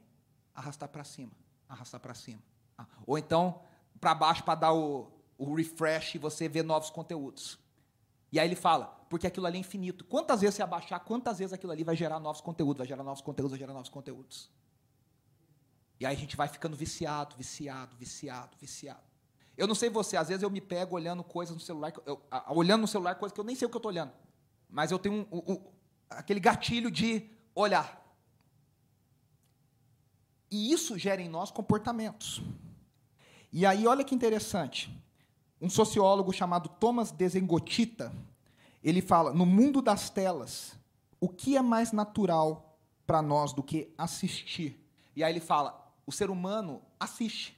arrastar 0.54 0.90
para 0.90 1.04
cima, 1.04 1.32
arrastar 1.68 2.00
para 2.00 2.14
cima. 2.14 2.42
Ah, 2.78 2.86
ou 3.06 3.18
então 3.18 3.62
para 4.00 4.16
baixo 4.16 4.44
para 4.44 4.56
dar 4.56 4.74
o, 4.74 5.12
o 5.42 5.56
refresh 5.56 6.16
e 6.16 6.18
você 6.20 6.48
vê 6.48 6.62
novos 6.62 6.92
conteúdos. 6.92 7.58
E 8.32 8.40
aí 8.40 8.48
ele 8.48 8.56
fala, 8.56 8.86
porque 9.10 9.26
aquilo 9.26 9.48
ali 9.48 9.58
é 9.58 9.60
infinito. 9.60 10.06
Quantas 10.06 10.42
vezes 10.42 10.56
você 10.56 10.62
abaixar, 10.62 11.00
quantas 11.00 11.40
vezes 11.40 11.52
aquilo 11.52 11.72
ali 11.72 11.84
vai 11.84 11.96
gerar 11.96 12.20
novos 12.20 12.42
conteúdos, 12.42 12.78
vai 12.78 12.88
gerar 12.88 13.04
novos 13.04 13.22
conteúdos, 13.22 13.52
vai 13.52 13.60
gerar 13.60 13.74
novos 13.74 13.90
conteúdos. 13.90 14.52
E 16.00 16.06
aí 16.06 16.16
a 16.16 16.20
gente 16.20 16.38
vai 16.38 16.48
ficando 16.48 16.78
viciado, 16.78 17.36
viciado, 17.36 17.96
viciado, 17.98 18.56
viciado. 18.60 19.02
Eu 19.58 19.66
não 19.66 19.74
sei 19.74 19.90
você, 19.90 20.16
às 20.16 20.28
vezes 20.28 20.44
eu 20.44 20.50
me 20.50 20.62
pego 20.62 20.96
olhando 20.96 21.24
coisas 21.24 21.56
no 21.56 21.62
celular, 21.62 21.92
eu, 22.06 22.22
olhando 22.50 22.82
no 22.82 22.88
celular 22.88 23.16
coisas 23.16 23.34
que 23.34 23.40
eu 23.40 23.44
nem 23.44 23.56
sei 23.56 23.66
o 23.66 23.70
que 23.70 23.76
eu 23.76 23.80
estou 23.80 23.92
olhando. 23.92 24.14
Mas 24.70 24.92
eu 24.92 25.00
tenho 25.00 25.28
um, 25.32 25.54
um, 25.54 25.72
aquele 26.08 26.40
gatilho 26.40 26.92
de 26.92 27.28
olhar. 27.56 28.00
E 30.52 30.72
isso 30.72 31.00
gera 31.00 31.22
em 31.22 31.28
nós 31.28 31.50
comportamentos. 31.50 32.44
E 33.52 33.66
aí, 33.66 33.88
olha 33.88 34.04
que 34.04 34.14
interessante. 34.16 34.96
Um 35.62 35.70
sociólogo 35.70 36.34
chamado 36.34 36.68
Thomas 36.68 37.12
Desengotita, 37.12 38.12
ele 38.84 39.02
fala: 39.02 39.32
no 39.32 39.46
mundo 39.46 39.82
das 39.82 40.10
telas, 40.10 40.74
o 41.20 41.30
que 41.30 41.56
é 41.56 41.62
mais 41.62 41.92
natural 41.92 42.78
para 43.06 43.22
nós 43.22 43.54
do 43.54 43.62
que 43.62 43.94
assistir? 43.98 44.84
E 45.16 45.24
aí 45.24 45.32
ele 45.32 45.40
fala: 45.40 45.94
o 46.06 46.12
ser 46.12 46.30
humano 46.30 46.82
assiste. 47.00 47.58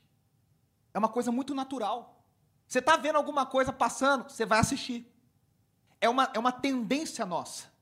É 0.94 1.00
uma 1.00 1.10
coisa 1.10 1.32
muito 1.32 1.56
natural. 1.56 2.22
Você 2.68 2.80
está 2.80 2.98
vendo 2.98 3.16
alguma 3.16 3.46
coisa 3.46 3.72
passando, 3.72 4.30
você 4.30 4.46
vai 4.46 4.60
assistir. 4.60 5.10
É 6.02 6.10
uma, 6.10 6.30
é 6.34 6.39
uma 6.39 6.52
tendência 6.52 7.26
nossa 7.26 7.74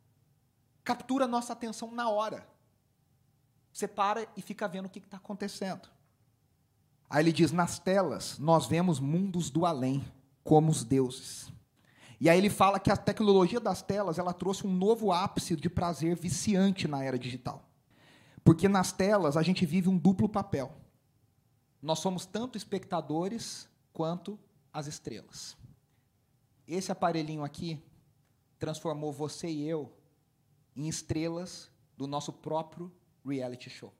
captura 0.84 1.28
nossa 1.28 1.54
atenção 1.54 1.92
na 1.92 2.10
hora. 2.10 2.48
Você 3.72 3.88
para 3.88 4.28
e 4.36 4.42
fica 4.42 4.68
vendo 4.68 4.88
o 4.88 4.90
que 4.90 5.00
está 5.00 5.18
acontecendo. 5.18 5.90
Aí 7.12 7.22
ele 7.22 7.34
diz: 7.34 7.52
nas 7.52 7.78
telas, 7.78 8.40
nós 8.40 8.66
vemos 8.66 8.98
mundos 8.98 9.50
do 9.50 9.66
além, 9.66 10.02
como 10.46 10.72
os 10.72 10.86
deuses. 10.86 11.52
E 12.22 12.30
aí 12.30 12.38
ele 12.38 12.50
fala 12.50 12.80
que 12.80 12.90
a 12.90 12.96
tecnologia 12.96 13.60
das 13.60 13.82
telas 13.82 14.18
ela 14.18 14.34
trouxe 14.34 14.66
um 14.66 14.74
novo 14.74 15.12
ápice 15.12 15.56
de 15.58 15.70
prazer 15.70 16.16
viciante 16.16 16.88
na 16.88 17.04
era 17.04 17.20
digital. 17.20 17.68
Porque 18.46 18.70
nas 18.70 18.94
telas 18.94 19.36
a 19.36 19.44
gente 19.44 19.66
vive 19.66 19.90
um 19.90 19.98
duplo 19.98 20.30
papel. 20.30 20.72
Nós 21.82 22.00
somos 22.00 22.26
tanto 22.26 22.58
espectadores 22.58 23.68
quanto 23.92 24.40
as 24.72 24.88
estrelas. 24.88 25.58
Esse 26.66 26.92
aparelhinho 26.92 27.44
aqui 27.44 27.84
transformou 28.58 29.12
você 29.12 29.50
e 29.50 29.68
eu 29.68 29.92
em 30.76 30.88
estrelas 30.88 31.70
do 31.98 32.08
nosso 32.08 32.32
próprio 32.32 32.90
reality 33.26 33.70
show. 33.70 33.92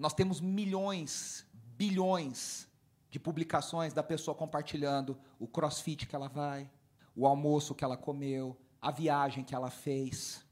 Nós 0.00 0.14
temos 0.14 0.40
milhões, 0.40 1.44
bilhões 1.80 2.68
de 3.08 3.18
publicações 3.18 3.94
da 3.94 4.02
pessoa 4.02 4.34
compartilhando 4.34 5.18
o 5.38 5.48
crossfit 5.48 6.06
que 6.06 6.14
ela 6.14 6.28
vai, 6.28 6.70
o 7.16 7.26
almoço 7.26 7.74
que 7.74 7.82
ela 7.82 7.96
comeu, 7.96 8.54
a 8.82 8.90
viagem 8.90 9.42
que 9.42 9.54
ela 9.54 9.70
fez, 9.70 10.44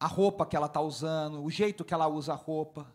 a 0.00 0.06
roupa 0.06 0.46
que 0.46 0.56
ela 0.56 0.64
está 0.64 0.80
usando, 0.80 1.44
o 1.44 1.50
jeito 1.50 1.84
que 1.84 1.92
ela 1.92 2.08
usa 2.08 2.32
a 2.32 2.36
roupa. 2.36 2.90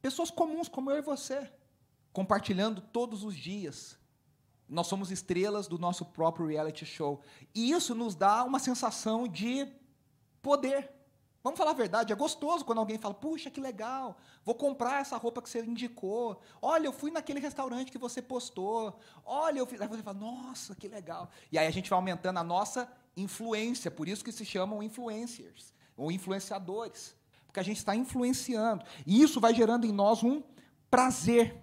Pessoas 0.00 0.30
comuns 0.30 0.68
como 0.68 0.92
eu 0.92 0.98
e 0.98 1.02
você, 1.02 1.52
compartilhando 2.12 2.80
todos 2.80 3.24
os 3.24 3.34
dias 3.34 3.98
nós 4.68 4.88
somos 4.88 5.12
estrelas 5.12 5.68
do 5.68 5.78
nosso 5.78 6.04
próprio 6.04 6.46
reality 6.46 6.84
show. 6.84 7.20
E 7.54 7.70
isso 7.70 7.94
nos 7.94 8.16
dá 8.16 8.42
uma 8.42 8.58
sensação 8.58 9.28
de 9.28 9.68
poder. 10.42 10.95
Vamos 11.46 11.58
falar 11.58 11.70
a 11.70 11.74
verdade, 11.74 12.12
é 12.12 12.16
gostoso 12.16 12.64
quando 12.64 12.78
alguém 12.78 12.98
fala: 12.98 13.14
puxa, 13.14 13.48
que 13.48 13.60
legal, 13.60 14.18
vou 14.44 14.52
comprar 14.52 15.00
essa 15.00 15.16
roupa 15.16 15.40
que 15.40 15.48
você 15.48 15.60
indicou. 15.62 16.40
Olha, 16.60 16.88
eu 16.88 16.92
fui 16.92 17.08
naquele 17.08 17.38
restaurante 17.38 17.92
que 17.92 17.98
você 17.98 18.20
postou. 18.20 18.98
Olha, 19.24 19.60
eu 19.60 19.64
fiz. 19.64 19.80
Aí 19.80 19.86
você 19.86 20.02
fala: 20.02 20.18
nossa, 20.18 20.74
que 20.74 20.88
legal. 20.88 21.30
E 21.52 21.56
aí 21.56 21.64
a 21.68 21.70
gente 21.70 21.88
vai 21.88 21.96
aumentando 21.98 22.38
a 22.38 22.42
nossa 22.42 22.92
influência, 23.16 23.92
por 23.92 24.08
isso 24.08 24.24
que 24.24 24.32
se 24.32 24.44
chamam 24.44 24.82
influencers, 24.82 25.72
ou 25.96 26.10
influenciadores. 26.10 27.14
Porque 27.46 27.60
a 27.60 27.62
gente 27.62 27.76
está 27.76 27.94
influenciando. 27.94 28.84
E 29.06 29.22
isso 29.22 29.38
vai 29.38 29.54
gerando 29.54 29.86
em 29.86 29.92
nós 29.92 30.24
um 30.24 30.42
prazer. 30.90 31.62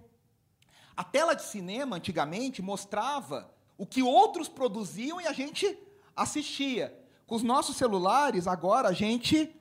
A 0.96 1.04
tela 1.04 1.34
de 1.34 1.44
cinema, 1.44 1.98
antigamente, 1.98 2.62
mostrava 2.62 3.54
o 3.78 3.86
que 3.86 4.02
outros 4.02 4.48
produziam 4.48 5.20
e 5.20 5.28
a 5.28 5.34
gente 5.34 5.78
assistia. 6.16 6.98
Com 7.28 7.36
os 7.36 7.44
nossos 7.44 7.76
celulares, 7.76 8.48
agora 8.48 8.88
a 8.88 8.94
gente 8.94 9.54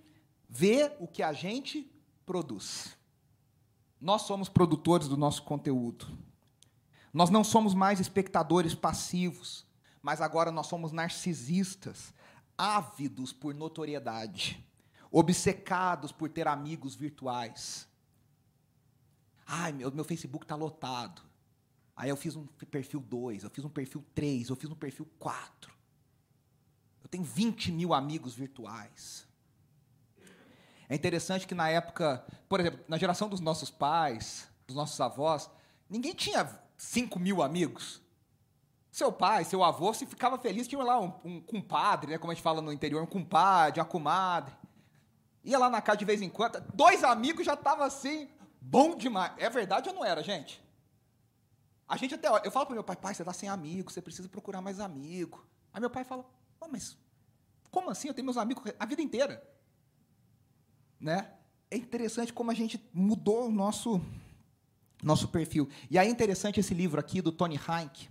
vê 0.54 0.94
o 1.00 1.08
que 1.08 1.22
a 1.22 1.32
gente 1.32 1.90
produz. 2.26 2.94
Nós 3.98 4.22
somos 4.22 4.50
produtores 4.50 5.08
do 5.08 5.16
nosso 5.16 5.42
conteúdo. 5.44 6.06
Nós 7.10 7.30
não 7.30 7.42
somos 7.42 7.72
mais 7.72 8.00
espectadores 8.00 8.74
passivos, 8.74 9.66
mas 10.02 10.20
agora 10.20 10.50
nós 10.50 10.66
somos 10.66 10.92
narcisistas, 10.92 12.12
ávidos 12.56 13.32
por 13.32 13.54
notoriedade, 13.54 14.62
obcecados 15.10 16.12
por 16.12 16.28
ter 16.28 16.46
amigos 16.46 16.94
virtuais. 16.94 17.88
Ai, 19.46 19.72
meu, 19.72 19.90
meu 19.90 20.04
Facebook 20.04 20.44
está 20.44 20.54
lotado. 20.54 21.22
Aí 21.96 22.10
eu 22.10 22.16
fiz 22.16 22.36
um 22.36 22.46
perfil 22.70 23.00
2, 23.00 23.44
eu 23.44 23.50
fiz 23.50 23.64
um 23.64 23.70
perfil 23.70 24.04
3, 24.14 24.50
eu 24.50 24.56
fiz 24.56 24.68
um 24.68 24.74
perfil 24.74 25.08
4. 25.18 25.72
Eu 27.02 27.08
tenho 27.08 27.24
20 27.24 27.72
mil 27.72 27.94
amigos 27.94 28.34
virtuais. 28.34 29.31
É 30.92 30.94
interessante 30.94 31.46
que 31.46 31.54
na 31.54 31.70
época, 31.70 32.22
por 32.50 32.60
exemplo, 32.60 32.84
na 32.86 32.98
geração 32.98 33.26
dos 33.26 33.40
nossos 33.40 33.70
pais, 33.70 34.46
dos 34.66 34.76
nossos 34.76 35.00
avós, 35.00 35.48
ninguém 35.88 36.12
tinha 36.12 36.46
5 36.76 37.18
mil 37.18 37.42
amigos. 37.42 38.02
Seu 38.90 39.10
pai, 39.10 39.42
seu 39.44 39.64
avô, 39.64 39.94
se 39.94 40.04
ficava 40.04 40.36
feliz, 40.36 40.68
tinha 40.68 40.84
lá 40.84 41.00
um, 41.00 41.14
um 41.24 41.40
compadre, 41.40 42.10
né, 42.10 42.18
como 42.18 42.30
a 42.30 42.34
gente 42.34 42.42
fala 42.42 42.60
no 42.60 42.70
interior, 42.70 43.02
um 43.02 43.06
compadre, 43.06 43.80
uma 43.80 43.86
comadre. 43.86 44.54
Ia 45.42 45.58
lá 45.58 45.70
na 45.70 45.80
casa 45.80 45.96
de 45.96 46.04
vez 46.04 46.20
em 46.20 46.28
quando, 46.28 46.62
dois 46.74 47.02
amigos 47.02 47.46
já 47.46 47.54
estavam 47.54 47.86
assim, 47.86 48.28
Bom 48.60 48.94
demais. 48.94 49.32
É 49.38 49.48
verdade 49.48 49.88
ou 49.88 49.94
não 49.94 50.04
era, 50.04 50.22
gente? 50.22 50.62
A 51.88 51.96
gente 51.96 52.14
até. 52.14 52.28
Eu 52.44 52.50
falo 52.50 52.66
para 52.66 52.74
meu 52.74 52.84
pai, 52.84 52.96
pai, 52.96 53.14
você 53.14 53.22
está 53.22 53.32
sem 53.32 53.48
amigo, 53.48 53.90
você 53.90 54.02
precisa 54.02 54.28
procurar 54.28 54.60
mais 54.60 54.78
amigo. 54.78 55.42
Aí 55.72 55.80
meu 55.80 55.88
pai 55.88 56.04
fala, 56.04 56.22
oh, 56.60 56.68
mas 56.68 56.98
como 57.70 57.88
assim? 57.88 58.08
Eu 58.08 58.14
tenho 58.14 58.26
meus 58.26 58.36
amigos 58.36 58.62
a 58.78 58.84
vida 58.84 59.00
inteira. 59.00 59.42
Né? 61.02 61.28
é 61.72 61.76
interessante 61.76 62.34
como 62.34 62.50
a 62.50 62.54
gente 62.54 62.78
mudou 62.92 63.46
o 63.46 63.50
nosso, 63.50 63.98
nosso 65.02 65.28
perfil. 65.28 65.70
E 65.90 65.98
aí 65.98 66.06
é 66.06 66.10
interessante 66.10 66.60
esse 66.60 66.74
livro 66.74 67.00
aqui 67.00 67.22
do 67.22 67.32
Tony 67.32 67.56
Heinck, 67.56 68.10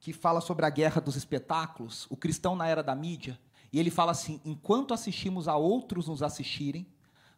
que 0.00 0.14
fala 0.14 0.40
sobre 0.40 0.64
a 0.64 0.70
guerra 0.70 0.98
dos 0.98 1.14
espetáculos, 1.14 2.06
o 2.08 2.16
cristão 2.16 2.56
na 2.56 2.66
era 2.66 2.82
da 2.82 2.94
mídia. 2.94 3.38
E 3.70 3.78
ele 3.78 3.90
fala 3.90 4.12
assim: 4.12 4.40
enquanto 4.46 4.94
assistimos 4.94 5.46
a 5.46 5.56
outros 5.56 6.08
nos 6.08 6.22
assistirem, 6.22 6.86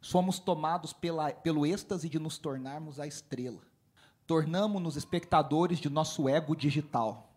somos 0.00 0.38
tomados 0.38 0.92
pela, 0.92 1.32
pelo 1.32 1.66
êxtase 1.66 2.08
de 2.08 2.20
nos 2.20 2.38
tornarmos 2.38 3.00
a 3.00 3.06
estrela. 3.06 3.62
Tornamos-nos 4.28 4.96
espectadores 4.96 5.80
de 5.80 5.90
nosso 5.90 6.28
ego 6.28 6.54
digital. 6.54 7.32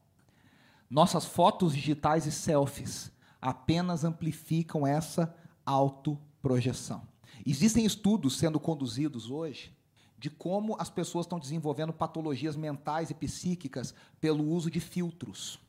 Nossas 0.87 1.25
fotos 1.25 1.73
digitais 1.73 2.27
e 2.27 2.31
selfies 2.31 3.11
apenas 3.41 4.03
amplificam 4.03 4.85
essa 4.85 5.35
autoprojeção. 5.65 7.10
Existem 7.45 7.85
estudos 7.85 8.37
sendo 8.37 8.59
conduzidos 8.59 9.29
hoje 9.29 9.73
de 10.17 10.29
como 10.29 10.75
as 10.79 10.89
pessoas 10.89 11.25
estão 11.25 11.39
desenvolvendo 11.39 11.91
patologias 11.91 12.55
mentais 12.55 13.09
e 13.09 13.13
psíquicas 13.15 13.93
pelo 14.19 14.43
uso 14.43 14.69
de 14.69 14.79
filtros. 14.79 15.59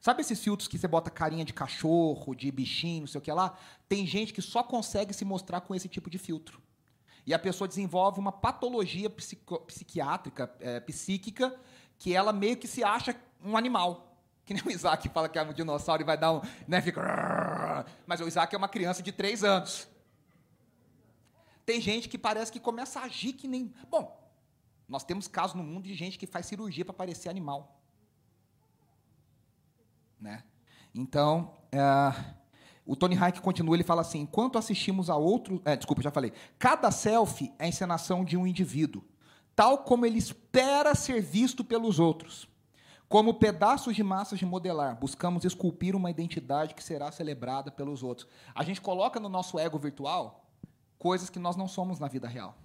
Sabe 0.00 0.20
esses 0.20 0.38
filtros 0.42 0.68
que 0.68 0.78
você 0.78 0.86
bota 0.86 1.10
carinha 1.10 1.44
de 1.44 1.54
cachorro, 1.54 2.34
de 2.34 2.50
bichinho, 2.52 3.00
não 3.00 3.06
sei 3.08 3.18
o 3.18 3.22
que 3.22 3.32
lá? 3.32 3.58
Tem 3.88 4.06
gente 4.06 4.32
que 4.32 4.42
só 4.42 4.62
consegue 4.62 5.14
se 5.14 5.24
mostrar 5.24 5.62
com 5.62 5.74
esse 5.74 5.88
tipo 5.88 6.10
de 6.10 6.18
filtro. 6.18 6.60
E 7.26 7.34
a 7.34 7.38
pessoa 7.38 7.66
desenvolve 7.66 8.20
uma 8.20 8.30
patologia 8.30 9.10
psico, 9.10 9.58
psiquiátrica, 9.60 10.50
é, 10.60 10.80
psíquica, 10.80 11.54
que 11.98 12.14
ela 12.14 12.32
meio 12.32 12.56
que 12.56 12.68
se 12.68 12.84
acha 12.84 13.16
um 13.44 13.56
animal. 13.56 14.04
Que 14.48 14.54
nem 14.54 14.62
o 14.64 14.70
Isaac 14.70 15.06
fala 15.10 15.28
que 15.28 15.38
é 15.38 15.42
um 15.42 15.52
dinossauro 15.52 16.02
e 16.02 16.06
vai 16.06 16.16
dar 16.16 16.32
um. 16.32 16.40
Né, 16.66 16.80
fica, 16.80 17.84
mas 18.06 18.18
o 18.22 18.26
Isaac 18.26 18.54
é 18.54 18.56
uma 18.56 18.66
criança 18.66 19.02
de 19.02 19.12
três 19.12 19.44
anos. 19.44 19.86
Tem 21.68 21.82
gente 21.82 22.08
que 22.08 22.16
parece 22.16 22.50
que 22.50 22.58
começa 22.58 22.98
a 22.98 23.02
agir 23.02 23.34
que 23.34 23.46
nem. 23.46 23.74
Bom, 23.90 24.18
nós 24.88 25.04
temos 25.04 25.28
casos 25.28 25.54
no 25.54 25.62
mundo 25.62 25.84
de 25.84 25.92
gente 25.92 26.18
que 26.18 26.26
faz 26.26 26.46
cirurgia 26.46 26.82
para 26.82 26.94
parecer 26.94 27.28
animal. 27.28 27.78
Né? 30.18 30.42
Então, 30.94 31.52
é, 31.70 31.84
o 32.86 32.96
Tony 32.96 33.18
Hayek 33.18 33.42
continua, 33.42 33.76
ele 33.76 33.84
fala 33.84 34.00
assim, 34.00 34.20
enquanto 34.20 34.56
assistimos 34.56 35.10
a 35.10 35.16
outro... 35.16 35.60
É, 35.62 35.76
desculpa, 35.76 36.00
já 36.00 36.10
falei. 36.10 36.32
Cada 36.58 36.90
selfie 36.90 37.52
é 37.58 37.66
a 37.66 37.68
encenação 37.68 38.24
de 38.24 38.34
um 38.34 38.46
indivíduo, 38.46 39.04
tal 39.54 39.76
como 39.76 40.06
ele 40.06 40.16
espera 40.16 40.94
ser 40.94 41.20
visto 41.20 41.62
pelos 41.62 41.98
outros. 41.98 42.48
Como 43.10 43.34
pedaços 43.34 43.94
de 43.94 44.02
massas 44.02 44.38
de 44.38 44.46
modelar, 44.46 44.98
buscamos 44.98 45.44
esculpir 45.44 45.94
uma 45.94 46.10
identidade 46.10 46.74
que 46.74 46.82
será 46.82 47.12
celebrada 47.12 47.70
pelos 47.70 48.02
outros. 48.02 48.26
A 48.54 48.64
gente 48.64 48.80
coloca 48.80 49.20
no 49.20 49.28
nosso 49.28 49.58
ego 49.58 49.78
virtual 49.78 50.47
coisas 50.98 51.30
que 51.30 51.38
nós 51.38 51.56
não 51.56 51.68
somos 51.68 51.98
na 51.98 52.08
vida 52.08 52.26
real. 52.26 52.56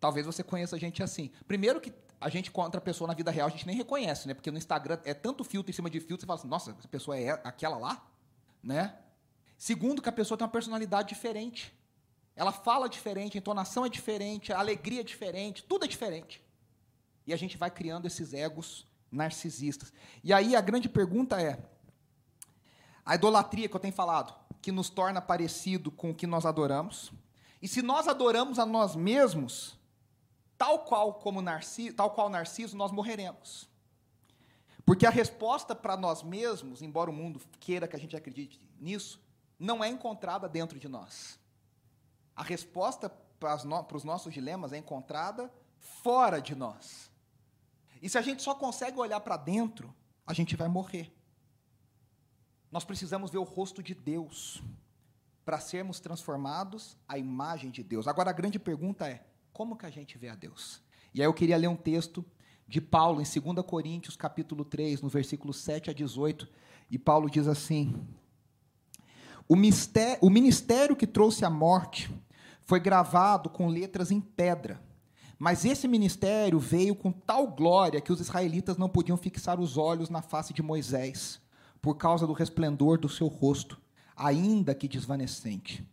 Talvez 0.00 0.26
você 0.26 0.42
conheça 0.42 0.78
gente 0.78 1.02
assim. 1.02 1.30
Primeiro 1.46 1.80
que 1.80 1.92
a 2.20 2.28
gente 2.28 2.50
contra 2.50 2.78
a 2.78 2.80
pessoa 2.80 3.08
na 3.08 3.14
vida 3.14 3.30
real, 3.30 3.48
a 3.48 3.50
gente 3.50 3.66
nem 3.66 3.76
reconhece, 3.76 4.26
né? 4.26 4.34
Porque 4.34 4.50
no 4.50 4.58
Instagram 4.58 4.98
é 5.04 5.12
tanto 5.12 5.44
filtro 5.44 5.70
em 5.70 5.74
cima 5.74 5.90
de 5.90 6.00
filtro, 6.00 6.20
você 6.20 6.26
fala 6.26 6.38
assim, 6.38 6.48
nossa, 6.48 6.70
essa 6.78 6.88
pessoa 6.88 7.18
é 7.18 7.30
aquela 7.44 7.76
lá? 7.76 8.06
Né? 8.62 8.96
Segundo, 9.58 10.00
que 10.00 10.08
a 10.08 10.12
pessoa 10.12 10.36
tem 10.38 10.44
uma 10.44 10.50
personalidade 10.50 11.08
diferente. 11.08 11.72
Ela 12.36 12.52
fala 12.52 12.88
diferente, 12.88 13.36
a 13.36 13.40
entonação 13.40 13.86
é 13.86 13.88
diferente, 13.88 14.52
a 14.52 14.58
alegria 14.58 15.00
é 15.00 15.04
diferente, 15.04 15.62
tudo 15.62 15.84
é 15.84 15.88
diferente. 15.88 16.42
E 17.26 17.32
a 17.32 17.36
gente 17.36 17.56
vai 17.56 17.70
criando 17.70 18.06
esses 18.06 18.34
egos 18.34 18.86
narcisistas. 19.10 19.92
E 20.22 20.32
aí 20.32 20.56
a 20.56 20.60
grande 20.60 20.88
pergunta 20.88 21.40
é: 21.40 21.62
a 23.04 23.14
idolatria 23.14 23.68
que 23.68 23.76
eu 23.76 23.80
tenho 23.80 23.94
falado, 23.94 24.34
que 24.64 24.72
nos 24.72 24.88
torna 24.88 25.20
parecido 25.20 25.90
com 25.90 26.08
o 26.08 26.14
que 26.14 26.26
nós 26.26 26.46
adoramos, 26.46 27.12
e 27.60 27.68
se 27.68 27.82
nós 27.82 28.08
adoramos 28.08 28.58
a 28.58 28.64
nós 28.64 28.96
mesmos, 28.96 29.78
tal 30.56 30.86
qual 30.86 31.12
como 31.12 31.42
Narciso, 31.42 31.94
tal 31.94 32.12
qual 32.12 32.30
Narciso, 32.30 32.74
nós 32.74 32.90
morreremos. 32.90 33.68
Porque 34.82 35.04
a 35.04 35.10
resposta 35.10 35.74
para 35.74 35.98
nós 35.98 36.22
mesmos, 36.22 36.80
embora 36.80 37.10
o 37.10 37.12
mundo 37.12 37.42
queira 37.60 37.86
que 37.86 37.94
a 37.94 37.98
gente 37.98 38.16
acredite 38.16 38.58
nisso, 38.80 39.20
não 39.58 39.84
é 39.84 39.88
encontrada 39.90 40.48
dentro 40.48 40.80
de 40.80 40.88
nós. 40.88 41.38
A 42.34 42.42
resposta 42.42 43.10
para, 43.38 43.58
para 43.58 43.96
os 43.98 44.02
nossos 44.02 44.32
dilemas 44.32 44.72
é 44.72 44.78
encontrada 44.78 45.52
fora 45.78 46.40
de 46.40 46.54
nós. 46.54 47.10
E 48.00 48.08
se 48.08 48.16
a 48.16 48.22
gente 48.22 48.42
só 48.42 48.54
consegue 48.54 48.98
olhar 48.98 49.20
para 49.20 49.36
dentro, 49.36 49.94
a 50.26 50.32
gente 50.32 50.56
vai 50.56 50.68
morrer. 50.68 51.13
Nós 52.74 52.84
precisamos 52.84 53.30
ver 53.30 53.38
o 53.38 53.44
rosto 53.44 53.80
de 53.80 53.94
Deus 53.94 54.60
para 55.44 55.60
sermos 55.60 56.00
transformados 56.00 56.96
à 57.06 57.16
imagem 57.16 57.70
de 57.70 57.84
Deus. 57.84 58.08
Agora 58.08 58.30
a 58.30 58.32
grande 58.32 58.58
pergunta 58.58 59.06
é: 59.06 59.24
como 59.52 59.76
que 59.76 59.86
a 59.86 59.90
gente 59.90 60.18
vê 60.18 60.28
a 60.28 60.34
Deus? 60.34 60.82
E 61.14 61.20
aí 61.20 61.24
eu 61.24 61.32
queria 61.32 61.56
ler 61.56 61.68
um 61.68 61.76
texto 61.76 62.24
de 62.66 62.80
Paulo 62.80 63.20
em 63.20 63.24
2 63.24 63.64
Coríntios, 63.64 64.16
capítulo 64.16 64.64
3, 64.64 65.02
no 65.02 65.08
versículo 65.08 65.52
7 65.52 65.88
a 65.88 65.92
18, 65.92 66.48
e 66.90 66.98
Paulo 66.98 67.30
diz 67.30 67.46
assim: 67.46 67.94
O 69.46 69.54
mistério, 69.54 70.18
o 70.20 70.28
ministério 70.28 70.96
que 70.96 71.06
trouxe 71.06 71.44
a 71.44 71.50
morte 71.50 72.12
foi 72.64 72.80
gravado 72.80 73.48
com 73.48 73.68
letras 73.68 74.10
em 74.10 74.20
pedra. 74.20 74.82
Mas 75.38 75.64
esse 75.64 75.86
ministério 75.86 76.58
veio 76.58 76.96
com 76.96 77.12
tal 77.12 77.46
glória 77.46 78.00
que 78.00 78.12
os 78.12 78.18
israelitas 78.18 78.76
não 78.76 78.88
podiam 78.88 79.16
fixar 79.16 79.60
os 79.60 79.76
olhos 79.76 80.10
na 80.10 80.22
face 80.22 80.52
de 80.52 80.60
Moisés, 80.60 81.40
por 81.84 81.98
causa 81.98 82.26
do 82.26 82.32
resplendor 82.32 82.96
do 82.96 83.10
seu 83.10 83.26
rosto, 83.26 83.78
ainda 84.16 84.74
que 84.74 84.88
desvanecente. 84.88 85.86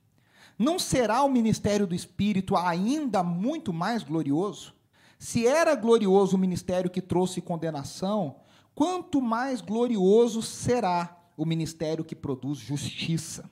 Não 0.57 0.79
será 0.79 1.21
o 1.21 1.29
ministério 1.29 1.85
do 1.85 1.93
Espírito 1.93 2.55
ainda 2.55 3.21
muito 3.21 3.73
mais 3.73 4.01
glorioso? 4.01 4.73
Se 5.19 5.45
era 5.45 5.75
glorioso 5.75 6.37
o 6.37 6.39
ministério 6.39 6.89
que 6.89 7.01
trouxe 7.01 7.41
condenação, 7.41 8.37
quanto 8.73 9.21
mais 9.21 9.59
glorioso 9.59 10.41
será 10.41 11.17
o 11.35 11.45
ministério 11.45 12.05
que 12.05 12.15
produz 12.15 12.57
justiça. 12.57 13.51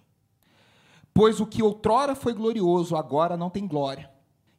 Pois 1.13 1.41
o 1.41 1.45
que 1.45 1.61
outrora 1.61 2.15
foi 2.15 2.33
glorioso, 2.33 2.95
agora 2.95 3.35
não 3.35 3.49
tem 3.49 3.67
glória, 3.67 4.09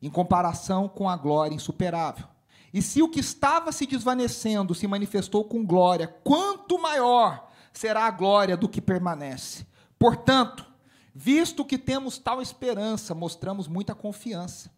em 0.02 0.10
comparação 0.10 0.86
com 0.86 1.08
a 1.08 1.16
glória 1.16 1.54
insuperável. 1.54 2.28
E 2.74 2.82
se 2.82 3.00
o 3.00 3.08
que 3.08 3.20
estava 3.20 3.72
se 3.72 3.86
desvanecendo 3.86 4.74
se 4.74 4.86
manifestou 4.86 5.44
com 5.44 5.64
glória, 5.64 6.06
quanto 6.22 6.78
maior 6.78 7.48
será 7.72 8.06
a 8.06 8.10
glória 8.10 8.56
do 8.56 8.68
que 8.68 8.80
permanece. 8.80 9.66
Portanto, 9.98 10.70
Visto 11.14 11.64
que 11.64 11.76
temos 11.76 12.18
tal 12.18 12.40
esperança, 12.40 13.14
mostramos 13.14 13.66
muita 13.66 13.94
confiança. 13.94 14.70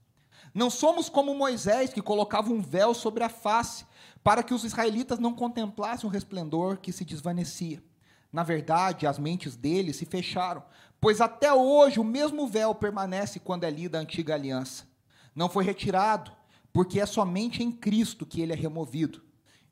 Não 0.55 0.71
somos 0.71 1.09
como 1.09 1.35
Moisés, 1.35 1.93
que 1.93 2.03
colocava 2.03 2.51
um 2.51 2.61
véu 2.61 2.95
sobre 2.95 3.23
a 3.23 3.29
face, 3.29 3.85
para 4.23 4.43
que 4.43 4.55
os 4.55 4.65
israelitas 4.65 5.19
não 5.19 5.35
contemplassem 5.35 6.09
o 6.09 6.13
resplendor 6.13 6.79
que 6.79 6.93
se 6.93 7.05
desvanecia. 7.05 7.83
Na 8.33 8.43
verdade, 8.43 9.07
as 9.07 9.19
mentes 9.19 9.57
deles 9.57 9.97
se 9.97 10.07
fecharam, 10.07 10.63
pois 11.01 11.21
até 11.21 11.53
hoje 11.53 12.01
o 12.01 12.05
mesmo 12.05 12.47
véu 12.47 12.75
permanece 12.75 13.39
quando 13.39 13.65
é 13.65 13.71
lida 13.71 13.99
a 13.99 14.01
antiga 14.01 14.35
aliança. 14.35 14.87
Não 15.35 15.49
foi 15.49 15.65
retirado, 15.65 16.33
porque 16.73 16.99
é 16.99 17.07
somente 17.07 17.63
em 17.63 17.71
Cristo 17.71 18.25
que 18.25 18.41
ele 18.41 18.53
é 18.53 18.57
removido. 18.57 19.23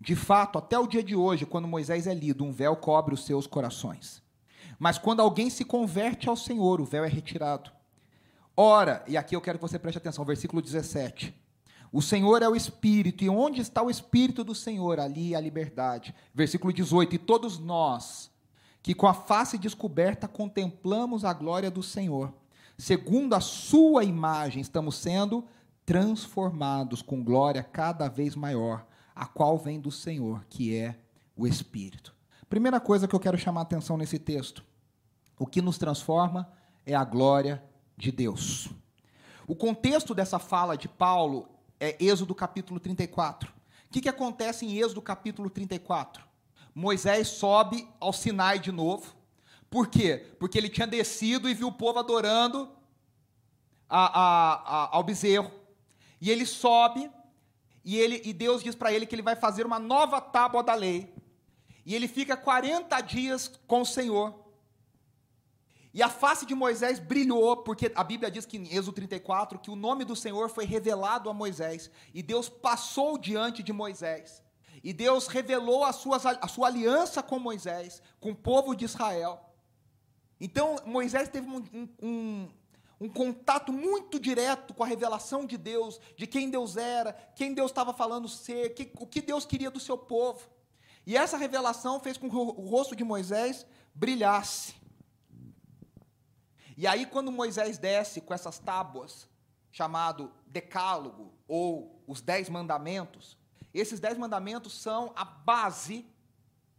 De 0.00 0.16
fato, 0.16 0.58
até 0.58 0.78
o 0.78 0.86
dia 0.86 1.02
de 1.02 1.14
hoje, 1.14 1.44
quando 1.44 1.68
Moisés 1.68 2.06
é 2.06 2.14
lido, 2.14 2.42
um 2.44 2.52
véu 2.52 2.74
cobre 2.74 3.12
os 3.12 3.26
seus 3.26 3.46
corações. 3.46 4.22
Mas 4.78 4.96
quando 4.96 5.20
alguém 5.20 5.50
se 5.50 5.62
converte 5.62 6.26
ao 6.26 6.36
Senhor, 6.36 6.80
o 6.80 6.86
véu 6.86 7.04
é 7.04 7.08
retirado. 7.08 7.70
Ora, 8.56 9.04
e 9.06 9.16
aqui 9.16 9.36
eu 9.36 9.40
quero 9.42 9.58
que 9.58 9.62
você 9.62 9.78
preste 9.78 9.98
atenção, 9.98 10.24
versículo 10.24 10.62
17. 10.62 11.34
O 11.92 12.00
Senhor 12.00 12.40
é 12.42 12.48
o 12.48 12.56
Espírito, 12.56 13.24
e 13.24 13.28
onde 13.28 13.60
está 13.60 13.82
o 13.82 13.90
Espírito 13.90 14.42
do 14.42 14.54
Senhor? 14.54 14.98
Ali 14.98 15.34
a 15.34 15.40
liberdade. 15.40 16.14
Versículo 16.34 16.72
18. 16.72 17.16
E 17.16 17.18
todos 17.18 17.58
nós, 17.58 18.30
que 18.82 18.94
com 18.94 19.06
a 19.06 19.12
face 19.12 19.58
descoberta 19.58 20.26
contemplamos 20.26 21.24
a 21.24 21.32
glória 21.34 21.70
do 21.70 21.82
Senhor, 21.82 22.32
segundo 22.78 23.34
a 23.34 23.40
Sua 23.40 24.02
imagem, 24.04 24.62
estamos 24.62 24.96
sendo 24.96 25.44
transformados 25.84 27.02
com 27.02 27.22
glória 27.22 27.62
cada 27.62 28.08
vez 28.08 28.36
maior, 28.36 28.86
a 29.20 29.26
qual 29.26 29.58
vem 29.58 29.78
do 29.78 29.90
Senhor, 29.90 30.46
que 30.48 30.74
é 30.74 30.98
o 31.36 31.46
Espírito. 31.46 32.16
Primeira 32.48 32.80
coisa 32.80 33.06
que 33.06 33.14
eu 33.14 33.20
quero 33.20 33.36
chamar 33.36 33.60
a 33.60 33.64
atenção 33.64 33.98
nesse 33.98 34.18
texto 34.18 34.64
o 35.38 35.46
que 35.46 35.60
nos 35.60 35.76
transforma 35.76 36.50
é 36.86 36.94
a 36.94 37.04
glória 37.04 37.62
de 37.98 38.10
Deus. 38.10 38.70
O 39.46 39.54
contexto 39.54 40.14
dessa 40.14 40.38
fala 40.38 40.74
de 40.74 40.88
Paulo 40.88 41.50
é 41.78 42.02
Êxodo 42.02 42.34
capítulo 42.34 42.80
34. 42.80 43.50
O 43.50 43.92
que, 43.92 44.00
que 44.00 44.08
acontece 44.08 44.64
em 44.64 44.78
Êxodo 44.78 45.02
capítulo 45.02 45.50
34? 45.50 46.24
Moisés 46.74 47.28
sobe 47.28 47.86
ao 48.00 48.14
Sinai 48.14 48.58
de 48.58 48.72
novo. 48.72 49.14
Por 49.68 49.88
quê? 49.88 50.34
Porque 50.38 50.56
ele 50.56 50.70
tinha 50.70 50.86
descido 50.86 51.46
e 51.46 51.52
viu 51.52 51.68
o 51.68 51.72
povo 51.72 51.98
adorando 51.98 52.70
a, 53.86 54.06
a, 54.06 54.52
a, 54.54 54.96
ao 54.96 55.02
bezerro. 55.02 55.50
E 56.20 56.30
ele 56.30 56.46
sobe 56.46 57.10
e, 57.84 57.96
ele, 57.98 58.20
e 58.24 58.32
Deus 58.32 58.62
diz 58.62 58.74
para 58.74 58.92
ele 58.92 59.06
que 59.06 59.14
ele 59.14 59.22
vai 59.22 59.36
fazer 59.36 59.64
uma 59.64 59.78
nova 59.78 60.20
tábua 60.20 60.62
da 60.62 60.74
lei. 60.74 61.12
E 61.84 61.94
ele 61.94 62.06
fica 62.06 62.36
40 62.36 63.00
dias 63.00 63.48
com 63.66 63.80
o 63.80 63.86
Senhor. 63.86 64.38
E 65.92 66.02
a 66.02 66.08
face 66.08 66.46
de 66.46 66.54
Moisés 66.54 67.00
brilhou, 67.00 67.56
porque 67.58 67.90
a 67.94 68.04
Bíblia 68.04 68.30
diz 68.30 68.46
que 68.46 68.56
em 68.56 68.72
Êxodo 68.72 68.92
34 68.92 69.58
que 69.58 69.70
o 69.70 69.76
nome 69.76 70.04
do 70.04 70.14
Senhor 70.14 70.48
foi 70.48 70.64
revelado 70.64 71.28
a 71.28 71.34
Moisés, 71.34 71.90
e 72.14 72.22
Deus 72.22 72.48
passou 72.48 73.18
diante 73.18 73.62
de 73.62 73.72
Moisés. 73.72 74.42
E 74.84 74.92
Deus 74.92 75.26
revelou 75.26 75.84
a 75.84 75.92
sua, 75.92 76.16
a 76.16 76.48
sua 76.48 76.68
aliança 76.68 77.22
com 77.22 77.38
Moisés, 77.38 78.00
com 78.20 78.30
o 78.30 78.36
povo 78.36 78.74
de 78.74 78.84
Israel. 78.84 79.40
Então, 80.40 80.76
Moisés 80.86 81.28
teve 81.28 81.46
um, 81.48 81.88
um, 82.00 82.48
um, 83.00 83.08
contato 83.08 83.72
muito 83.72 84.20
direto 84.20 84.74
com 84.74 84.84
a 84.84 84.86
revelação 84.86 85.46
de 85.46 85.56
Deus, 85.56 86.00
de 86.16 86.26
quem 86.26 86.50
Deus 86.50 86.76
era, 86.76 87.12
quem 87.34 87.54
Deus 87.54 87.70
estava 87.70 87.92
falando 87.92 88.28
ser, 88.28 88.74
que, 88.74 88.92
o 88.98 89.06
que 89.06 89.22
Deus 89.22 89.46
queria 89.46 89.70
do 89.70 89.80
seu 89.80 89.96
povo. 89.96 90.48
E 91.06 91.16
essa 91.16 91.36
revelação 91.36 91.98
fez 91.98 92.16
com 92.16 92.28
que 92.28 92.36
o 92.36 92.68
rosto 92.68 92.94
de 92.94 93.02
Moisés 93.02 93.66
brilhasse. 93.94 94.74
E 96.76 96.86
aí, 96.86 97.06
quando 97.06 97.32
Moisés 97.32 97.78
desce 97.78 98.20
com 98.20 98.32
essas 98.32 98.58
tábuas, 98.58 99.28
chamado 99.70 100.32
Decálogo, 100.46 101.34
ou 101.46 102.02
os 102.06 102.20
Dez 102.20 102.48
Mandamentos, 102.48 103.36
esses 103.72 104.00
Dez 104.00 104.16
Mandamentos 104.18 104.80
são 104.80 105.12
a 105.14 105.24
base 105.24 106.06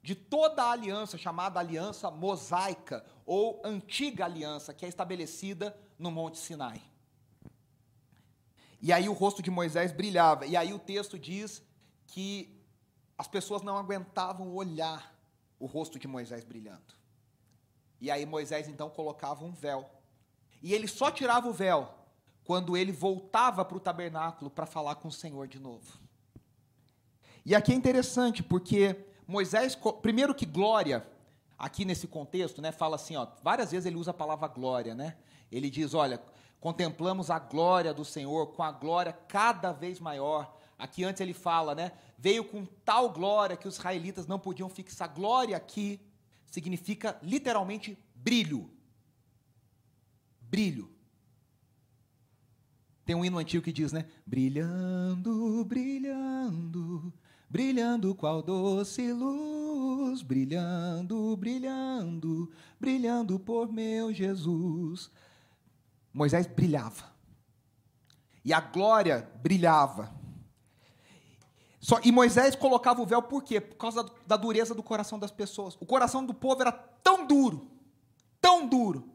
de 0.02 0.16
toda 0.16 0.64
a 0.64 0.72
aliança, 0.72 1.18
chamada 1.18 1.60
aliança 1.60 2.10
mosaica, 2.10 3.06
ou 3.26 3.62
antiga 3.64 4.26
aliança, 4.26 4.74
que 4.74 4.86
é 4.86 4.90
estabelecida 4.90 5.78
no 6.02 6.12
Monte 6.12 6.40
Sinai. 6.40 6.82
E 8.82 8.92
aí 8.92 9.08
o 9.08 9.14
rosto 9.14 9.42
de 9.44 9.52
Moisés 9.52 9.92
brilhava, 9.92 10.46
e 10.46 10.58
aí 10.58 10.74
o 10.74 10.80
texto 10.80 11.18
diz 11.18 11.64
que 12.08 12.60
as 13.18 13.28
pessoas 13.28 13.62
não 13.62 13.78
aguentavam 13.78 14.54
olhar 14.56 15.16
o 15.60 15.68
rosto 15.68 16.00
de 16.00 16.08
Moisés 16.08 16.44
brilhando. 16.44 16.96
E 18.00 18.10
aí 18.10 18.26
Moisés 18.26 18.68
então 18.68 18.90
colocava 18.90 19.46
um 19.46 19.54
véu. 19.54 19.88
E 20.64 20.74
ele 20.74 20.88
só 20.88 21.12
tirava 21.12 21.48
o 21.48 21.54
véu 21.54 21.94
quando 22.44 22.76
ele 22.76 22.92
voltava 22.92 23.64
para 23.64 23.78
o 23.78 23.80
tabernáculo 23.80 24.50
para 24.50 24.66
falar 24.66 24.96
com 24.96 25.08
o 25.08 25.12
Senhor 25.12 25.48
de 25.48 25.60
novo. 25.60 26.00
E 27.46 27.54
aqui 27.54 27.72
é 27.72 27.76
interessante, 27.76 28.42
porque 28.42 29.06
Moisés, 29.28 29.78
primeiro 30.02 30.34
que 30.34 30.46
glória, 30.46 31.06
aqui 31.62 31.86
nesse 31.86 32.08
contexto, 32.08 32.60
né, 32.60 32.72
fala 32.72 32.96
assim, 32.96 33.16
ó, 33.16 33.28
várias 33.44 33.72
vezes 33.72 33.86
ele 33.86 33.96
usa 33.96 34.10
a 34.10 34.16
palavra 34.16 34.48
glória, 34.48 34.96
né? 34.96 35.16
Ele 35.52 35.70
diz, 35.70 35.94
olha, 35.94 36.20
contemplamos 36.60 37.30
a 37.30 37.38
glória 37.38 37.94
do 37.94 38.04
Senhor 38.04 38.48
com 38.48 38.64
a 38.64 38.72
glória 38.72 39.14
cada 39.14 39.72
vez 39.72 40.00
maior. 40.00 40.58
Aqui 40.76 41.04
antes 41.04 41.22
ele 41.22 41.36
fala, 41.36 41.76
né? 41.76 41.92
Veio 42.18 42.44
com 42.44 42.66
tal 42.84 43.12
glória 43.12 43.56
que 43.56 43.68
os 43.68 43.76
israelitas 43.76 44.26
não 44.26 44.40
podiam 44.40 44.68
fixar. 44.70 45.14
Glória 45.14 45.56
aqui 45.56 46.02
significa 46.48 47.20
literalmente 47.22 47.96
brilho. 48.16 48.68
Brilho. 50.42 50.90
Tem 53.06 53.16
um 53.16 53.24
hino 53.24 53.38
antigo 53.38 53.64
que 53.64 53.72
diz, 53.72 53.92
né? 53.92 54.10
Brilhando, 54.26 55.64
brilhando, 55.66 57.14
brilhando 57.52 58.16
qual 58.16 58.42
doce 58.42 59.12
luz, 59.12 60.22
brilhando, 60.22 61.36
brilhando, 61.36 62.50
brilhando 62.80 63.38
por 63.38 63.70
meu 63.70 64.14
Jesus. 64.14 65.12
Moisés 66.14 66.48
brilhava. 66.48 67.12
E 68.46 68.54
a 68.54 68.62
glória 68.62 69.30
brilhava. 69.44 70.16
Só, 71.82 72.00
e 72.06 72.12
Moisés 72.12 72.56
colocava 72.56 73.02
o 73.02 73.06
véu 73.06 73.22
por 73.22 73.44
quê? 73.44 73.60
Por 73.60 73.76
causa 73.76 74.04
da, 74.04 74.12
da 74.28 74.38
dureza 74.38 74.74
do 74.74 74.82
coração 74.82 75.20
das 75.20 75.32
pessoas. 75.32 75.76
O 75.82 75.86
coração 75.86 76.26
do 76.26 76.34
povo 76.34 76.62
era 76.62 76.72
tão 76.72 77.28
duro, 77.28 77.70
tão 78.40 78.66
duro, 78.66 79.10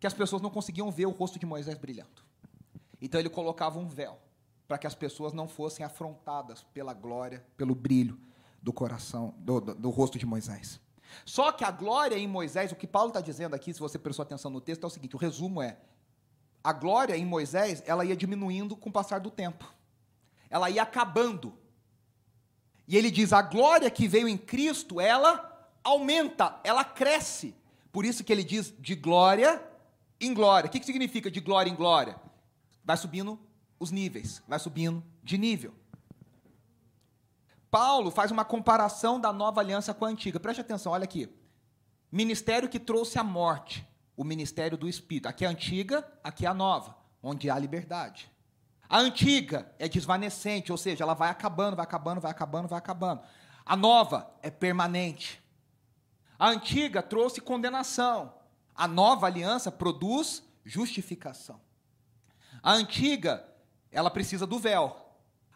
que 0.00 0.06
as 0.06 0.14
pessoas 0.14 0.42
não 0.42 0.50
conseguiam 0.50 0.90
ver 0.90 1.06
o 1.06 1.10
rosto 1.10 1.38
de 1.38 1.46
Moisés 1.46 1.78
brilhando. 1.78 2.24
Então 3.00 3.20
ele 3.20 3.30
colocava 3.30 3.78
um 3.78 3.86
véu 3.86 4.18
para 4.68 4.78
que 4.78 4.86
as 4.86 4.94
pessoas 4.94 5.32
não 5.32 5.48
fossem 5.48 5.84
afrontadas 5.84 6.62
pela 6.72 6.94
glória, 6.94 7.44
pelo 7.56 7.74
brilho 7.74 8.20
do 8.62 8.72
coração, 8.72 9.34
do, 9.38 9.60
do, 9.60 9.74
do 9.74 9.90
rosto 9.90 10.18
de 10.18 10.26
Moisés. 10.26 10.78
Só 11.24 11.50
que 11.50 11.64
a 11.64 11.70
glória 11.70 12.16
em 12.16 12.28
Moisés, 12.28 12.70
o 12.70 12.76
que 12.76 12.86
Paulo 12.86 13.08
está 13.08 13.20
dizendo 13.20 13.54
aqui, 13.54 13.72
se 13.72 13.80
você 13.80 13.98
prestou 13.98 14.22
atenção 14.22 14.50
no 14.50 14.60
texto, 14.60 14.84
é 14.84 14.86
o 14.86 14.90
seguinte: 14.90 15.16
o 15.16 15.18
resumo 15.18 15.60
é: 15.60 15.78
a 16.62 16.72
glória 16.72 17.16
em 17.16 17.24
Moisés, 17.24 17.82
ela 17.86 18.04
ia 18.04 18.14
diminuindo 18.14 18.76
com 18.76 18.90
o 18.90 18.92
passar 18.92 19.18
do 19.18 19.30
tempo, 19.30 19.64
ela 20.50 20.70
ia 20.70 20.82
acabando 20.82 21.56
e 22.88 22.96
ele 22.96 23.10
diz: 23.10 23.34
a 23.34 23.42
glória 23.42 23.90
que 23.90 24.08
veio 24.08 24.26
em 24.26 24.38
Cristo, 24.38 24.98
ela 24.98 25.70
aumenta, 25.84 26.58
ela 26.64 26.82
cresce. 26.82 27.54
Por 27.92 28.04
isso 28.06 28.24
que 28.24 28.32
ele 28.32 28.42
diz 28.42 28.72
de 28.78 28.94
glória 28.94 29.62
em 30.18 30.32
glória. 30.32 30.68
O 30.68 30.70
que, 30.70 30.80
que 30.80 30.86
significa 30.86 31.30
de 31.30 31.38
glória 31.38 31.70
em 31.70 31.74
glória? 31.74 32.18
Vai 32.82 32.96
subindo 32.96 33.38
os 33.78 33.90
níveis, 33.90 34.42
vai 34.46 34.58
subindo 34.58 35.02
de 35.22 35.38
nível. 35.38 35.74
Paulo 37.70 38.10
faz 38.10 38.30
uma 38.30 38.44
comparação 38.44 39.20
da 39.20 39.32
nova 39.32 39.60
aliança 39.60 39.92
com 39.92 40.04
a 40.04 40.08
antiga. 40.08 40.40
Preste 40.40 40.60
atenção, 40.60 40.92
olha 40.92 41.04
aqui. 41.04 41.28
Ministério 42.10 42.68
que 42.68 42.80
trouxe 42.80 43.18
a 43.18 43.24
morte, 43.24 43.86
o 44.16 44.24
ministério 44.24 44.78
do 44.78 44.88
Espírito. 44.88 45.28
Aqui 45.28 45.44
é 45.44 45.48
a 45.48 45.50
antiga, 45.50 46.06
aqui 46.24 46.46
é 46.46 46.48
a 46.48 46.54
nova, 46.54 46.96
onde 47.22 47.50
há 47.50 47.58
liberdade. 47.58 48.30
A 48.88 48.98
antiga 48.98 49.70
é 49.78 49.86
desvanecente, 49.86 50.72
ou 50.72 50.78
seja, 50.78 51.04
ela 51.04 51.12
vai 51.12 51.28
acabando, 51.28 51.76
vai 51.76 51.84
acabando, 51.84 52.20
vai 52.20 52.30
acabando, 52.30 52.68
vai 52.68 52.78
acabando. 52.78 53.20
A 53.66 53.76
nova 53.76 54.34
é 54.42 54.50
permanente. 54.50 55.42
A 56.38 56.48
antiga 56.48 57.02
trouxe 57.02 57.40
condenação. 57.40 58.32
A 58.74 58.88
nova 58.88 59.26
aliança 59.26 59.70
produz 59.70 60.42
justificação. 60.64 61.60
A 62.62 62.72
antiga, 62.72 63.46
ela 63.90 64.10
precisa 64.10 64.46
do 64.46 64.58
véu. 64.58 64.96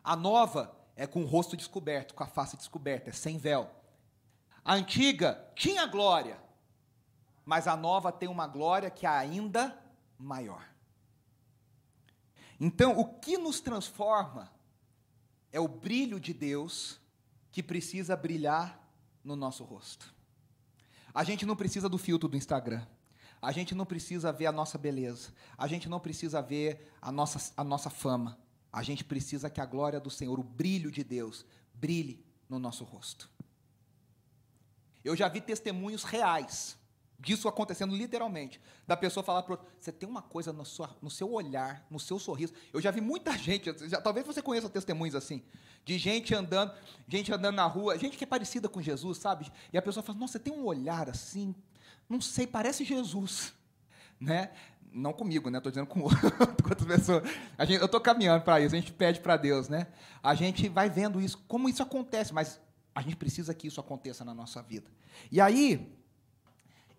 A 0.02 0.16
nova 0.16 0.74
é 0.96 1.06
com 1.06 1.22
o 1.22 1.26
rosto 1.26 1.56
descoberto, 1.56 2.14
com 2.14 2.22
a 2.22 2.26
face 2.26 2.56
descoberta, 2.56 3.10
é 3.10 3.12
sem 3.12 3.38
véu. 3.38 3.70
A 4.64 4.74
antiga 4.74 5.50
tinha 5.56 5.86
glória, 5.86 6.38
mas 7.44 7.66
a 7.66 7.76
nova 7.76 8.12
tem 8.12 8.28
uma 8.28 8.46
glória 8.46 8.90
que 8.90 9.06
é 9.06 9.08
ainda 9.08 9.76
maior. 10.18 10.64
Então, 12.60 12.98
o 12.98 13.18
que 13.18 13.36
nos 13.36 13.60
transforma 13.60 14.52
é 15.50 15.58
o 15.58 15.66
brilho 15.66 16.20
de 16.20 16.32
Deus 16.32 17.00
que 17.50 17.62
precisa 17.62 18.16
brilhar 18.16 18.80
no 19.24 19.34
nosso 19.34 19.64
rosto. 19.64 20.14
A 21.14 21.24
gente 21.24 21.44
não 21.44 21.56
precisa 21.56 21.88
do 21.88 21.98
filtro 21.98 22.28
do 22.28 22.36
Instagram. 22.36 22.86
A 23.42 23.50
gente 23.50 23.74
não 23.74 23.84
precisa 23.84 24.32
ver 24.32 24.46
a 24.46 24.52
nossa 24.52 24.78
beleza. 24.78 25.30
A 25.58 25.66
gente 25.66 25.88
não 25.88 25.98
precisa 25.98 26.40
ver 26.40 26.88
a 27.02 27.10
nossa, 27.10 27.52
a 27.56 27.64
nossa 27.64 27.90
fama. 27.90 28.38
A 28.72 28.84
gente 28.84 29.02
precisa 29.02 29.50
que 29.50 29.60
a 29.60 29.66
glória 29.66 29.98
do 29.98 30.08
Senhor, 30.08 30.38
o 30.38 30.44
brilho 30.44 30.92
de 30.92 31.02
Deus, 31.02 31.44
brilhe 31.74 32.24
no 32.48 32.60
nosso 32.60 32.84
rosto. 32.84 33.28
Eu 35.04 35.16
já 35.16 35.28
vi 35.28 35.40
testemunhos 35.40 36.04
reais 36.04 36.78
disso 37.18 37.48
acontecendo 37.48 37.94
literalmente. 37.94 38.60
Da 38.86 38.96
pessoa 38.96 39.24
falar 39.24 39.42
para 39.42 39.58
você 39.78 39.90
tem 39.90 40.08
uma 40.08 40.22
coisa 40.22 40.52
no, 40.52 40.64
sua, 40.64 40.96
no, 41.00 41.10
seu 41.10 41.32
olhar, 41.32 41.86
no 41.90 41.98
seu 41.98 42.18
sorriso. 42.18 42.52
Eu 42.72 42.80
já 42.80 42.90
vi 42.90 43.00
muita 43.00 43.32
gente, 43.38 43.72
já, 43.88 44.00
talvez 44.00 44.26
você 44.26 44.40
conheça 44.40 44.68
testemunhos 44.68 45.14
assim, 45.14 45.42
de 45.84 45.98
gente 45.98 46.34
andando, 46.34 46.72
gente 47.08 47.32
andando 47.32 47.56
na 47.56 47.66
rua, 47.66 47.98
gente 47.98 48.16
que 48.16 48.24
é 48.24 48.26
parecida 48.26 48.68
com 48.68 48.80
Jesus, 48.80 49.18
sabe? 49.18 49.50
E 49.72 49.78
a 49.78 49.82
pessoa 49.82 50.02
fala, 50.02 50.18
nossa, 50.18 50.34
você 50.34 50.38
tem 50.38 50.52
um 50.52 50.64
olhar 50.64 51.08
assim, 51.08 51.54
não 52.08 52.20
sei, 52.20 52.46
parece 52.46 52.84
Jesus, 52.84 53.52
né? 54.20 54.50
Não 54.92 55.12
comigo, 55.12 55.48
né? 55.48 55.58
Estou 55.58 55.72
dizendo 55.72 55.86
com, 55.88 56.02
outras 56.02 56.84
pessoas. 56.86 57.22
A 57.56 57.64
gente, 57.64 57.80
eu 57.80 57.86
estou 57.86 58.00
caminhando 58.00 58.44
para 58.44 58.60
isso. 58.60 58.74
A 58.74 58.78
gente 58.78 58.92
pede 58.92 59.20
para 59.20 59.36
Deus, 59.36 59.68
né? 59.68 59.86
A 60.22 60.34
gente 60.34 60.68
vai 60.68 60.90
vendo 60.90 61.20
isso, 61.20 61.38
como 61.48 61.68
isso 61.68 61.82
acontece, 61.82 62.32
mas 62.32 62.60
a 62.94 63.00
gente 63.00 63.16
precisa 63.16 63.54
que 63.54 63.66
isso 63.66 63.80
aconteça 63.80 64.24
na 64.24 64.34
nossa 64.34 64.62
vida. 64.62 64.90
E 65.30 65.40
aí, 65.40 65.96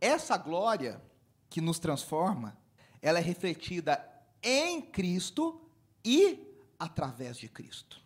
essa 0.01 0.37
glória 0.37 1.01
que 1.49 1.61
nos 1.61 1.77
transforma, 1.77 2.57
ela 3.01 3.19
é 3.19 3.21
refletida 3.21 4.03
em 4.41 4.81
Cristo 4.81 5.61
e 6.03 6.47
através 6.79 7.37
de 7.37 7.47
Cristo. 7.47 8.01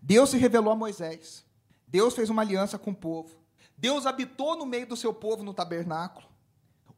Deus 0.00 0.30
se 0.30 0.38
revelou 0.38 0.72
a 0.72 0.76
Moisés. 0.76 1.44
Deus 1.86 2.14
fez 2.14 2.30
uma 2.30 2.42
aliança 2.42 2.78
com 2.78 2.90
o 2.90 2.94
povo. 2.94 3.43
Deus 3.84 4.06
habitou 4.06 4.56
no 4.56 4.64
meio 4.64 4.86
do 4.86 4.96
seu 4.96 5.12
povo 5.12 5.42
no 5.42 5.52
tabernáculo. 5.52 6.26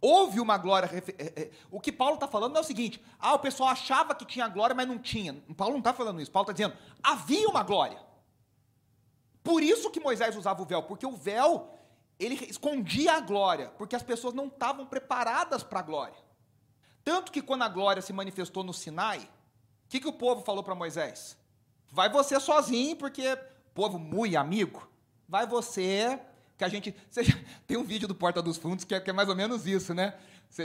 Houve 0.00 0.38
uma 0.38 0.56
glória. 0.56 0.88
Eh, 1.18 1.32
eh, 1.34 1.50
o 1.68 1.80
que 1.80 1.90
Paulo 1.90 2.14
está 2.14 2.28
falando 2.28 2.56
é 2.56 2.60
o 2.60 2.62
seguinte: 2.62 3.04
ah, 3.18 3.34
o 3.34 3.40
pessoal 3.40 3.70
achava 3.70 4.14
que 4.14 4.24
tinha 4.24 4.46
glória, 4.46 4.72
mas 4.72 4.86
não 4.86 4.96
tinha. 4.96 5.34
Paulo 5.56 5.72
não 5.72 5.80
está 5.80 5.92
falando 5.92 6.20
isso. 6.20 6.30
Paulo 6.30 6.48
está 6.48 6.52
dizendo: 6.52 6.80
havia 7.02 7.48
uma 7.48 7.64
glória. 7.64 8.00
Por 9.42 9.64
isso 9.64 9.90
que 9.90 9.98
Moisés 9.98 10.36
usava 10.36 10.62
o 10.62 10.64
véu, 10.64 10.84
porque 10.84 11.04
o 11.04 11.16
véu 11.16 11.68
ele 12.20 12.36
escondia 12.48 13.14
a 13.14 13.20
glória, 13.20 13.72
porque 13.76 13.96
as 13.96 14.04
pessoas 14.04 14.32
não 14.32 14.46
estavam 14.46 14.86
preparadas 14.86 15.64
para 15.64 15.80
a 15.80 15.82
glória. 15.82 16.22
Tanto 17.02 17.32
que 17.32 17.42
quando 17.42 17.62
a 17.62 17.68
glória 17.68 18.00
se 18.00 18.12
manifestou 18.12 18.62
no 18.62 18.72
Sinai, 18.72 19.18
o 19.18 19.88
que, 19.88 19.98
que 19.98 20.06
o 20.06 20.12
povo 20.12 20.42
falou 20.42 20.62
para 20.62 20.76
Moisés? 20.76 21.36
Vai 21.90 22.08
você 22.08 22.38
sozinho, 22.38 22.94
porque 22.94 23.36
povo 23.74 23.98
muito 23.98 24.36
amigo, 24.36 24.88
vai 25.28 25.48
você 25.48 26.20
que 26.56 26.64
a 26.64 26.68
gente. 26.68 26.94
tem 27.66 27.76
um 27.76 27.84
vídeo 27.84 28.08
do 28.08 28.14
Porta 28.14 28.42
dos 28.42 28.56
Fundos 28.56 28.84
que 28.84 28.94
é, 28.94 29.00
que 29.00 29.10
é 29.10 29.12
mais 29.12 29.28
ou 29.28 29.36
menos 29.36 29.66
isso, 29.66 29.94
né? 29.94 30.14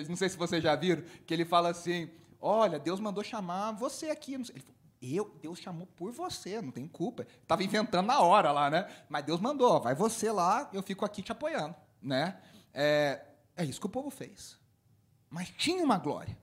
não 0.08 0.16
sei 0.16 0.30
se 0.30 0.38
vocês 0.38 0.64
já 0.64 0.76
viram, 0.76 1.04
que 1.26 1.34
ele 1.34 1.46
fala 1.46 1.70
assim: 1.70 2.10
olha, 2.40 2.80
Deus 2.80 3.00
mandou 3.00 3.24
chamar 3.24 3.72
você 3.74 4.10
aqui. 4.10 4.34
Ele 4.34 4.44
falou, 4.44 4.82
eu, 5.02 5.36
Deus 5.42 5.60
chamou 5.60 5.88
por 5.88 6.12
você, 6.12 6.62
não 6.62 6.72
tem 6.72 6.88
culpa. 6.88 7.26
Estava 7.42 7.64
inventando 7.64 8.06
na 8.06 8.20
hora 8.22 8.52
lá, 8.52 8.70
né? 8.70 8.88
Mas 9.10 9.26
Deus 9.26 9.40
mandou, 9.40 9.82
vai 9.82 9.96
você 9.96 10.32
lá, 10.32 10.70
eu 10.72 10.84
fico 10.84 11.04
aqui 11.04 11.22
te 11.24 11.32
apoiando, 11.32 11.76
né? 12.02 12.40
É, 12.74 13.22
é 13.56 13.66
isso 13.66 13.80
que 13.80 13.88
o 13.88 13.90
povo 13.90 14.10
fez. 14.10 14.60
Mas 15.30 15.50
tinha 15.50 15.84
uma 15.84 15.98
glória. 15.98 16.38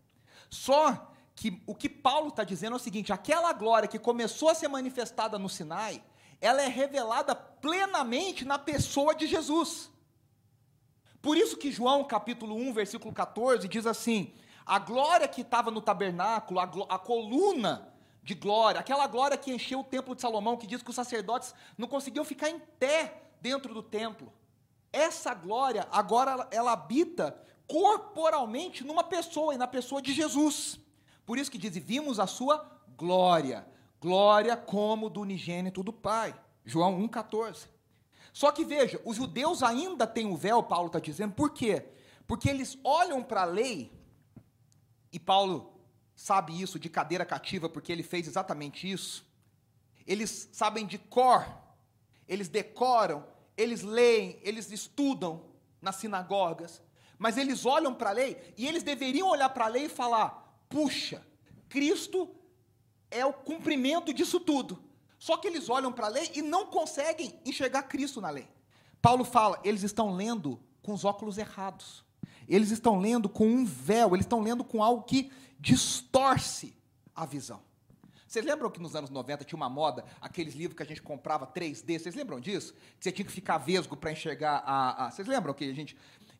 Só 0.51 1.13
que 1.35 1.63
o 1.67 1.75
que 1.75 1.89
Paulo 1.89 2.29
está 2.29 2.43
dizendo 2.43 2.73
é 2.73 2.77
o 2.77 2.81
seguinte: 2.81 3.13
aquela 3.13 3.53
glória 3.53 3.89
que 3.89 3.99
começou 3.99 4.49
a 4.49 4.55
ser 4.55 4.69
manifestada 4.69 5.39
no 5.39 5.49
Sinai, 5.49 6.03
ela 6.41 6.63
é 6.63 6.69
revelada 6.69 7.35
plenamente 7.35 8.45
na 8.45 8.59
pessoa 8.59 9.15
de 9.15 9.27
Jesus. 9.27 9.91
Por 11.21 11.37
isso 11.37 11.57
que 11.57 11.73
João, 11.73 12.05
capítulo 12.05 12.55
1, 12.55 12.73
versículo 12.73 13.13
14, 13.13 13.67
diz 13.69 13.87
assim: 13.87 14.33
a 14.65 14.79
glória 14.79 15.27
que 15.27 15.41
estava 15.41 15.71
no 15.71 15.81
tabernáculo, 15.81 16.61
a, 16.61 16.65
a, 16.65 16.99
coluna 16.99 17.93
de 18.23 18.35
glória, 18.35 18.81
aquela 18.81 19.07
glória 19.07 19.37
que 19.37 19.51
encheu 19.51 19.81
o 19.81 19.85
templo 19.85 20.15
de 20.15 20.21
Salomão, 20.21 20.57
que 20.57 20.67
diz 20.67 20.83
que 20.83 20.91
os 20.91 20.97
sacerdotes 20.97 21.55
não 21.77 21.89
conseguiam 21.89 22.25
ficar 22.25 22.51
em 22.51 22.59
pé 22.79 23.31
dentro 23.41 23.73
do 23.73 23.83
templo. 23.83 24.33
Essa 24.93 25.35
glória, 25.35 25.89
agora 25.91 26.47
ela, 26.51 26.73
habita 26.73 27.41
corporalmente 27.67 28.85
numa 28.85 29.05
pessoa, 29.05 29.55
e 29.55 29.59
na 29.59 29.67
pessoa 29.67 30.01
de 30.01 30.13
Jesus. 30.13 30.79
Por 31.25 31.39
isso 31.39 31.51
que 31.51 31.59
diz: 31.59 31.77
vimos 31.77 32.21
a 32.21 32.27
sua 32.27 32.65
glória, 32.97 33.67
glória 34.01 34.57
como 34.57 35.09
do 35.09 35.21
unigênito 35.21 35.83
do 35.83 35.93
Pai. 35.93 36.35
João 36.65 37.01
1,14. 37.09 37.67
Só 38.33 38.53
que 38.53 38.65
veja, 38.65 39.01
os 39.05 39.17
judeus 39.17 39.63
ainda 39.63 40.07
têm 40.07 40.27
o 40.27 40.37
véu, 40.37 40.63
Paulo 40.63 40.89
está 40.89 41.01
dizendo, 41.01 41.35
por 41.35 41.51
quê? 41.51 41.85
Porque 42.27 42.49
eles 42.49 42.79
olham 42.85 43.23
para 43.23 43.43
a 43.43 43.47
lei, 43.47 43.91
e 45.11 45.19
Paulo 45.19 45.73
sabe 46.15 46.61
isso 46.61 46.79
de 46.79 46.89
cadeira 46.89 47.25
cativa, 47.25 47.69
porque 47.69 47.91
ele 47.91 48.03
fez 48.03 48.27
exatamente 48.27 48.91
isso. 48.91 49.27
Eles 50.07 50.49
sabem 50.53 50.87
de 50.87 50.99
cor, 50.99 51.47
eles 52.29 52.49
decoram, 52.49 53.27
eles 53.57 53.83
leem, 53.83 54.39
eles 54.43 54.71
estudam 54.71 55.45
nas 55.81 55.97
sinagogas, 55.97 56.83
mas 57.19 57.37
eles 57.37 57.65
olham 57.67 57.95
para 57.95 58.11
a 58.11 58.13
lei 58.13 58.55
e 58.57 58.67
eles 58.67 58.83
deveriam 58.83 59.29
olhar 59.29 59.49
para 59.49 59.65
a 59.65 59.69
lei 59.69 59.87
e 59.87 59.89
falar: 59.89 60.63
puxa, 60.69 61.27
Cristo 61.69 62.33
é 63.11 63.25
o 63.25 63.33
cumprimento 63.33 64.13
disso 64.13 64.41
tudo. 64.41 64.83
Só 65.19 65.37
que 65.37 65.49
eles 65.49 65.69
olham 65.69 65.93
para 65.93 66.07
a 66.07 66.11
lei 66.11 66.31
e 66.35 66.43
não 66.43 66.67
conseguem 66.67 67.39
enxergar 67.45 67.83
Cristo 67.85 68.21
na 68.21 68.31
lei. 68.31 68.49
Paulo 69.03 69.25
fala, 69.25 69.61
eles 69.65 69.83
estão 69.83 70.15
lendo 70.15 70.61
com 70.83 70.93
os 70.93 71.05
óculos 71.05 71.39
errados. 71.39 72.05
Eles 72.49 72.71
estão 72.71 72.99
lendo 72.99 73.29
com 73.29 73.47
um 73.47 73.65
véu, 73.65 74.15
eles 74.15 74.25
estão 74.25 74.41
lendo 74.41 74.65
com 74.65 74.83
algo 74.83 75.03
que 75.03 75.31
distorce 75.59 76.75
a 77.15 77.27
visão. 77.27 77.61
Vocês 78.27 78.45
lembram 78.45 78.71
que 78.71 78.79
nos 78.79 78.95
anos 78.95 79.09
90 79.09 79.45
tinha 79.45 79.57
uma 79.57 79.71
moda, 79.71 80.05
aqueles 80.21 80.55
livros 80.55 80.77
que 80.77 80.83
a 80.83 80.87
gente 80.87 81.01
comprava 81.01 81.47
3D? 81.47 81.99
Vocês 81.99 82.15
lembram 82.15 82.39
disso? 82.39 82.75
Que 82.99 83.05
você 83.05 83.11
tinha 83.11 83.25
que 83.25 83.33
ficar 83.33 83.57
vesgo 83.57 83.97
para 83.97 84.13
enxergar 84.13 84.63
a, 84.67 85.07
a, 85.07 85.11
Vocês 85.11 85.27
lembram 85.27 85.55
que 85.55 85.65
a 85.65 85.75
gente. 85.75 85.97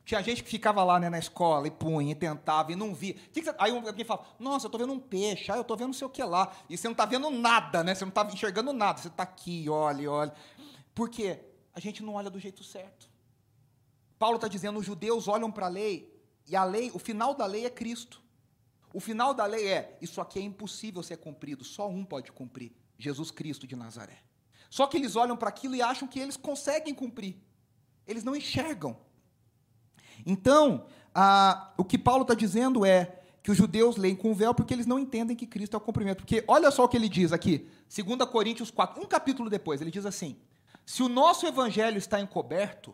Tinha 0.09 0.23
gente 0.23 0.43
que 0.43 0.49
ficava 0.49 0.83
lá 0.83 0.99
né, 0.99 1.07
na 1.07 1.19
escola 1.19 1.67
e 1.67 1.69
punha, 1.69 2.13
e 2.13 2.15
tentava, 2.15 2.71
e 2.71 2.75
não 2.75 2.95
via. 2.95 3.15
Aí 3.59 3.71
alguém 3.71 4.03
fala, 4.03 4.25
nossa, 4.39 4.65
eu 4.65 4.69
estou 4.69 4.79
vendo 4.79 4.91
um 4.91 4.99
peixe, 4.99 5.51
ah, 5.51 5.55
eu 5.57 5.61
estou 5.61 5.77
vendo 5.77 5.89
não 5.89 5.93
sei 5.93 6.07
o 6.07 6.09
que 6.09 6.23
lá. 6.23 6.51
E 6.67 6.75
você 6.75 6.87
não 6.87 6.93
está 6.93 7.05
vendo 7.05 7.29
nada, 7.29 7.83
né? 7.83 7.93
Você 7.93 8.05
não 8.05 8.09
está 8.09 8.23
enxergando 8.23 8.73
nada. 8.73 8.99
Você 8.99 9.07
está 9.07 9.21
aqui, 9.21 9.69
olha, 9.69 10.09
olha. 10.09 10.33
Por 10.95 11.11
quê? 11.11 11.39
A 11.75 11.79
gente 11.79 12.01
não 12.01 12.15
olha 12.15 12.27
do 12.27 12.39
jeito 12.39 12.63
certo. 12.63 13.07
Paulo 14.17 14.37
está 14.37 14.47
dizendo, 14.47 14.79
os 14.79 14.85
judeus 14.87 15.27
olham 15.27 15.51
para 15.51 15.67
a 15.67 15.69
lei, 15.69 16.11
e 16.47 16.55
a 16.55 16.63
lei, 16.63 16.89
o 16.91 16.97
final 16.97 17.35
da 17.35 17.45
lei 17.45 17.67
é 17.67 17.69
Cristo. 17.69 18.19
O 18.91 18.99
final 18.99 19.31
da 19.31 19.45
lei 19.45 19.67
é, 19.67 19.95
isso 20.01 20.19
aqui 20.19 20.39
é 20.39 20.41
impossível 20.41 21.03
ser 21.03 21.17
cumprido, 21.17 21.63
só 21.63 21.87
um 21.87 22.03
pode 22.03 22.31
cumprir, 22.31 22.71
Jesus 22.97 23.29
Cristo 23.29 23.67
de 23.67 23.75
Nazaré. 23.75 24.17
Só 24.71 24.87
que 24.87 24.97
eles 24.97 25.15
olham 25.15 25.37
para 25.37 25.49
aquilo 25.49 25.75
e 25.75 25.83
acham 25.83 26.07
que 26.07 26.19
eles 26.19 26.35
conseguem 26.35 26.95
cumprir. 26.95 27.37
Eles 28.07 28.23
não 28.23 28.35
enxergam. 28.35 28.97
Então, 30.25 30.85
a, 31.13 31.73
o 31.77 31.83
que 31.83 31.97
Paulo 31.97 32.23
está 32.23 32.33
dizendo 32.33 32.85
é 32.85 33.19
que 33.41 33.51
os 33.51 33.57
judeus 33.57 33.97
leem 33.97 34.15
com 34.15 34.33
véu 34.33 34.53
porque 34.53 34.73
eles 34.73 34.85
não 34.85 34.99
entendem 34.99 35.35
que 35.35 35.47
Cristo 35.47 35.75
é 35.75 35.77
o 35.77 35.81
cumprimento. 35.81 36.17
Porque 36.17 36.43
olha 36.47 36.69
só 36.71 36.83
o 36.83 36.87
que 36.87 36.97
ele 36.97 37.09
diz 37.09 37.31
aqui, 37.31 37.67
2 37.93 38.29
Coríntios 38.29 38.69
4, 38.71 39.01
um 39.01 39.05
capítulo 39.05 39.49
depois, 39.49 39.81
ele 39.81 39.91
diz 39.91 40.05
assim: 40.05 40.37
Se 40.85 41.01
o 41.01 41.09
nosso 41.09 41.47
evangelho 41.47 41.97
está 41.97 42.19
encoberto, 42.19 42.93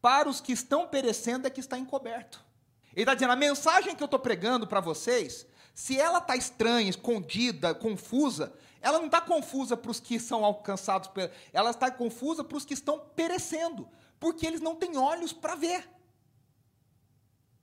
para 0.00 0.28
os 0.28 0.40
que 0.40 0.52
estão 0.52 0.86
perecendo 0.86 1.46
é 1.46 1.50
que 1.50 1.60
está 1.60 1.78
encoberto. 1.78 2.44
Ele 2.92 3.02
está 3.02 3.14
dizendo: 3.14 3.32
a 3.32 3.36
mensagem 3.36 3.94
que 3.94 4.02
eu 4.02 4.06
estou 4.06 4.20
pregando 4.20 4.66
para 4.66 4.80
vocês, 4.80 5.46
se 5.74 5.98
ela 5.98 6.18
está 6.18 6.36
estranha, 6.36 6.88
escondida, 6.88 7.74
confusa, 7.74 8.52
ela 8.80 8.98
não 8.98 9.06
está 9.06 9.20
confusa 9.20 9.76
para 9.76 9.90
os 9.90 10.00
que 10.00 10.18
são 10.20 10.44
alcançados, 10.44 11.10
ela 11.52 11.70
está 11.70 11.90
confusa 11.90 12.44
para 12.44 12.56
os 12.56 12.64
que 12.64 12.74
estão 12.74 12.98
perecendo, 13.14 13.88
porque 14.18 14.46
eles 14.46 14.60
não 14.60 14.74
têm 14.74 14.96
olhos 14.96 15.32
para 15.32 15.54
ver. 15.54 15.95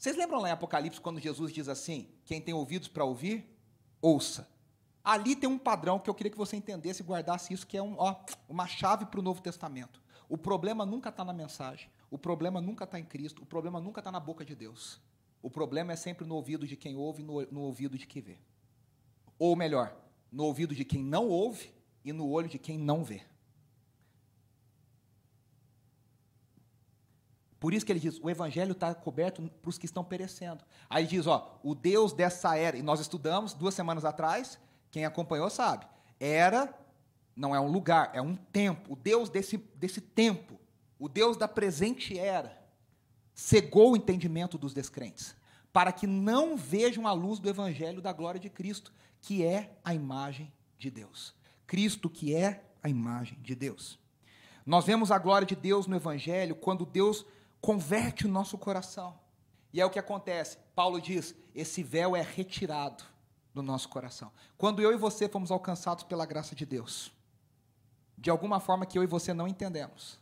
Vocês 0.03 0.17
lembram 0.17 0.41
lá 0.41 0.49
em 0.49 0.51
Apocalipse 0.51 0.99
quando 0.99 1.17
Jesus 1.17 1.53
diz 1.53 1.69
assim: 1.69 2.09
quem 2.25 2.41
tem 2.41 2.53
ouvidos 2.53 2.89
para 2.89 3.05
ouvir, 3.05 3.57
ouça. 4.01 4.45
Ali 5.01 5.33
tem 5.33 5.49
um 5.49 5.57
padrão 5.57 5.97
que 5.97 6.09
eu 6.09 6.13
queria 6.13 6.29
que 6.29 6.37
você 6.37 6.57
entendesse 6.57 7.01
e 7.01 7.05
guardasse 7.05 7.53
isso, 7.53 7.65
que 7.65 7.77
é 7.77 7.81
um, 7.81 7.95
ó, 7.97 8.13
uma 8.49 8.67
chave 8.67 9.05
para 9.05 9.21
o 9.21 9.23
Novo 9.23 9.41
Testamento. 9.41 10.03
O 10.27 10.37
problema 10.37 10.85
nunca 10.85 11.07
está 11.07 11.23
na 11.23 11.31
mensagem, 11.31 11.89
o 12.11 12.17
problema 12.17 12.59
nunca 12.59 12.83
está 12.83 12.99
em 12.99 13.05
Cristo, 13.05 13.43
o 13.43 13.45
problema 13.45 13.79
nunca 13.79 14.01
está 14.01 14.11
na 14.11 14.19
boca 14.19 14.43
de 14.43 14.53
Deus. 14.53 14.99
O 15.41 15.49
problema 15.49 15.93
é 15.93 15.95
sempre 15.95 16.27
no 16.27 16.35
ouvido 16.35 16.67
de 16.67 16.75
quem 16.75 16.97
ouve 16.97 17.21
e 17.21 17.25
no, 17.25 17.41
no 17.49 17.61
ouvido 17.61 17.97
de 17.97 18.05
quem 18.05 18.21
vê. 18.21 18.39
Ou 19.39 19.55
melhor, 19.55 19.95
no 20.29 20.43
ouvido 20.43 20.75
de 20.75 20.83
quem 20.83 21.01
não 21.01 21.29
ouve 21.29 21.73
e 22.03 22.11
no 22.11 22.27
olho 22.27 22.49
de 22.49 22.59
quem 22.59 22.77
não 22.77 23.05
vê. 23.05 23.21
Por 27.63 27.73
isso 27.73 27.85
que 27.85 27.93
ele 27.93 27.99
diz: 28.01 28.19
o 28.21 28.29
evangelho 28.29 28.73
está 28.73 28.93
coberto 28.93 29.41
para 29.61 29.69
os 29.69 29.77
que 29.77 29.85
estão 29.85 30.03
perecendo. 30.03 30.65
Aí 30.89 31.07
diz: 31.07 31.25
ó, 31.27 31.57
o 31.63 31.73
Deus 31.73 32.11
dessa 32.11 32.57
era, 32.57 32.75
e 32.75 32.81
nós 32.81 32.99
estudamos 32.99 33.53
duas 33.53 33.73
semanas 33.73 34.03
atrás, 34.03 34.59
quem 34.91 35.05
acompanhou 35.05 35.49
sabe, 35.49 35.87
era, 36.19 36.77
não 37.33 37.55
é 37.55 37.61
um 37.61 37.71
lugar, 37.71 38.11
é 38.13 38.21
um 38.21 38.35
tempo. 38.35 38.91
O 38.91 38.95
Deus 38.97 39.29
desse, 39.29 39.55
desse 39.75 40.01
tempo, 40.01 40.59
o 40.99 41.07
Deus 41.07 41.37
da 41.37 41.47
presente 41.47 42.19
era, 42.19 42.61
cegou 43.33 43.93
o 43.93 43.95
entendimento 43.95 44.57
dos 44.57 44.73
descrentes, 44.73 45.33
para 45.71 45.93
que 45.93 46.05
não 46.05 46.57
vejam 46.57 47.07
a 47.07 47.13
luz 47.13 47.39
do 47.39 47.47
evangelho 47.47 48.01
da 48.01 48.11
glória 48.11 48.41
de 48.41 48.49
Cristo, 48.49 48.91
que 49.21 49.41
é 49.41 49.77
a 49.85 49.93
imagem 49.93 50.51
de 50.77 50.91
Deus. 50.91 51.33
Cristo, 51.65 52.09
que 52.09 52.35
é 52.35 52.61
a 52.83 52.89
imagem 52.89 53.37
de 53.41 53.55
Deus. 53.55 53.97
Nós 54.65 54.83
vemos 54.83 55.11
a 55.11 55.17
glória 55.17 55.47
de 55.47 55.55
Deus 55.55 55.87
no 55.87 55.95
evangelho 55.95 56.55
quando 56.55 56.85
Deus 56.85 57.25
converte 57.63 58.25
o 58.25 58.29
nosso 58.29 58.57
coração. 58.57 59.17
E 59.71 59.79
é 59.79 59.85
o 59.85 59.89
que 59.89 59.97
acontece. 59.97 60.57
Paulo 60.75 60.99
diz: 60.99 61.33
esse 61.55 61.81
véu 61.81 62.13
é 62.13 62.21
retirado 62.21 63.05
do 63.53 63.63
nosso 63.63 63.87
coração. 63.87 64.31
Quando 64.57 64.81
eu 64.81 64.91
e 64.91 64.97
você 64.97 65.29
fomos 65.29 65.49
alcançados 65.49 66.03
pela 66.03 66.25
graça 66.25 66.53
de 66.53 66.65
Deus, 66.65 67.11
de 68.17 68.29
alguma 68.29 68.59
forma 68.59 68.85
que 68.85 68.97
eu 68.97 69.03
e 69.03 69.07
você 69.07 69.33
não 69.33 69.47
entendemos. 69.47 70.19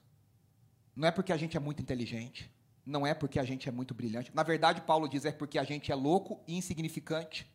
Não 0.96 1.08
é 1.08 1.12
porque 1.12 1.34
a 1.34 1.38
gente 1.38 1.58
é 1.58 1.60
muito 1.60 1.82
inteligente, 1.82 2.52
não 2.86 3.08
é 3.08 3.14
porque 3.14 3.40
a 3.40 3.44
gente 3.44 3.68
é 3.68 3.72
muito 3.72 3.94
brilhante. 3.94 4.32
Na 4.36 4.44
verdade, 4.44 4.82
Paulo 4.82 5.10
diz 5.10 5.26
é 5.26 5.32
porque 5.32 5.58
a 5.58 5.64
gente 5.64 5.92
é 5.92 5.96
louco 5.96 6.40
e 6.46 6.56
insignificante. 6.56 7.52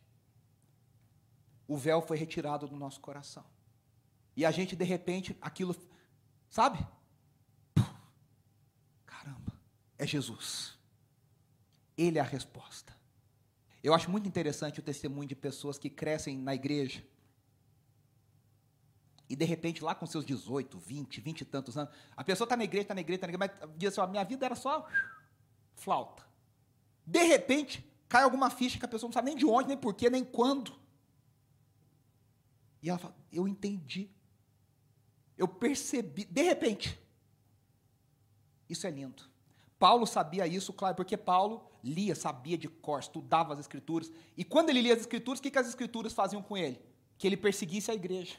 O 1.65 1.77
véu 1.77 2.01
foi 2.01 2.17
retirado 2.17 2.67
do 2.67 2.75
nosso 2.75 2.99
coração. 2.99 3.45
E 4.35 4.45
a 4.45 4.51
gente, 4.51 4.75
de 4.75 4.83
repente, 4.83 5.37
aquilo, 5.39 5.75
sabe? 6.49 6.85
É 9.97 10.05
Jesus. 10.05 10.77
Ele 11.97 12.17
é 12.17 12.21
a 12.21 12.25
resposta. 12.25 12.95
Eu 13.83 13.93
acho 13.93 14.09
muito 14.09 14.27
interessante 14.27 14.79
o 14.79 14.83
testemunho 14.83 15.27
de 15.27 15.35
pessoas 15.35 15.77
que 15.77 15.89
crescem 15.89 16.37
na 16.37 16.53
igreja 16.53 17.03
e 19.29 19.35
de 19.35 19.45
repente, 19.45 19.83
lá 19.83 19.93
com 19.93 20.05
seus 20.05 20.25
18, 20.25 20.77
20, 20.77 21.21
20 21.21 21.41
e 21.41 21.45
tantos 21.45 21.77
anos, 21.77 21.93
a 22.15 22.23
pessoa 22.23 22.45
está 22.45 22.55
na 22.55 22.63
igreja, 22.63 22.83
está 22.83 22.93
na 22.93 23.01
igreja, 23.01 23.17
está 23.17 23.27
na 23.27 23.33
igreja, 23.33 23.59
mas 23.59 23.77
diz 23.77 23.97
assim: 23.97 24.11
minha 24.11 24.23
vida 24.23 24.45
era 24.45 24.55
só 24.55 24.87
flauta. 25.75 26.25
De 27.05 27.23
repente, 27.23 27.85
cai 28.07 28.23
alguma 28.23 28.49
ficha 28.49 28.79
que 28.79 28.85
a 28.85 28.87
pessoa 28.87 29.09
não 29.09 29.13
sabe 29.13 29.29
nem 29.29 29.37
de 29.37 29.45
onde, 29.45 29.67
nem 29.67 29.77
porquê, 29.77 30.09
nem 30.09 30.23
quando. 30.23 30.73
E 32.81 32.89
ela 32.89 32.97
fala: 32.97 33.15
Eu 33.31 33.47
entendi. 33.47 34.09
Eu 35.37 35.47
percebi. 35.47 36.23
De 36.25 36.41
repente. 36.41 36.97
Isso 38.69 38.87
é 38.87 38.91
lindo. 38.91 39.23
Paulo 39.79 40.05
sabia 40.07 40.47
isso, 40.47 40.73
claro, 40.73 40.95
porque 40.95 41.15
Paulo 41.15 41.63
lia, 41.83 42.15
sabia 42.15 42.57
de 42.57 42.67
cor, 42.67 42.99
estudava 42.99 43.53
as 43.53 43.59
Escrituras. 43.59 44.11
E 44.35 44.43
quando 44.43 44.69
ele 44.69 44.81
lia 44.81 44.93
as 44.93 45.01
Escrituras, 45.01 45.39
o 45.39 45.43
que, 45.43 45.51
que 45.51 45.59
as 45.59 45.67
Escrituras 45.67 46.13
faziam 46.13 46.41
com 46.41 46.57
ele? 46.57 46.79
Que 47.17 47.27
ele 47.27 47.37
perseguisse 47.37 47.91
a 47.91 47.93
igreja. 47.93 48.35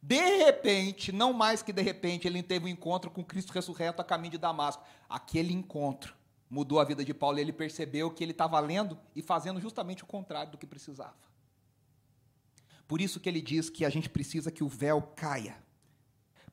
De 0.00 0.20
repente, 0.44 1.10
não 1.10 1.32
mais 1.32 1.62
que 1.62 1.72
de 1.72 1.82
repente, 1.82 2.26
ele 2.26 2.42
teve 2.42 2.66
um 2.66 2.68
encontro 2.68 3.10
com 3.10 3.24
Cristo 3.24 3.52
ressurreto 3.52 4.00
a 4.00 4.04
caminho 4.04 4.32
de 4.32 4.38
Damasco. 4.38 4.82
Aquele 5.08 5.52
encontro 5.52 6.14
mudou 6.48 6.78
a 6.78 6.84
vida 6.84 7.04
de 7.04 7.12
Paulo 7.12 7.38
e 7.38 7.40
ele 7.40 7.52
percebeu 7.52 8.10
que 8.10 8.22
ele 8.22 8.30
estava 8.30 8.58
lendo 8.60 8.98
e 9.14 9.22
fazendo 9.22 9.60
justamente 9.60 10.04
o 10.04 10.06
contrário 10.06 10.52
do 10.52 10.58
que 10.58 10.66
precisava. 10.66 11.16
Por 12.86 13.00
isso 13.00 13.18
que 13.18 13.28
ele 13.28 13.40
diz 13.40 13.68
que 13.68 13.84
a 13.84 13.90
gente 13.90 14.08
precisa 14.08 14.50
que 14.50 14.62
o 14.62 14.68
véu 14.68 15.02
caia. 15.02 15.56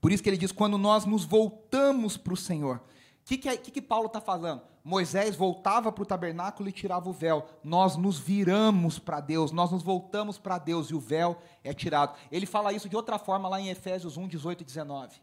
Por 0.01 0.11
isso 0.11 0.24
que 0.24 0.30
ele 0.30 0.38
diz: 0.38 0.51
quando 0.51 0.78
nós 0.78 1.05
nos 1.05 1.24
voltamos 1.24 2.18
para 2.18 2.34
o 2.34 2.38
Senhor. 2.38 2.82
O 3.24 3.26
que, 3.26 3.38
que, 3.38 3.57
que, 3.57 3.71
que 3.71 3.82
Paulo 3.82 4.07
está 4.07 4.19
falando? 4.19 4.61
Moisés 4.84 5.38
voltava 5.38 5.93
para 5.93 6.01
o 6.01 6.05
tabernáculo 6.05 6.67
e 6.67 6.74
tirava 6.74 7.09
o 7.09 7.13
véu. 7.13 7.47
Nós 7.63 7.95
nos 7.95 8.19
viramos 8.19 8.99
para 8.99 9.21
Deus, 9.21 9.53
nós 9.53 9.71
nos 9.71 9.82
voltamos 9.82 10.38
para 10.38 10.57
Deus 10.57 10.89
e 10.89 10.93
o 10.93 10.99
véu 10.99 11.38
é 11.63 11.74
tirado. 11.74 12.17
Ele 12.30 12.45
fala 12.45 12.74
isso 12.74 12.89
de 12.89 12.95
outra 12.97 13.17
forma 13.17 13.47
lá 13.47 13.61
em 13.61 13.69
Efésios 13.69 14.17
1, 14.17 14.28
18 14.28 14.61
e 14.61 14.65
19. 14.65 15.21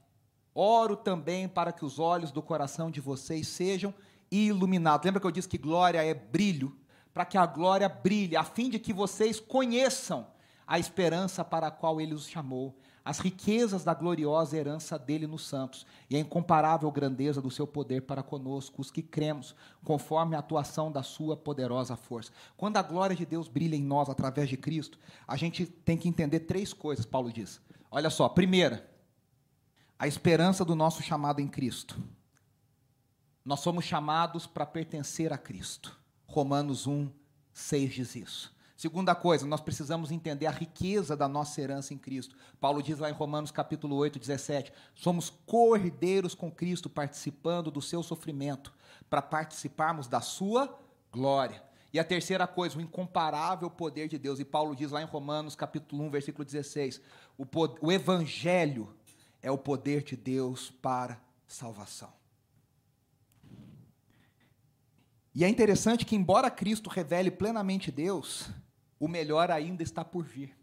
Oro 0.54 0.96
também 0.96 1.46
para 1.46 1.72
que 1.72 1.84
os 1.84 1.98
olhos 1.98 2.32
do 2.32 2.40
coração 2.40 2.90
de 2.90 3.02
vocês 3.02 3.46
sejam 3.48 3.92
iluminados. 4.30 5.04
Lembra 5.04 5.20
que 5.20 5.26
eu 5.26 5.30
disse 5.30 5.48
que 5.48 5.58
glória 5.58 6.02
é 6.02 6.14
brilho? 6.14 6.74
Para 7.12 7.26
que 7.26 7.36
a 7.36 7.44
glória 7.44 7.88
brilhe, 7.88 8.36
a 8.36 8.44
fim 8.44 8.70
de 8.70 8.78
que 8.78 8.94
vocês 8.94 9.38
conheçam 9.38 10.26
a 10.66 10.78
esperança 10.78 11.44
para 11.44 11.66
a 11.66 11.70
qual 11.70 12.00
ele 12.00 12.14
os 12.14 12.26
chamou, 12.26 12.78
as 13.04 13.18
riquezas 13.18 13.82
da 13.82 13.94
gloriosa 13.94 14.56
herança 14.56 14.98
dele 14.98 15.26
nos 15.26 15.46
santos 15.46 15.86
e 16.08 16.16
a 16.16 16.18
incomparável 16.18 16.90
grandeza 16.90 17.40
do 17.40 17.50
seu 17.50 17.66
poder 17.66 18.02
para 18.02 18.22
conosco, 18.22 18.80
os 18.80 18.90
que 18.90 19.02
cremos, 19.02 19.54
conforme 19.84 20.36
a 20.36 20.40
atuação 20.40 20.92
da 20.92 21.02
sua 21.02 21.36
poderosa 21.36 21.96
força. 21.96 22.30
Quando 22.56 22.76
a 22.76 22.82
glória 22.82 23.16
de 23.16 23.24
Deus 23.24 23.48
brilha 23.48 23.74
em 23.74 23.82
nós 23.82 24.08
através 24.08 24.48
de 24.48 24.56
Cristo, 24.56 24.98
a 25.26 25.36
gente 25.36 25.66
tem 25.66 25.96
que 25.96 26.08
entender 26.08 26.40
três 26.40 26.72
coisas, 26.72 27.06
Paulo 27.06 27.32
diz. 27.32 27.60
Olha 27.90 28.10
só, 28.10 28.28
primeira, 28.28 28.88
a 29.98 30.06
esperança 30.06 30.64
do 30.64 30.74
nosso 30.74 31.02
chamado 31.02 31.40
em 31.40 31.48
Cristo. 31.48 31.98
Nós 33.44 33.60
somos 33.60 33.84
chamados 33.84 34.46
para 34.46 34.66
pertencer 34.66 35.32
a 35.32 35.38
Cristo. 35.38 35.98
Romanos 36.26 36.86
1, 36.86 37.10
6 37.52 37.92
diz 37.92 38.14
isso. 38.14 38.59
Segunda 38.80 39.14
coisa, 39.14 39.44
nós 39.46 39.60
precisamos 39.60 40.10
entender 40.10 40.46
a 40.46 40.50
riqueza 40.50 41.14
da 41.14 41.28
nossa 41.28 41.60
herança 41.60 41.92
em 41.92 41.98
Cristo. 41.98 42.34
Paulo 42.58 42.82
diz 42.82 42.98
lá 42.98 43.10
em 43.10 43.12
Romanos 43.12 43.50
capítulo 43.50 43.94
8, 43.94 44.18
17: 44.18 44.72
somos 44.94 45.28
cordeiros 45.28 46.34
com 46.34 46.50
Cristo, 46.50 46.88
participando 46.88 47.70
do 47.70 47.82
seu 47.82 48.02
sofrimento, 48.02 48.72
para 49.10 49.20
participarmos 49.20 50.06
da 50.08 50.22
sua 50.22 50.80
glória. 51.12 51.62
E 51.92 51.98
a 51.98 52.04
terceira 52.04 52.46
coisa, 52.46 52.78
o 52.78 52.80
incomparável 52.80 53.68
poder 53.68 54.08
de 54.08 54.16
Deus. 54.16 54.40
E 54.40 54.46
Paulo 54.46 54.74
diz 54.74 54.90
lá 54.92 55.02
em 55.02 55.04
Romanos 55.04 55.54
capítulo 55.54 56.02
1, 56.04 56.10
versículo 56.10 56.42
16: 56.42 57.02
o, 57.36 57.44
o 57.82 57.92
evangelho 57.92 58.94
é 59.42 59.50
o 59.50 59.58
poder 59.58 60.02
de 60.02 60.16
Deus 60.16 60.70
para 60.70 61.20
salvação. 61.46 62.10
E 65.34 65.44
é 65.44 65.48
interessante 65.50 66.06
que, 66.06 66.16
embora 66.16 66.50
Cristo 66.50 66.88
revele 66.88 67.30
plenamente 67.30 67.92
Deus, 67.92 68.50
o 69.00 69.08
melhor 69.08 69.50
ainda 69.50 69.82
está 69.82 70.04
por 70.04 70.24
vir. 70.24 70.54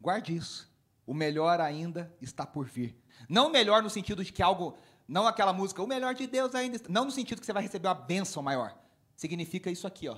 Guarde 0.00 0.34
isso. 0.34 0.70
O 1.04 1.12
melhor 1.12 1.60
ainda 1.60 2.14
está 2.22 2.46
por 2.46 2.66
vir. 2.66 2.96
Não 3.28 3.50
melhor 3.50 3.82
no 3.82 3.90
sentido 3.90 4.24
de 4.24 4.32
que 4.32 4.42
algo, 4.42 4.78
não 5.08 5.26
aquela 5.26 5.52
música, 5.52 5.82
o 5.82 5.86
melhor 5.86 6.14
de 6.14 6.28
Deus 6.28 6.54
ainda 6.54 6.76
está, 6.76 6.88
não 6.88 7.04
no 7.04 7.10
sentido 7.10 7.40
que 7.40 7.46
você 7.46 7.52
vai 7.52 7.64
receber 7.64 7.88
uma 7.88 7.94
bênção 7.94 8.40
maior. 8.42 8.78
Significa 9.16 9.68
isso 9.68 9.86
aqui, 9.86 10.08
ó. 10.08 10.16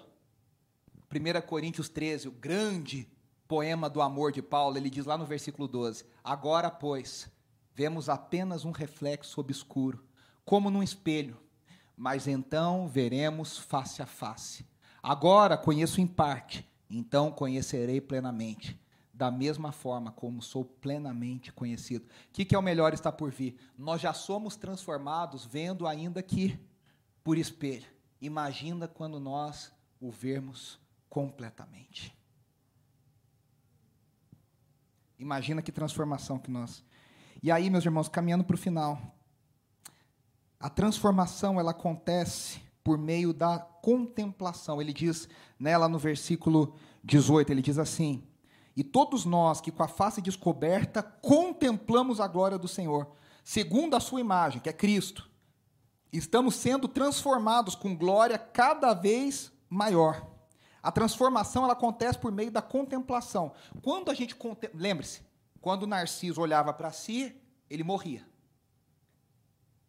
1 1.10 1.46
Coríntios 1.46 1.88
13, 1.88 2.28
o 2.28 2.32
grande 2.32 3.10
poema 3.48 3.88
do 3.88 4.00
amor 4.00 4.32
de 4.32 4.40
Paulo, 4.40 4.76
ele 4.76 4.90
diz 4.90 5.06
lá 5.06 5.16
no 5.16 5.26
versículo 5.26 5.66
12: 5.66 6.04
Agora, 6.22 6.70
pois, 6.70 7.30
vemos 7.74 8.08
apenas 8.08 8.64
um 8.64 8.70
reflexo 8.70 9.40
obscuro, 9.40 10.04
como 10.44 10.70
num 10.70 10.82
espelho, 10.82 11.40
mas 11.96 12.26
então 12.26 12.86
veremos 12.86 13.58
face 13.58 14.02
a 14.02 14.06
face. 14.06 14.66
Agora 15.02 15.56
conheço 15.56 16.00
em 16.00 16.06
parte, 16.06 16.70
então 16.94 17.32
conhecerei 17.32 18.02
plenamente, 18.02 18.78
da 19.14 19.30
mesma 19.30 19.72
forma 19.72 20.12
como 20.12 20.42
sou 20.42 20.62
plenamente 20.62 21.50
conhecido. 21.50 22.04
O 22.04 22.32
que, 22.32 22.44
que 22.44 22.54
é 22.54 22.58
o 22.58 22.62
melhor 22.62 22.92
está 22.92 23.10
por 23.10 23.30
vir? 23.30 23.56
Nós 23.78 24.00
já 24.00 24.12
somos 24.12 24.56
transformados 24.56 25.46
vendo 25.46 25.86
ainda 25.86 26.22
que 26.22 26.60
por 27.24 27.38
espelho. 27.38 27.86
Imagina 28.20 28.86
quando 28.86 29.18
nós 29.18 29.72
o 29.98 30.10
vermos 30.10 30.78
completamente. 31.08 32.14
Imagina 35.18 35.62
que 35.62 35.72
transformação 35.72 36.38
que 36.38 36.50
nós. 36.50 36.84
E 37.42 37.50
aí, 37.50 37.70
meus 37.70 37.84
irmãos, 37.84 38.08
caminhando 38.08 38.44
para 38.44 38.54
o 38.54 38.58
final, 38.58 39.16
a 40.60 40.68
transformação 40.68 41.58
ela 41.58 41.70
acontece 41.70 42.60
por 42.82 42.98
meio 42.98 43.32
da 43.32 43.58
contemplação. 43.58 44.80
Ele 44.80 44.92
diz 44.92 45.28
nela 45.58 45.88
no 45.88 45.98
versículo 45.98 46.74
18, 47.04 47.50
ele 47.50 47.62
diz 47.62 47.78
assim: 47.78 48.22
E 48.76 48.82
todos 48.82 49.24
nós 49.24 49.60
que 49.60 49.70
com 49.70 49.82
a 49.82 49.88
face 49.88 50.20
descoberta 50.20 51.02
contemplamos 51.02 52.20
a 52.20 52.26
glória 52.26 52.58
do 52.58 52.68
Senhor, 52.68 53.10
segundo 53.44 53.94
a 53.94 54.00
sua 54.00 54.20
imagem, 54.20 54.60
que 54.60 54.68
é 54.68 54.72
Cristo, 54.72 55.30
estamos 56.12 56.54
sendo 56.54 56.88
transformados 56.88 57.74
com 57.74 57.96
glória 57.96 58.38
cada 58.38 58.94
vez 58.94 59.52
maior. 59.68 60.28
A 60.82 60.90
transformação 60.90 61.62
ela 61.62 61.74
acontece 61.74 62.18
por 62.18 62.32
meio 62.32 62.50
da 62.50 62.60
contemplação. 62.60 63.52
Quando 63.82 64.10
a 64.10 64.14
gente 64.14 64.36
lembre-se, 64.74 65.22
quando 65.60 65.86
Narciso 65.86 66.40
olhava 66.40 66.72
para 66.72 66.90
si, 66.90 67.40
ele 67.70 67.84
morria. 67.84 68.26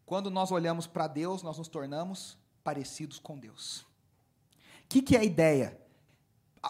Quando 0.06 0.30
nós 0.30 0.52
olhamos 0.52 0.86
para 0.86 1.08
Deus, 1.08 1.42
nós 1.42 1.58
nos 1.58 1.68
tornamos 1.68 2.38
parecidos 2.64 3.20
com 3.20 3.38
Deus. 3.38 3.82
O 3.82 3.86
que, 4.90 5.02
que 5.02 5.16
é 5.16 5.20
a 5.20 5.24
ideia? 5.24 5.80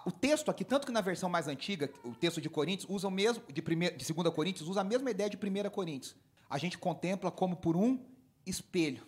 O 0.06 0.12
texto 0.12 0.50
aqui, 0.50 0.66
tanto 0.66 0.88
que 0.88 0.91
na 0.91 1.02
versão 1.02 1.30
mais 1.30 1.48
antiga, 1.48 1.91
o 2.04 2.16
texto 2.16 2.41
de 2.41 2.50
Coríntios, 2.50 2.89
usa 2.89 3.08
o 3.08 3.12
mesmo, 3.12 3.44
de, 3.52 3.62
primeira, 3.62 3.96
de 3.96 4.12
2 4.12 4.34
Coríntios, 4.34 4.68
usa 4.68 4.82
a 4.82 4.84
mesma 4.84 5.12
ideia 5.12 5.30
de 5.30 5.38
1 5.38 5.70
Coríntios. 5.70 6.16
A 6.50 6.58
gente 6.58 6.78
contempla 6.78 7.30
como 7.30 7.56
por 7.56 7.76
um 7.76 8.04
espelho. 8.46 9.06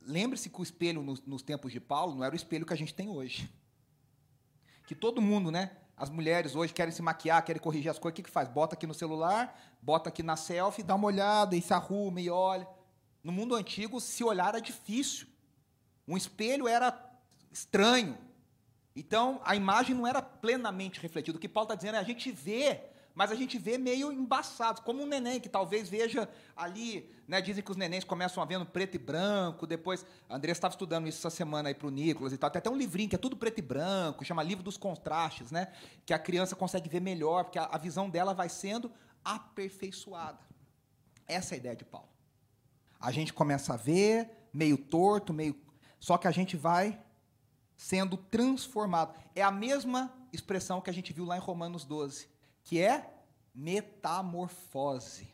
Lembre-se 0.00 0.48
que 0.48 0.60
o 0.60 0.62
espelho 0.62 1.02
nos, 1.02 1.22
nos 1.22 1.42
tempos 1.42 1.72
de 1.72 1.80
Paulo 1.80 2.14
não 2.14 2.24
era 2.24 2.34
o 2.34 2.36
espelho 2.36 2.64
que 2.64 2.72
a 2.72 2.76
gente 2.76 2.94
tem 2.94 3.08
hoje. 3.08 3.50
Que 4.86 4.94
todo 4.94 5.20
mundo, 5.20 5.50
né? 5.50 5.70
As 5.96 6.10
mulheres 6.10 6.54
hoje 6.56 6.72
querem 6.72 6.92
se 6.92 7.00
maquiar, 7.00 7.44
querem 7.44 7.62
corrigir 7.62 7.90
as 7.90 7.98
coisas, 7.98 8.14
o 8.14 8.16
que, 8.16 8.22
que 8.24 8.30
faz? 8.30 8.48
Bota 8.48 8.74
aqui 8.74 8.86
no 8.86 8.94
celular, 8.94 9.76
bota 9.80 10.08
aqui 10.08 10.22
na 10.22 10.36
selfie, 10.36 10.82
dá 10.82 10.94
uma 10.94 11.06
olhada 11.06 11.56
e 11.56 11.62
se 11.62 11.72
arruma 11.72 12.20
e 12.20 12.28
olha. 12.28 12.66
No 13.22 13.32
mundo 13.32 13.54
antigo, 13.54 14.00
se 14.00 14.24
olhar 14.24 14.48
era 14.48 14.60
difícil. 14.60 15.26
Um 16.06 16.16
espelho 16.16 16.68
era 16.68 16.98
estranho. 17.50 18.18
Então, 18.96 19.40
a 19.44 19.56
imagem 19.56 19.94
não 19.94 20.06
era 20.06 20.22
plenamente 20.22 21.00
refletida. 21.00 21.36
O 21.36 21.40
que 21.40 21.48
Paulo 21.48 21.66
está 21.66 21.74
dizendo 21.74 21.96
é 21.96 21.98
a 21.98 22.04
gente 22.04 22.30
vê, 22.30 22.80
mas 23.14 23.32
a 23.32 23.34
gente 23.34 23.58
vê 23.58 23.76
meio 23.76 24.12
embaçado, 24.12 24.82
como 24.82 25.02
um 25.02 25.06
neném 25.06 25.40
que 25.40 25.48
talvez 25.48 25.88
veja 25.88 26.28
ali, 26.56 27.10
né, 27.26 27.40
dizem 27.40 27.62
que 27.62 27.70
os 27.70 27.76
nenéns 27.76 28.04
começam 28.04 28.42
a 28.42 28.46
ver 28.46 28.58
no 28.58 28.66
preto 28.66 28.94
e 28.94 28.98
branco, 28.98 29.66
depois, 29.66 30.06
a 30.28 30.36
Andressa 30.36 30.58
estava 30.58 30.74
estudando 30.74 31.08
isso 31.08 31.18
essa 31.18 31.30
semana 31.30 31.68
aí 31.68 31.74
para 31.74 31.88
o 31.88 31.90
Nicolas 31.90 32.32
e 32.32 32.38
tal, 32.38 32.50
tem 32.50 32.58
até 32.58 32.70
um 32.70 32.76
livrinho 32.76 33.08
que 33.08 33.14
é 33.16 33.18
tudo 33.18 33.36
preto 33.36 33.58
e 33.58 33.62
branco, 33.62 34.24
chama 34.24 34.42
Livro 34.42 34.62
dos 34.62 34.76
Contrastes, 34.76 35.50
né, 35.50 35.72
que 36.04 36.12
a 36.12 36.18
criança 36.18 36.54
consegue 36.54 36.88
ver 36.88 37.00
melhor, 37.00 37.44
porque 37.44 37.58
a, 37.58 37.64
a 37.64 37.78
visão 37.78 38.10
dela 38.10 38.32
vai 38.32 38.48
sendo 38.48 38.90
aperfeiçoada. 39.24 40.40
Essa 41.26 41.54
é 41.54 41.56
a 41.56 41.58
ideia 41.58 41.76
de 41.76 41.84
Paulo. 41.84 42.08
A 43.00 43.10
gente 43.10 43.32
começa 43.32 43.74
a 43.74 43.76
ver 43.76 44.30
meio 44.52 44.76
torto, 44.76 45.32
meio 45.32 45.54
só 46.04 46.18
que 46.18 46.28
a 46.28 46.30
gente 46.30 46.54
vai 46.54 47.00
sendo 47.78 48.18
transformado. 48.18 49.14
É 49.34 49.40
a 49.40 49.50
mesma 49.50 50.12
expressão 50.34 50.78
que 50.82 50.90
a 50.90 50.92
gente 50.92 51.14
viu 51.14 51.24
lá 51.24 51.34
em 51.34 51.40
Romanos 51.40 51.82
12, 51.82 52.28
que 52.62 52.78
é 52.78 53.10
metamorfose. 53.54 55.26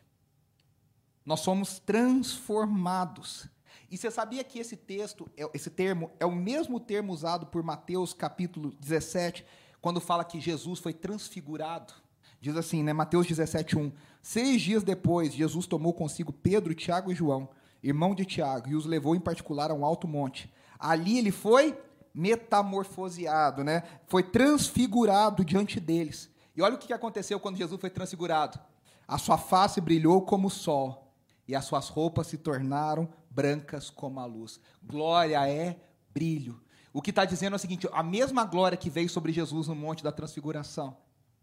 Nós 1.26 1.40
somos 1.40 1.80
transformados. 1.80 3.48
E 3.90 3.98
você 3.98 4.12
sabia 4.12 4.44
que 4.44 4.60
esse 4.60 4.76
texto, 4.76 5.28
é, 5.36 5.50
esse 5.52 5.70
termo, 5.70 6.08
é 6.20 6.24
o 6.24 6.30
mesmo 6.30 6.78
termo 6.78 7.12
usado 7.12 7.46
por 7.46 7.64
Mateus 7.64 8.12
capítulo 8.12 8.70
17, 8.78 9.44
quando 9.80 10.00
fala 10.00 10.24
que 10.24 10.40
Jesus 10.40 10.78
foi 10.78 10.92
transfigurado? 10.94 11.92
Diz 12.40 12.56
assim, 12.56 12.84
né, 12.84 12.92
Mateus 12.92 13.26
17, 13.26 13.76
1. 13.76 13.92
Seis 14.22 14.62
dias 14.62 14.84
depois, 14.84 15.34
Jesus 15.34 15.66
tomou 15.66 15.92
consigo 15.92 16.32
Pedro, 16.32 16.76
Tiago 16.76 17.10
e 17.10 17.14
João, 17.16 17.50
irmão 17.82 18.14
de 18.14 18.24
Tiago, 18.24 18.68
e 18.68 18.76
os 18.76 18.86
levou 18.86 19.16
em 19.16 19.20
particular 19.20 19.72
a 19.72 19.74
um 19.74 19.84
alto 19.84 20.06
monte 20.06 20.48
Ali 20.80 21.18
ele 21.18 21.30
foi 21.30 21.78
metamorfoseado, 22.14 23.62
né? 23.62 23.82
Foi 24.06 24.22
transfigurado 24.22 25.44
diante 25.44 25.78
deles. 25.78 26.30
E 26.56 26.62
olha 26.62 26.74
o 26.74 26.78
que 26.78 26.92
aconteceu 26.92 27.38
quando 27.38 27.56
Jesus 27.56 27.80
foi 27.80 27.90
transfigurado. 27.90 28.58
A 29.06 29.18
sua 29.18 29.36
face 29.38 29.80
brilhou 29.80 30.22
como 30.22 30.48
o 30.48 30.50
sol, 30.50 31.12
e 31.46 31.54
as 31.54 31.64
suas 31.64 31.88
roupas 31.88 32.28
se 32.28 32.38
tornaram 32.38 33.08
brancas 33.28 33.90
como 33.90 34.20
a 34.20 34.24
luz. 34.24 34.60
Glória 34.82 35.48
é 35.48 35.80
brilho. 36.12 36.60
O 36.92 37.02
que 37.02 37.10
está 37.10 37.24
dizendo 37.24 37.54
é 37.54 37.56
o 37.56 37.58
seguinte: 37.58 37.88
a 37.92 38.02
mesma 38.02 38.44
glória 38.44 38.78
que 38.78 38.90
veio 38.90 39.08
sobre 39.08 39.32
Jesus 39.32 39.68
no 39.68 39.74
Monte 39.74 40.02
da 40.02 40.12
Transfiguração 40.12 40.96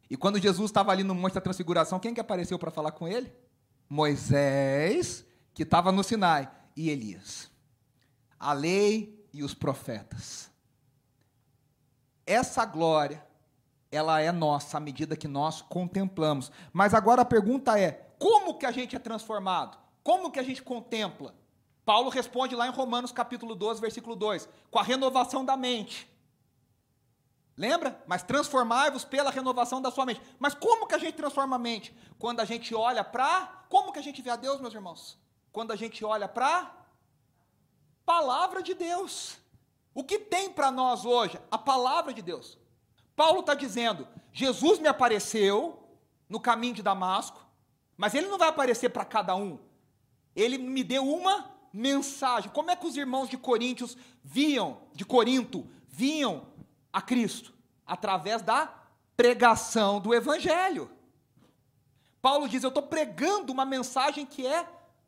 E 0.09 0.17
quando 0.17 0.39
Jesus 0.39 0.69
estava 0.69 0.91
ali 0.91 1.03
no 1.03 1.15
Monte 1.15 1.33
da 1.33 1.41
Transfiguração, 1.41 1.99
quem 1.99 2.13
que 2.13 2.21
apareceu 2.21 2.57
para 2.57 2.71
falar 2.71 2.91
com 2.91 3.07
ele? 3.07 3.31
Moisés, 3.89 5.25
que 5.53 5.63
estava 5.63 5.91
no 5.91 6.03
Sinai, 6.03 6.49
e 6.75 6.89
Elias. 6.89 7.49
A 8.39 8.53
lei 8.53 9.16
e 9.37 9.43
os 9.43 9.53
profetas. 9.53 10.49
Essa 12.25 12.65
glória, 12.65 13.25
ela 13.91 14.19
é 14.19 14.31
nossa 14.31 14.77
à 14.77 14.79
medida 14.79 15.15
que 15.15 15.27
nós 15.27 15.61
contemplamos. 15.61 16.51
Mas 16.73 16.93
agora 16.93 17.21
a 17.21 17.25
pergunta 17.25 17.79
é: 17.79 18.09
como 18.17 18.57
que 18.57 18.65
a 18.65 18.71
gente 18.71 18.95
é 18.95 18.99
transformado? 18.99 19.77
Como 20.03 20.31
que 20.31 20.39
a 20.39 20.43
gente 20.43 20.63
contempla? 20.63 21.35
Paulo 21.85 22.09
responde 22.09 22.55
lá 22.55 22.67
em 22.67 22.71
Romanos 22.71 23.11
capítulo 23.11 23.53
12, 23.53 23.79
versículo 23.79 24.15
2, 24.15 24.49
com 24.71 24.79
a 24.79 24.83
renovação 24.83 25.45
da 25.45 25.55
mente. 25.55 26.09
Lembra? 27.55 28.03
Mas 28.07 28.23
transformai-vos 28.23 29.05
pela 29.05 29.31
renovação 29.31 29.81
da 29.81 29.91
sua 29.91 30.05
mente. 30.05 30.21
Mas 30.39 30.53
como 30.53 30.87
que 30.87 30.95
a 30.95 30.99
gente 30.99 31.15
transforma 31.15 31.55
a 31.55 31.59
mente? 31.59 31.95
Quando 32.17 32.39
a 32.39 32.45
gente 32.45 32.73
olha 32.73 33.03
para. 33.03 33.65
Como 33.69 33.91
que 33.91 33.99
a 33.99 34.01
gente 34.01 34.21
vê 34.21 34.31
a 34.31 34.35
Deus, 34.35 34.59
meus 34.59 34.73
irmãos? 34.73 35.17
Quando 35.51 35.71
a 35.71 35.75
gente 35.75 36.03
olha 36.03 36.27
para. 36.27 36.86
Palavra 38.07 38.63
de 38.63 38.73
Deus. 38.73 39.37
O 39.93 40.01
que 40.01 40.17
tem 40.17 40.49
para 40.49 40.71
nós 40.71 41.03
hoje? 41.03 41.37
A 41.51 41.57
palavra 41.57 42.13
de 42.13 42.21
Deus. 42.21 42.57
Paulo 43.17 43.41
está 43.41 43.53
dizendo: 43.53 44.07
Jesus 44.31 44.79
me 44.79 44.87
apareceu 44.87 45.77
no 46.29 46.39
caminho 46.39 46.75
de 46.75 46.81
Damasco, 46.81 47.45
mas 47.97 48.15
ele 48.15 48.29
não 48.29 48.37
vai 48.37 48.47
aparecer 48.47 48.91
para 48.91 49.03
cada 49.03 49.35
um. 49.35 49.59
Ele 50.33 50.57
me 50.57 50.85
deu 50.85 51.05
uma 51.05 51.51
mensagem. 51.73 52.49
Como 52.49 52.71
é 52.71 52.77
que 52.77 52.87
os 52.87 52.95
irmãos 52.95 53.27
de 53.27 53.37
Coríntios 53.37 53.97
viam, 54.23 54.83
de 54.93 55.03
Corinto, 55.03 55.67
viam 55.89 56.47
a 56.93 57.01
Cristo? 57.01 57.53
Através 57.85 58.41
da 58.41 58.73
pregação 59.17 59.99
do 59.99 60.15
Evangelho. 60.15 60.89
Paulo 62.21 62.47
diz: 62.47 62.63
Eu 62.63 62.69
estou 62.69 62.83
pregando 62.83 63.51
uma 63.51 63.65
mensagem 63.65 64.25
que 64.25 64.47
é 64.47 64.65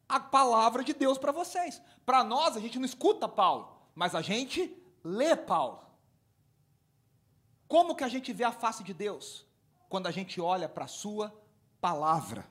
a 0.10 0.20
palavra 0.20 0.84
de 0.84 0.91
Deus 0.91 1.20
para 1.20 1.32
vocês. 1.32 1.80
Para 2.03 2.24
nós, 2.24 2.57
a 2.57 2.60
gente 2.60 2.80
não 2.80 2.86
escuta 2.86 3.30
Paulo, 3.30 3.80
mas 3.93 4.16
a 4.16 4.22
gente 4.22 4.76
lê 5.03 5.36
Paulo. 5.36 5.88
Como 7.68 7.95
que 7.95 8.03
a 8.03 8.07
gente 8.07 8.34
vê 8.34 8.43
a 8.43 8.51
face 8.51 8.84
de 8.84 8.93
Deus? 8.93 9.45
Quando 9.88 10.07
a 10.07 10.12
gente 10.12 10.41
olha 10.41 10.68
para 10.68 10.86
a 10.86 10.88
Sua 10.88 11.32
palavra. 11.80 12.45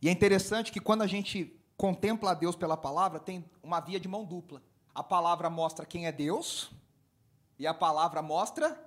E 0.00 0.08
é 0.08 0.12
interessante 0.12 0.72
que 0.72 0.80
quando 0.80 1.02
a 1.02 1.06
gente 1.06 1.54
contempla 1.76 2.30
a 2.30 2.34
Deus 2.34 2.56
pela 2.56 2.76
palavra, 2.76 3.20
tem 3.20 3.44
uma 3.62 3.80
via 3.80 4.00
de 4.00 4.08
mão 4.08 4.24
dupla. 4.24 4.62
A 4.94 5.02
palavra 5.02 5.50
mostra 5.50 5.84
quem 5.84 6.06
é 6.06 6.12
Deus 6.12 6.70
e 7.58 7.66
a 7.66 7.74
palavra 7.74 8.22
mostra 8.22 8.78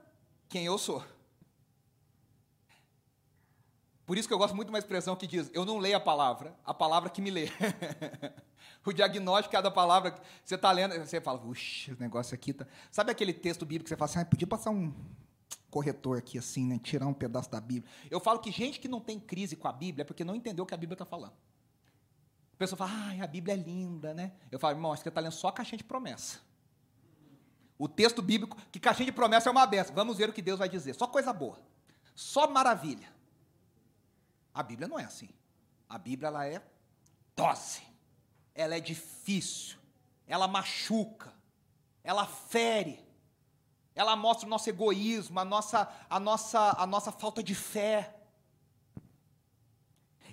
quem 0.50 0.66
eu 0.66 0.78
sou. 0.78 1.04
Por 4.08 4.18
isso 4.18 4.26
que 4.26 4.34
eu 4.34 4.38
gosto 4.38 4.55
muito 4.55 4.70
de 4.70 4.72
uma 4.72 4.80
expressão 4.80 5.18
que 5.18 5.28
diz: 5.28 5.51
eu 5.53 5.66
não 5.66 5.78
leio 5.80 5.97
a 5.97 5.99
palavra, 5.99 6.55
a 6.64 6.74
palavra 6.74 7.10
que 7.10 7.22
me 7.22 7.30
lê. 7.30 7.49
o 8.86 8.93
diagnóstico 8.93 9.53
é 9.58 9.62
da 9.62 9.70
palavra. 9.70 10.16
Você 10.45 10.55
está 10.55 10.72
lendo, 10.72 10.97
você 10.97 11.20
fala, 11.20 11.38
puxa, 11.38 11.93
o 11.93 11.97
negócio 11.99 12.34
aqui 12.34 12.53
tá. 12.53 12.66
Sabe 12.89 13.12
aquele 13.12 13.34
texto 13.34 13.66
bíblico 13.66 13.84
que 13.84 13.89
você 13.89 13.97
fala 13.97 14.10
assim, 14.10 14.20
ah, 14.20 14.26
podia 14.26 14.47
passar 14.47 14.70
um 14.70 14.93
corretor 15.70 16.18
aqui 16.18 16.38
assim, 16.38 16.66
né? 16.66 16.80
Tirar 16.82 17.05
um 17.05 17.14
pedaço 17.14 17.51
da 17.51 17.60
Bíblia. 17.60 17.91
Eu 18.10 18.22
falo 18.22 18.39
que 18.39 18.49
gente 18.49 18.80
que 18.80 18.88
não 18.88 19.01
tem 19.01 19.20
crise 19.20 19.58
com 19.58 19.68
a 19.68 19.74
Bíblia 19.74 20.03
é 20.03 20.05
porque 20.05 20.24
não 20.24 20.34
entendeu 20.34 20.64
o 20.64 20.66
que 20.66 20.74
a 20.74 20.78
Bíblia 20.78 20.95
está 20.95 21.05
falando. 21.05 21.34
A 22.53 22.58
pessoa 22.58 22.78
fala, 22.78 22.91
ah, 22.93 23.24
a 23.26 23.28
Bíblia 23.28 23.55
é 23.55 23.58
linda, 23.58 24.14
né? 24.14 24.32
Eu 24.49 24.58
falo, 24.58 24.78
irmão, 24.78 24.93
acho 24.93 25.01
que 25.01 25.03
você 25.03 25.10
está 25.10 25.20
lendo 25.20 25.34
só 25.34 25.49
a 25.49 25.51
caixinha 25.51 25.80
de 25.80 25.84
promessa. 25.84 26.39
O 27.78 27.89
texto 27.89 28.22
bíblico, 28.22 28.55
que 28.72 28.80
caixinha 28.80 29.08
de 29.08 29.12
promessa 29.12 29.49
é 29.49 29.51
uma 29.51 29.66
benção. 29.66 29.93
Vamos 29.93 30.18
ver 30.18 30.30
o 30.30 30.34
que 30.34 30.41
Deus 30.41 30.58
vai 30.58 30.70
dizer. 30.70 30.95
Só 30.95 31.08
coisa 31.08 31.34
boa. 31.34 31.60
Só 32.16 32.49
maravilha. 32.49 33.16
A 34.58 34.64
Bíblia 34.64 34.88
não 34.88 34.97
é 34.97 35.03
assim. 35.03 35.30
A 35.88 35.99
Bíblia 35.99 36.30
ela 36.30 36.47
é 36.47 36.60
doce. 37.36 37.84
Ela 38.55 38.76
é 38.76 38.80
difícil. 38.80 39.78
Ela 40.26 40.47
machuca. 40.47 41.32
Ela 42.03 42.26
fere. 42.26 42.99
Ela 43.93 44.16
mostra 44.16 44.47
o 44.47 44.49
nosso 44.49 44.68
egoísmo, 44.68 45.39
a 45.39 45.45
nossa, 45.45 45.88
a 46.10 46.20
nossa, 46.20 46.76
a 46.76 46.88
nossa 46.88 47.12
falta 47.12 47.43
de 47.43 47.53
fé. 47.53 48.16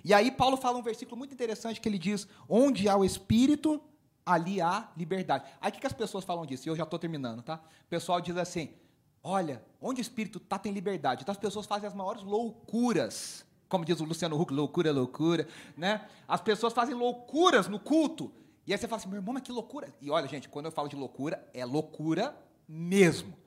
E 0.03 0.11
aí 0.11 0.31
Paulo 0.31 0.57
fala 0.57 0.79
um 0.79 0.81
versículo 0.81 1.15
muito 1.15 1.35
interessante 1.35 1.79
que 1.79 1.87
ele 1.87 1.99
diz: 1.99 2.27
onde 2.49 2.89
há 2.89 2.97
o 2.97 3.05
Espírito, 3.05 3.79
ali 4.25 4.59
há 4.59 4.89
liberdade. 4.97 5.47
Aí 5.61 5.69
o 5.69 5.73
que, 5.73 5.81
que 5.81 5.87
as 5.87 5.93
pessoas 5.93 6.25
falam 6.25 6.47
disso? 6.47 6.67
E 6.67 6.69
eu 6.71 6.75
já 6.75 6.83
estou 6.83 6.97
terminando, 6.97 7.43
tá? 7.43 7.61
O 7.83 7.89
pessoal 7.89 8.19
diz 8.19 8.37
assim: 8.37 8.73
olha, 9.21 9.63
onde 9.79 10.01
o 10.01 10.03
Espírito 10.03 10.39
está, 10.39 10.57
tem 10.57 10.71
liberdade. 10.71 11.21
Então 11.21 11.31
as 11.31 11.37
pessoas 11.37 11.67
fazem 11.67 11.87
as 11.87 11.93
maiores 11.93 12.23
loucuras. 12.23 13.45
Como 13.67 13.83
diz 13.83 13.99
o 13.99 14.05
Luciano 14.05 14.39
Huck, 14.39 14.53
loucura, 14.53 14.91
loucura, 14.91 15.47
né? 15.75 16.07
As 16.27 16.41
pessoas 16.41 16.73
fazem 16.73 16.95
loucuras 16.95 17.67
no 17.67 17.79
culto. 17.79 18.31
E 18.67 18.73
aí 18.73 18.77
você 18.77 18.87
fala 18.87 18.99
assim, 18.99 19.09
meu 19.09 19.17
irmão, 19.17 19.33
mas 19.33 19.43
que 19.43 19.51
loucura. 19.51 19.93
E 20.01 20.09
olha, 20.09 20.27
gente, 20.27 20.49
quando 20.49 20.65
eu 20.65 20.71
falo 20.71 20.87
de 20.87 20.95
loucura, 20.95 21.47
é 21.53 21.63
loucura 21.65 22.35
mesmo. 22.67 23.37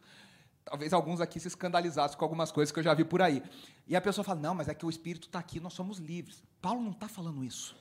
Talvez 0.65 0.93
alguns 0.93 1.21
aqui 1.21 1.41
se 1.41 1.49
escandalizassem 1.49 2.17
com 2.17 2.25
algumas 2.25 2.53
coisas 2.53 2.71
que 2.71 2.79
eu 2.79 2.83
já 2.83 2.93
vi 2.95 3.05
por 3.05 3.23
aí. 3.23 3.43
E 3.87 3.97
a 3.97 4.01
pessoa 4.01 4.25
fala: 4.25 4.39
não, 4.41 4.55
mas 4.55 4.69
é 4.69 4.75
que 4.75 4.85
o 4.85 4.91
Espírito 4.91 5.27
está 5.27 5.39
aqui, 5.39 5.61
nós 5.61 5.73
somos 5.73 5.99
livres. 5.99 6.43
Paulo 6.61 6.83
não 6.83 6.91
está 6.91 7.09
falando 7.09 7.43
isso. 7.43 7.75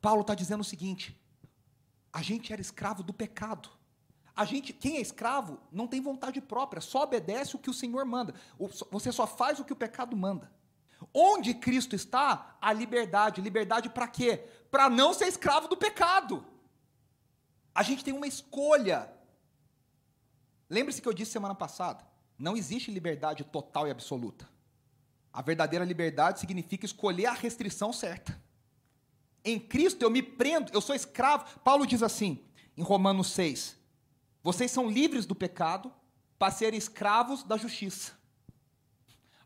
Paulo 0.00 0.22
está 0.22 0.34
dizendo 0.34 0.62
o 0.62 0.64
seguinte: 0.64 1.14
a 2.12 2.22
gente 2.22 2.52
era 2.52 2.62
escravo 2.62 3.02
do 3.02 3.12
pecado. 3.12 3.68
A 4.36 4.44
gente, 4.44 4.72
quem 4.72 4.96
é 4.96 5.00
escravo, 5.00 5.60
não 5.70 5.86
tem 5.86 6.00
vontade 6.00 6.40
própria, 6.40 6.80
só 6.80 7.04
obedece 7.04 7.54
o 7.54 7.58
que 7.58 7.70
o 7.70 7.74
Senhor 7.74 8.04
manda. 8.04 8.34
Você 8.90 9.12
só 9.12 9.26
faz 9.26 9.60
o 9.60 9.64
que 9.64 9.72
o 9.72 9.76
pecado 9.76 10.16
manda. 10.16 10.50
Onde 11.12 11.54
Cristo 11.54 11.94
está, 11.94 12.56
a 12.60 12.72
liberdade. 12.72 13.40
Liberdade 13.40 13.88
para 13.88 14.08
quê? 14.08 14.44
Para 14.70 14.88
não 14.88 15.12
ser 15.12 15.26
escravo 15.26 15.68
do 15.68 15.76
pecado. 15.76 16.44
A 17.74 17.82
gente 17.82 18.04
tem 18.04 18.14
uma 18.14 18.26
escolha. 18.26 19.12
Lembre-se 20.70 21.02
que 21.02 21.08
eu 21.08 21.12
disse 21.12 21.32
semana 21.32 21.54
passada: 21.54 22.04
não 22.38 22.56
existe 22.56 22.90
liberdade 22.90 23.44
total 23.44 23.86
e 23.86 23.90
absoluta. 23.90 24.48
A 25.32 25.42
verdadeira 25.42 25.84
liberdade 25.84 26.38
significa 26.38 26.86
escolher 26.86 27.26
a 27.26 27.32
restrição 27.32 27.92
certa. 27.92 28.40
Em 29.44 29.58
Cristo 29.58 30.02
eu 30.02 30.10
me 30.10 30.22
prendo, 30.22 30.72
eu 30.72 30.80
sou 30.80 30.94
escravo. 30.94 31.60
Paulo 31.60 31.86
diz 31.86 32.02
assim, 32.02 32.42
em 32.76 32.82
Romanos 32.82 33.32
6: 33.32 33.76
Vocês 34.42 34.70
são 34.70 34.88
livres 34.88 35.26
do 35.26 35.34
pecado 35.34 35.92
para 36.38 36.52
serem 36.52 36.78
escravos 36.78 37.42
da 37.42 37.56
justiça. 37.56 38.12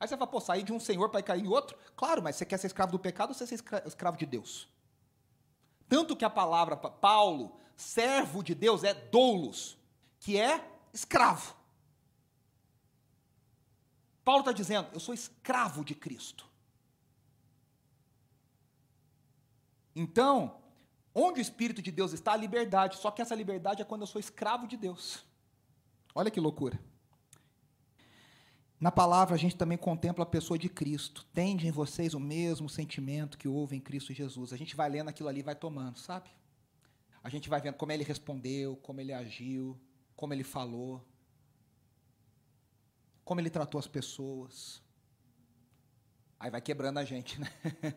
Aí 0.01 0.07
você 0.07 0.16
fala, 0.16 0.30
pô, 0.30 0.40
sair 0.40 0.62
de 0.62 0.72
um 0.72 0.78
senhor 0.78 1.09
para 1.09 1.22
cair 1.22 1.44
em 1.44 1.49
outro? 1.49 1.76
Claro, 1.96 2.22
mas 2.22 2.36
você 2.36 2.46
quer 2.46 2.59
ser 2.59 2.68
escravo 2.68 2.92
do 2.92 2.99
pecado 2.99 3.30
ou 3.30 3.34
você 3.34 3.44
quer 3.46 3.82
ser 3.82 3.88
escravo 3.88 4.16
de 4.16 4.26
Deus? 4.26 4.68
Tanto 5.88 6.14
que 6.14 6.24
a 6.24 6.30
palavra 6.30 6.76
Paulo, 6.76 7.59
servo 7.76 8.42
de 8.42 8.55
Deus, 8.55 8.84
é 8.84 8.94
doulos, 8.94 9.76
que 10.20 10.38
é 10.38 10.64
escravo. 10.92 11.57
Paulo 14.24 14.40
está 14.40 14.53
dizendo: 14.53 14.88
eu 14.92 15.01
sou 15.01 15.14
escravo 15.14 15.84
de 15.84 15.94
Cristo. 15.94 16.46
Então, 19.96 20.61
onde 21.14 21.40
o 21.40 21.42
Espírito 21.42 21.82
de 21.82 21.90
Deus 21.90 22.12
está, 22.12 22.32
a 22.32 22.36
liberdade. 22.36 22.99
Só 22.99 23.11
que 23.11 23.20
essa 23.20 23.34
liberdade 23.34 23.82
é 23.82 23.84
quando 23.84 24.03
eu 24.03 24.07
sou 24.07 24.20
escravo 24.20 24.68
de 24.68 24.76
Deus. 24.76 25.24
Olha 26.14 26.30
que 26.30 26.38
loucura. 26.38 26.78
Na 28.81 28.93
palavra, 28.93 29.35
a 29.35 29.39
gente 29.39 29.57
também 29.57 29.76
contempla 29.76 30.22
a 30.22 30.26
pessoa 30.26 30.59
de 30.59 30.68
Cristo. 30.68 31.26
Tende 31.35 31.66
em 31.66 31.70
vocês 31.70 32.14
o 32.14 32.20
mesmo 32.20 32.68
sentimento 32.68 33.37
que 33.37 33.49
houve 33.49 33.76
em 33.76 33.81
Cristo 33.81 34.12
Jesus. 34.12 34.53
A 34.53 34.57
gente 34.57 34.76
vai 34.76 34.89
lendo 34.89 35.09
aquilo 35.09 35.29
ali 35.29 35.43
vai 35.43 35.55
tomando, 35.55 35.99
sabe? 35.99 36.31
A 37.22 37.29
gente 37.29 37.49
vai 37.49 37.61
vendo 37.61 37.74
como 37.74 37.91
ele 37.91 38.05
respondeu, 38.05 38.76
como 38.76 39.01
ele 39.01 39.12
agiu, 39.12 39.76
como 40.14 40.33
ele 40.33 40.45
falou 40.45 41.05
como 43.29 43.43
ele 43.43 43.51
tratou 43.51 43.79
as 43.79 43.87
pessoas. 43.87 44.83
Aí 46.41 46.51
vai 46.51 46.62
quebrando 46.62 46.97
a 46.97 47.05
gente, 47.05 47.39
né? 47.39 47.53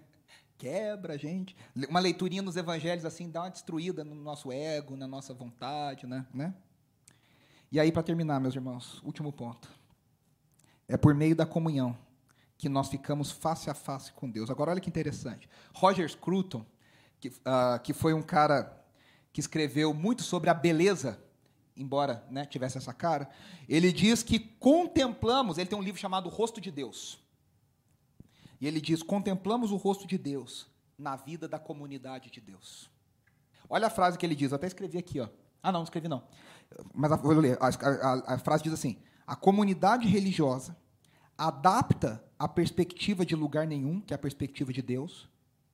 Quebra 0.58 1.14
a 1.14 1.18
gente. 1.18 1.56
Uma 1.88 2.02
leiturinha 2.02 2.42
nos 2.42 2.58
evangelhos 2.58 3.06
assim 3.06 3.30
dá 3.32 3.44
uma 3.44 3.50
destruída 3.50 4.04
no 4.04 4.14
nosso 4.14 4.52
ego, 4.52 4.98
na 4.98 5.08
nossa 5.08 5.34
vontade, 5.34 6.06
né? 6.06 6.28
né? 6.34 6.54
E 7.72 7.80
aí, 7.80 7.94
para 7.94 8.04
terminar, 8.04 8.42
meus 8.42 8.56
irmãos, 8.56 9.02
último 9.04 9.32
ponto. 9.32 9.70
É 10.92 10.98
por 10.98 11.14
meio 11.14 11.36
da 11.36 11.46
comunhão 11.46 11.98
que 12.58 12.70
nós 12.70 12.90
ficamos 12.90 13.32
face 13.32 13.70
a 13.70 13.74
face 13.74 14.12
com 14.14 14.30
Deus. 14.30 14.50
Agora, 14.50 14.72
olha 14.72 14.82
que 14.82 14.90
interessante. 14.90 15.50
Roger 15.74 16.08
Scruton, 16.10 16.66
que, 17.20 17.30
uh, 17.30 17.80
que 17.84 17.94
foi 17.94 18.14
um 18.14 18.22
cara 18.22 18.84
que 19.34 19.40
escreveu 19.40 19.94
muito 19.94 20.24
sobre 20.24 20.50
a 20.50 20.54
beleza 20.54 21.20
embora 21.76 22.26
né, 22.30 22.46
tivesse 22.46 22.78
essa 22.78 22.94
cara, 22.94 23.30
ele 23.68 23.92
diz 23.92 24.22
que 24.22 24.38
contemplamos, 24.38 25.58
ele 25.58 25.70
tem 25.70 25.78
um 25.78 25.82
livro 25.82 26.00
chamado 26.00 26.30
Rosto 26.30 26.62
de 26.62 26.70
Deus. 26.70 27.20
E 28.60 28.68
ele 28.68 28.80
diz: 28.80 29.02
contemplamos 29.02 29.72
o 29.72 29.78
rosto 29.78 30.06
de 30.06 30.18
Deus 30.18 30.68
na 30.98 31.16
vida 31.16 31.48
da 31.48 31.58
comunidade 31.58 32.30
de 32.30 32.40
Deus. 32.40 32.90
Olha 33.68 33.88
a 33.88 33.90
frase 33.90 34.18
que 34.18 34.26
ele 34.26 34.36
diz, 34.36 34.52
eu 34.52 34.58
até 34.58 34.68
escrevi 34.68 34.98
aqui, 34.98 35.20
ó. 35.20 35.28
Ah, 35.64 35.72
não, 35.72 35.80
não 35.80 35.84
escrevi 35.84 36.08
não. 36.08 36.24
Mas 36.94 37.12
ler. 37.24 37.58
A, 37.60 37.68
a, 37.68 38.36
a 38.36 38.38
frase 38.38 38.64
diz 38.64 38.74
assim: 38.74 39.02
a 39.32 39.36
comunidade 39.38 40.10
religiosa 40.10 40.76
adapta 41.38 42.22
a 42.38 42.50
perspectiva 42.50 43.26
de 43.26 43.34
lugar 43.34 43.66
nenhum, 43.66 44.02
que 44.02 44.14
é 44.14 44.16
a 44.16 44.20
perspectiva 44.20 44.74
de 44.74 44.82
Deus. 44.82 45.30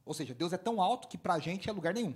Ou 0.05 0.13
seja, 0.13 0.35
Deus 0.35 0.53
é 0.53 0.57
tão 0.59 0.79
alto 0.79 1.07
que 1.07 1.17
para 1.17 1.33
a 1.33 1.39
gente 1.39 1.67
é 1.67 1.73
lugar 1.73 1.91
nenhum. 1.91 2.15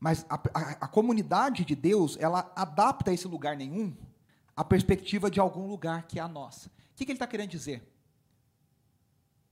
Mas 0.00 0.24
a, 0.30 0.36
a, 0.54 0.70
a, 0.80 0.88
comunidade 0.88 1.62
de 1.62 1.76
Deus, 1.76 2.16
ela 2.18 2.50
adapta 2.56 3.12
esse 3.12 3.28
lugar 3.28 3.54
nenhum 3.54 3.94
à 4.56 4.64
perspectiva 4.64 5.30
de 5.30 5.38
algum 5.38 5.68
lugar 5.68 6.06
que 6.06 6.18
é 6.18 6.22
a 6.22 6.26
nossa. 6.26 6.68
O 6.70 6.72
que, 6.96 7.04
que 7.04 7.12
ele 7.12 7.16
está 7.16 7.26
querendo 7.26 7.50
dizer? 7.50 7.86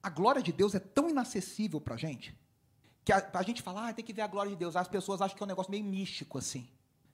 A 0.03 0.09
glória 0.09 0.43
de 0.43 0.53
Deus 0.53 0.75
é 0.75 0.81
tão 0.81 1.11
inacessível 1.11 1.83
para 1.83 1.97
a 1.97 1.99
gente, 1.99 2.35
que 3.05 3.13
a, 3.13 3.31
a 3.35 3.43
gente 3.43 3.61
fala, 3.61 3.91
ah, 3.91 3.93
tem 3.93 4.03
que 4.03 4.15
ver 4.15 4.23
a 4.23 4.27
glória 4.27 4.53
de 4.53 4.57
Deus. 4.57 4.75
As 4.75 4.89
pessoas 4.89 5.21
acham 5.21 5.37
que 5.37 5.43
é 5.43 5.45
um 5.45 5.49
negócio 5.49 5.71
meio 5.71 5.85
místico, 5.85 6.39
assim. 6.39 6.67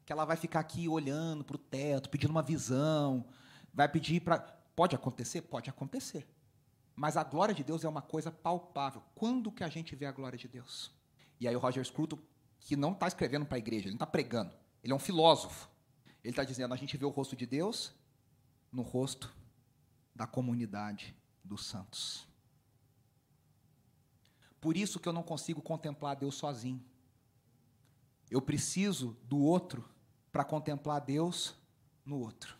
Que 0.06 0.12
ela 0.12 0.24
vai 0.24 0.36
ficar 0.36 0.60
aqui 0.60 0.88
olhando 0.88 1.44
para 1.44 1.56
o 1.56 1.58
teto, 1.58 2.08
pedindo 2.08 2.30
uma 2.30 2.42
visão, 2.42 3.26
vai 3.74 3.88
pedir 3.88 4.20
para. 4.20 4.38
Pode 4.74 4.96
acontecer? 4.96 5.42
Pode 5.42 5.68
acontecer. 5.68 6.26
Mas 6.94 7.16
a 7.16 7.24
glória 7.24 7.54
de 7.54 7.62
Deus 7.62 7.84
é 7.84 7.88
uma 7.88 8.00
coisa 8.00 8.30
palpável. 8.30 9.02
Quando 9.14 9.52
que 9.52 9.62
a 9.62 9.68
gente 9.68 9.94
vê 9.94 10.06
a 10.06 10.12
glória 10.12 10.38
de 10.38 10.48
Deus? 10.48 10.90
E 11.38 11.46
aí 11.46 11.54
o 11.54 11.58
Roger 11.58 11.84
Scruton, 11.84 12.18
que 12.60 12.76
não 12.76 12.92
está 12.92 13.06
escrevendo 13.06 13.44
para 13.44 13.56
a 13.56 13.58
igreja, 13.58 13.84
ele 13.84 13.90
não 13.90 13.96
está 13.96 14.06
pregando. 14.06 14.52
Ele 14.82 14.92
é 14.92 14.96
um 14.96 15.00
filósofo. 15.00 15.68
Ele 16.24 16.32
está 16.32 16.44
dizendo, 16.44 16.72
a 16.72 16.76
gente 16.76 16.96
vê 16.96 17.04
o 17.04 17.10
rosto 17.10 17.36
de 17.36 17.44
Deus 17.44 17.92
no 18.72 18.82
rosto 18.82 19.34
da 20.14 20.26
comunidade 20.26 21.14
dos 21.44 21.66
santos. 21.66 22.26
Por 24.60 24.76
isso 24.76 24.98
que 24.98 25.08
eu 25.08 25.12
não 25.12 25.22
consigo 25.22 25.60
contemplar 25.60 26.16
Deus 26.16 26.34
sozinho. 26.34 26.82
Eu 28.30 28.40
preciso 28.40 29.16
do 29.24 29.38
outro 29.38 29.84
para 30.36 30.44
contemplar 30.44 31.00
Deus 31.00 31.54
no 32.04 32.20
outro. 32.20 32.58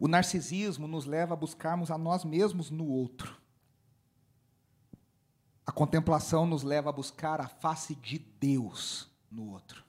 O 0.00 0.08
narcisismo 0.08 0.88
nos 0.88 1.04
leva 1.04 1.34
a 1.34 1.36
buscarmos 1.36 1.90
a 1.90 1.98
nós 1.98 2.24
mesmos 2.24 2.70
no 2.70 2.88
outro. 2.88 3.38
A 5.66 5.70
contemplação 5.70 6.46
nos 6.46 6.62
leva 6.62 6.88
a 6.88 6.92
buscar 6.92 7.38
a 7.38 7.48
face 7.48 7.94
de 7.96 8.18
Deus 8.18 9.10
no 9.30 9.50
outro. 9.50 9.84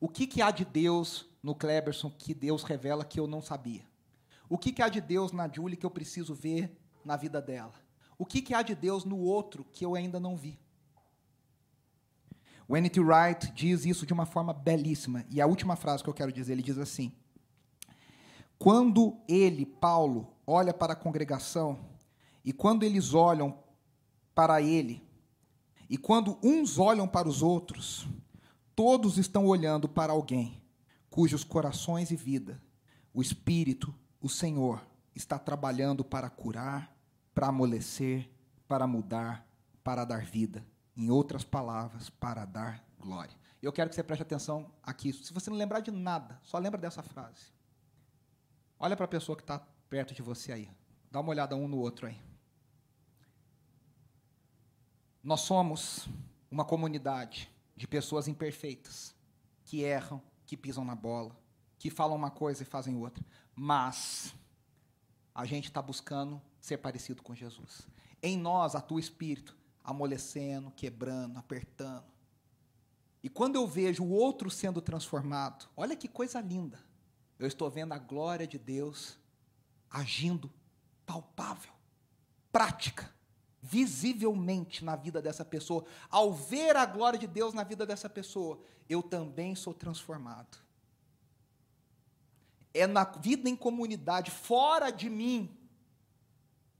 O 0.00 0.08
que, 0.08 0.26
que 0.26 0.40
há 0.40 0.50
de 0.50 0.64
Deus 0.64 1.26
no 1.42 1.54
Kleberson 1.54 2.08
que 2.08 2.32
Deus 2.32 2.62
revela 2.62 3.04
que 3.04 3.20
eu 3.20 3.26
não 3.26 3.42
sabia? 3.42 3.84
O 4.48 4.56
que, 4.56 4.72
que 4.72 4.80
há 4.80 4.88
de 4.88 5.02
Deus 5.02 5.30
na 5.30 5.46
Julie 5.46 5.76
que 5.76 5.84
eu 5.84 5.90
preciso 5.90 6.34
ver 6.34 6.74
na 7.04 7.18
vida 7.18 7.42
dela? 7.42 7.74
O 8.16 8.24
que, 8.24 8.40
que 8.40 8.54
há 8.54 8.62
de 8.62 8.74
Deus 8.74 9.04
no 9.04 9.18
outro 9.18 9.62
que 9.62 9.84
eu 9.84 9.94
ainda 9.94 10.18
não 10.18 10.38
vi? 10.38 10.58
O 12.68 12.76
N.T. 12.76 13.00
Wright 13.00 13.52
diz 13.52 13.84
isso 13.84 14.04
de 14.04 14.12
uma 14.12 14.26
forma 14.26 14.52
belíssima. 14.52 15.24
E 15.30 15.40
a 15.40 15.46
última 15.46 15.76
frase 15.76 16.02
que 16.02 16.10
eu 16.10 16.14
quero 16.14 16.32
dizer, 16.32 16.52
ele 16.52 16.62
diz 16.62 16.78
assim: 16.78 17.12
quando 18.58 19.18
ele, 19.28 19.64
Paulo, 19.64 20.34
olha 20.46 20.74
para 20.74 20.94
a 20.94 20.96
congregação, 20.96 21.78
e 22.44 22.52
quando 22.52 22.82
eles 22.82 23.14
olham 23.14 23.58
para 24.34 24.60
ele, 24.60 25.02
e 25.88 25.96
quando 25.96 26.38
uns 26.42 26.78
olham 26.78 27.06
para 27.06 27.28
os 27.28 27.42
outros, 27.42 28.06
todos 28.74 29.18
estão 29.18 29.46
olhando 29.46 29.88
para 29.88 30.12
alguém 30.12 30.60
cujos 31.08 31.42
corações 31.42 32.10
e 32.10 32.16
vida, 32.16 32.60
o 33.14 33.22
Espírito, 33.22 33.94
o 34.20 34.28
Senhor, 34.28 34.86
está 35.14 35.38
trabalhando 35.38 36.04
para 36.04 36.28
curar, 36.28 36.94
para 37.34 37.46
amolecer, 37.46 38.28
para 38.68 38.86
mudar, 38.86 39.48
para 39.82 40.04
dar 40.04 40.26
vida. 40.26 40.62
Em 40.96 41.10
outras 41.10 41.44
palavras, 41.44 42.08
para 42.08 42.44
dar 42.44 42.82
glória. 42.98 43.36
Eu 43.60 43.72
quero 43.72 43.90
que 43.90 43.96
você 43.96 44.02
preste 44.02 44.22
atenção 44.22 44.70
aqui. 44.82 45.12
Se 45.12 45.32
você 45.32 45.50
não 45.50 45.56
lembrar 45.56 45.80
de 45.80 45.90
nada, 45.90 46.40
só 46.42 46.58
lembra 46.58 46.80
dessa 46.80 47.02
frase. 47.02 47.46
Olha 48.78 48.96
para 48.96 49.04
a 49.04 49.08
pessoa 49.08 49.36
que 49.36 49.42
está 49.42 49.58
perto 49.88 50.14
de 50.14 50.22
você 50.22 50.52
aí. 50.52 50.70
Dá 51.10 51.20
uma 51.20 51.30
olhada 51.30 51.56
um 51.56 51.66
no 51.66 51.78
outro 51.78 52.06
aí. 52.06 52.20
Nós 55.22 55.40
somos 55.40 56.08
uma 56.50 56.64
comunidade 56.64 57.50
de 57.76 57.86
pessoas 57.86 58.28
imperfeitas, 58.28 59.14
que 59.64 59.82
erram, 59.82 60.22
que 60.46 60.56
pisam 60.56 60.84
na 60.84 60.94
bola, 60.94 61.36
que 61.78 61.90
falam 61.90 62.16
uma 62.16 62.30
coisa 62.30 62.62
e 62.62 62.66
fazem 62.66 62.96
outra. 62.96 63.24
Mas 63.54 64.34
a 65.34 65.44
gente 65.44 65.64
está 65.64 65.82
buscando 65.82 66.40
ser 66.60 66.78
parecido 66.78 67.22
com 67.22 67.34
Jesus. 67.34 67.88
Em 68.22 68.38
nós 68.38 68.74
atua 68.74 68.96
o 68.96 69.00
Espírito, 69.00 69.56
amolecendo, 69.86 70.72
quebrando, 70.72 71.38
apertando. 71.38 72.04
E 73.22 73.28
quando 73.28 73.54
eu 73.54 73.66
vejo 73.68 74.02
o 74.02 74.10
outro 74.10 74.50
sendo 74.50 74.82
transformado, 74.82 75.68
olha 75.76 75.96
que 75.96 76.08
coisa 76.08 76.40
linda. 76.40 76.84
Eu 77.38 77.46
estou 77.46 77.70
vendo 77.70 77.92
a 77.92 77.98
glória 77.98 78.48
de 78.48 78.58
Deus 78.58 79.16
agindo 79.88 80.50
palpável, 81.06 81.72
prática, 82.50 83.14
visivelmente 83.62 84.84
na 84.84 84.96
vida 84.96 85.22
dessa 85.22 85.44
pessoa. 85.44 85.84
Ao 86.10 86.34
ver 86.34 86.74
a 86.76 86.84
glória 86.84 87.18
de 87.18 87.28
Deus 87.28 87.54
na 87.54 87.62
vida 87.62 87.86
dessa 87.86 88.10
pessoa, 88.10 88.58
eu 88.88 89.02
também 89.02 89.54
sou 89.54 89.72
transformado. 89.72 90.58
É 92.74 92.88
na 92.88 93.04
vida 93.04 93.48
em 93.48 93.54
comunidade, 93.54 94.32
fora 94.32 94.90
de 94.90 95.08
mim, 95.08 95.56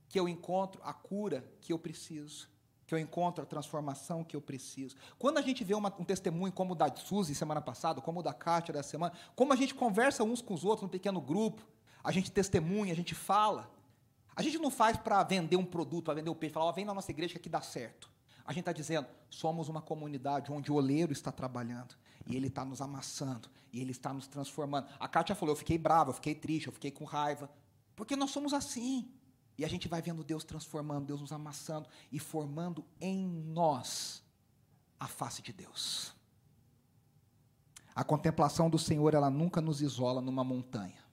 que 0.09 0.19
eu 0.19 0.27
encontro 0.27 0.81
a 0.83 0.93
cura 0.93 1.49
que 1.61 1.71
eu 1.71 1.79
preciso 1.79 2.56
que 2.87 2.95
eu 2.95 2.97
encontro 2.97 3.43
a 3.43 3.45
transformação 3.45 4.23
que 4.23 4.33
eu 4.33 4.41
preciso. 4.41 4.95
Quando 5.19 5.37
a 5.37 5.41
gente 5.41 5.61
vê 5.61 5.75
uma, 5.75 5.93
um 5.99 6.05
testemunho 6.05 6.53
como 6.53 6.71
o 6.71 6.75
da 6.75 6.89
Suzy 6.95 7.35
semana 7.35 7.61
passada, 7.61 7.99
como 7.99 8.21
o 8.21 8.23
da 8.23 8.33
Kátia 8.33 8.73
dessa 8.73 8.89
semana, 8.89 9.13
como 9.35 9.51
a 9.51 9.57
gente 9.57 9.75
conversa 9.75 10.23
uns 10.23 10.41
com 10.41 10.53
os 10.53 10.63
outros 10.63 10.83
num 10.83 10.87
pequeno 10.87 11.19
grupo, 11.19 11.61
a 12.01 12.13
gente 12.13 12.31
testemunha, 12.31 12.93
a 12.93 12.95
gente 12.95 13.13
fala. 13.13 13.69
A 14.33 14.41
gente 14.41 14.57
não 14.57 14.71
faz 14.71 14.95
para 14.95 15.21
vender 15.21 15.57
um 15.57 15.65
produto, 15.65 16.05
para 16.05 16.13
vender 16.13 16.29
o 16.29 16.35
peixe, 16.35 16.53
falar, 16.53 16.69
oh, 16.69 16.73
vem 16.73 16.85
na 16.85 16.93
nossa 16.93 17.11
igreja 17.11 17.33
que 17.33 17.39
aqui 17.39 17.49
dá 17.49 17.61
certo. 17.61 18.09
A 18.45 18.53
gente 18.53 18.61
está 18.61 18.71
dizendo, 18.71 19.05
somos 19.29 19.67
uma 19.67 19.81
comunidade 19.81 20.49
onde 20.49 20.71
o 20.71 20.75
oleiro 20.75 21.11
está 21.11 21.33
trabalhando, 21.33 21.95
e 22.25 22.37
ele 22.37 22.47
está 22.47 22.63
nos 22.63 22.79
amassando, 22.79 23.49
e 23.73 23.81
ele 23.81 23.91
está 23.91 24.13
nos 24.13 24.27
transformando. 24.27 24.87
A 24.97 25.07
Kátia 25.09 25.35
falou, 25.35 25.51
eu 25.51 25.57
fiquei 25.57 25.77
brava, 25.77 26.11
eu 26.11 26.13
fiquei 26.13 26.33
triste, 26.33 26.67
eu 26.67 26.73
fiquei 26.73 26.91
com 26.91 27.03
raiva, 27.03 27.49
porque 27.95 28.15
nós 28.15 28.31
somos 28.31 28.53
assim. 28.53 29.11
E 29.57 29.65
a 29.65 29.67
gente 29.67 29.87
vai 29.87 30.01
vendo 30.01 30.23
Deus 30.23 30.43
transformando, 30.43 31.07
Deus 31.07 31.19
nos 31.19 31.31
amassando 31.31 31.87
e 32.11 32.19
formando 32.19 32.85
em 33.01 33.27
nós 33.27 34.23
a 34.99 35.07
face 35.07 35.41
de 35.41 35.51
Deus. 35.51 36.13
A 37.95 38.03
contemplação 38.03 38.69
do 38.69 38.77
Senhor, 38.77 39.15
ela 39.15 39.29
nunca 39.29 39.59
nos 39.59 39.81
isola 39.81 40.21
numa 40.21 40.43
montanha, 40.43 41.03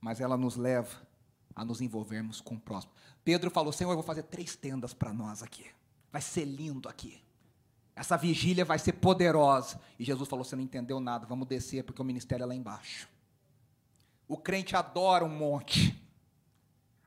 mas 0.00 0.20
ela 0.20 0.36
nos 0.36 0.56
leva 0.56 1.06
a 1.54 1.64
nos 1.64 1.80
envolvermos 1.80 2.40
com 2.40 2.56
o 2.56 2.60
próximo. 2.60 2.92
Pedro 3.22 3.50
falou: 3.50 3.72
Senhor, 3.72 3.92
eu 3.92 3.96
vou 3.96 4.02
fazer 4.02 4.24
três 4.24 4.56
tendas 4.56 4.92
para 4.92 5.12
nós 5.12 5.44
aqui. 5.44 5.66
Vai 6.10 6.20
ser 6.20 6.44
lindo 6.44 6.88
aqui. 6.88 7.22
Essa 7.94 8.16
vigília 8.16 8.64
vai 8.64 8.78
ser 8.78 8.94
poderosa. 8.94 9.80
E 9.96 10.04
Jesus 10.04 10.28
falou: 10.28 10.44
Você 10.44 10.56
não 10.56 10.62
entendeu 10.64 10.98
nada, 10.98 11.24
vamos 11.24 11.46
descer, 11.46 11.84
porque 11.84 12.02
o 12.02 12.04
ministério 12.04 12.42
é 12.42 12.46
lá 12.46 12.54
embaixo. 12.54 13.08
O 14.26 14.36
crente 14.36 14.74
adora 14.74 15.24
um 15.24 15.28
monte 15.28 16.05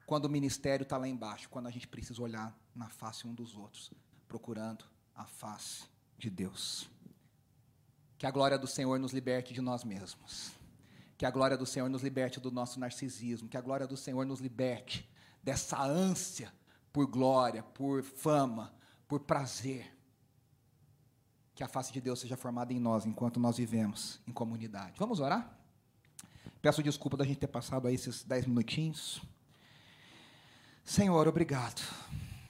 quando 0.09 0.25
o 0.25 0.29
ministério 0.29 0.81
está 0.81 0.97
lá 0.97 1.07
embaixo, 1.07 1.47
quando 1.49 1.67
a 1.67 1.69
gente 1.69 1.87
precisa 1.87 2.19
olhar 2.19 2.57
na 2.73 2.89
face 2.89 3.27
um 3.27 3.33
dos 3.35 3.55
outros, 3.55 3.91
procurando 4.27 4.83
a 5.13 5.23
face 5.23 5.83
de 6.17 6.31
Deus. 6.31 6.89
Que 8.17 8.25
a 8.25 8.31
glória 8.31 8.57
do 8.57 8.65
Senhor 8.65 8.97
nos 8.97 9.13
liberte 9.13 9.53
de 9.53 9.61
nós 9.61 9.83
mesmos. 9.83 10.51
Que 11.15 11.27
a 11.27 11.29
glória 11.29 11.55
do 11.55 11.63
Senhor 11.63 11.87
nos 11.91 12.01
liberte 12.01 12.39
do 12.39 12.49
nosso 12.49 12.79
narcisismo. 12.79 13.47
Que 13.47 13.55
a 13.55 13.61
glória 13.61 13.85
do 13.85 13.95
Senhor 13.95 14.25
nos 14.25 14.39
liberte 14.39 15.07
dessa 15.43 15.79
ânsia 15.79 16.51
por 16.91 17.05
glória, 17.05 17.61
por 17.61 18.01
fama, 18.01 18.73
por 19.07 19.19
prazer. 19.19 19.95
Que 21.53 21.63
a 21.63 21.67
face 21.67 21.93
de 21.93 22.01
Deus 22.01 22.19
seja 22.19 22.35
formada 22.35 22.73
em 22.73 22.79
nós 22.79 23.05
enquanto 23.05 23.39
nós 23.39 23.57
vivemos 23.57 24.19
em 24.25 24.31
comunidade. 24.31 24.97
Vamos 24.97 25.19
orar? 25.19 25.55
Peço 26.63 26.81
desculpa 26.81 27.15
da 27.15 27.25
gente 27.25 27.37
ter 27.37 27.47
passado 27.47 27.87
aí 27.87 27.93
esses 27.93 28.23
dez 28.23 28.47
minutinhos. 28.47 29.21
Senhor, 30.89 31.27
obrigado, 31.27 31.83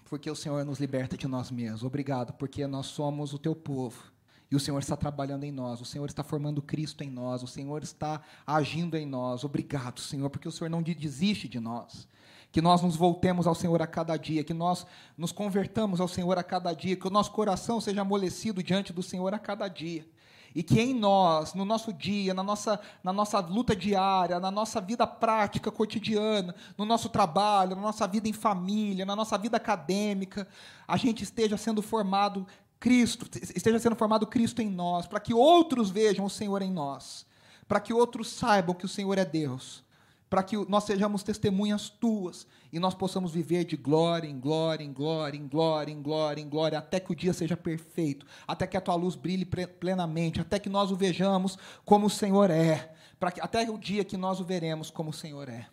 porque 0.06 0.32
o 0.32 0.36
Senhor 0.36 0.64
nos 0.64 0.80
liberta 0.80 1.18
de 1.18 1.28
nós 1.28 1.52
mesmos. 1.52 1.84
Obrigado, 1.84 2.32
porque 2.32 2.66
nós 2.66 2.86
somos 2.86 3.34
o 3.34 3.38
teu 3.38 3.54
povo. 3.54 4.02
E 4.50 4.56
o 4.56 4.60
Senhor 4.62 4.80
está 4.80 4.96
trabalhando 4.96 5.44
em 5.44 5.52
nós, 5.52 5.82
o 5.82 5.86
Senhor 5.86 6.06
está 6.06 6.24
formando 6.24 6.62
Cristo 6.62 7.04
em 7.04 7.10
nós, 7.10 7.44
o 7.44 7.48
Senhor 7.48 7.84
está 7.84 8.22
agindo 8.48 8.96
em 8.96 9.06
nós. 9.06 9.44
Obrigado, 9.44 10.00
Senhor, 10.00 10.30
porque 10.30 10.48
o 10.48 10.54
Senhor 10.54 10.70
não 10.70 10.82
desiste 10.82 11.50
de 11.50 11.60
nós. 11.60 12.08
Que 12.50 12.62
nós 12.62 12.82
nos 12.82 12.96
voltemos 12.96 13.46
ao 13.46 13.54
Senhor 13.54 13.82
a 13.82 13.86
cada 13.86 14.16
dia, 14.16 14.42
que 14.42 14.54
nós 14.54 14.88
nos 15.18 15.34
convertamos 15.34 16.00
ao 16.00 16.08
Senhor 16.08 16.38
a 16.38 16.44
cada 16.44 16.72
dia, 16.72 16.96
que 16.96 17.08
o 17.08 17.12
nosso 17.12 17.34
coração 17.34 17.82
seja 17.82 18.04
amolecido 18.04 18.64
diante 18.64 18.94
do 18.94 19.04
Senhor 19.04 19.34
a 19.34 19.38
cada 19.38 19.68
dia 19.68 20.08
e 20.56 20.64
que 20.64 20.80
em 20.80 20.94
nós, 20.94 21.54
no 21.54 21.66
nosso 21.66 21.94
dia, 21.94 22.34
na 22.34 22.44
nossa, 22.44 22.80
na 23.04 23.14
nossa 23.14 23.40
luta 23.40 23.76
diária, 23.76 24.40
na 24.40 24.52
nossa 24.52 24.82
vida 24.82 25.06
prática, 25.06 25.72
cotidiana, 25.72 26.56
no 26.78 26.86
nosso 26.86 27.10
trabalho, 27.10 27.76
na 27.76 27.82
nossa 27.82 28.08
vida 28.08 28.28
em 28.28 28.34
família, 28.34 29.06
na 29.06 29.16
nossa 29.16 29.38
vida 29.38 29.58
acadêmica, 29.58 30.48
a 30.88 30.98
gente 30.98 31.24
esteja 31.24 31.58
sendo 31.58 31.82
formado 31.82 32.46
Cristo, 32.80 33.28
esteja 33.56 33.78
sendo 33.80 33.96
formado 33.96 34.26
Cristo 34.26 34.62
em 34.62 34.70
nós, 34.70 35.06
para 35.06 35.20
que 35.20 35.34
outros 35.34 35.90
vejam 35.90 36.26
o 36.26 36.30
Senhor 36.30 36.62
em 36.62 36.72
nós, 36.72 37.26
para 37.68 37.80
que 37.80 37.94
outros 37.94 38.30
saibam 38.30 38.74
que 38.74 38.86
o 38.86 38.90
Senhor 38.90 39.18
é 39.18 39.26
Deus, 39.26 39.84
para 40.30 40.44
que 40.44 40.56
nós 40.70 40.84
sejamos 40.84 41.24
testemunhas 41.24 41.90
tuas 41.90 42.46
e 42.72 42.80
nós 42.80 42.94
possamos 42.94 43.32
viver 43.32 43.66
de 43.66 43.76
glória 43.76 44.28
em 44.28 44.40
glória, 44.40 44.84
em 44.84 44.94
glória, 44.94 45.38
em 45.38 45.48
glória, 45.48 45.92
em 45.92 46.02
glória, 46.02 46.42
em 46.42 46.48
glória, 46.48 46.78
até 46.78 47.00
que 47.00 47.12
o 47.12 47.16
dia 47.16 47.34
seja 47.34 47.58
perfeito, 47.58 48.26
até 48.48 48.68
que 48.68 48.78
a 48.78 48.82
tua 48.82 48.96
luz 48.96 49.16
brilhe 49.16 49.46
plenamente, 49.46 50.40
até 50.40 50.60
que 50.60 50.70
nós 50.70 50.92
o 50.92 50.96
vejamos 50.96 51.58
como 51.84 52.06
o 52.06 52.10
Senhor 52.10 52.52
é, 52.52 52.94
para 53.20 53.32
que, 53.32 53.42
até 53.42 53.70
o 53.70 53.78
dia 53.78 54.06
que 54.06 54.18
nós 54.18 54.40
o 54.40 54.46
veremos 54.46 54.92
como 54.92 55.10
o 55.10 55.14
Senhor 55.14 55.50
é. 55.50 55.68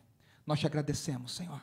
Nós 0.46 0.59
te 0.59 0.66
agradecemos, 0.66 1.32
Senhor. 1.32 1.61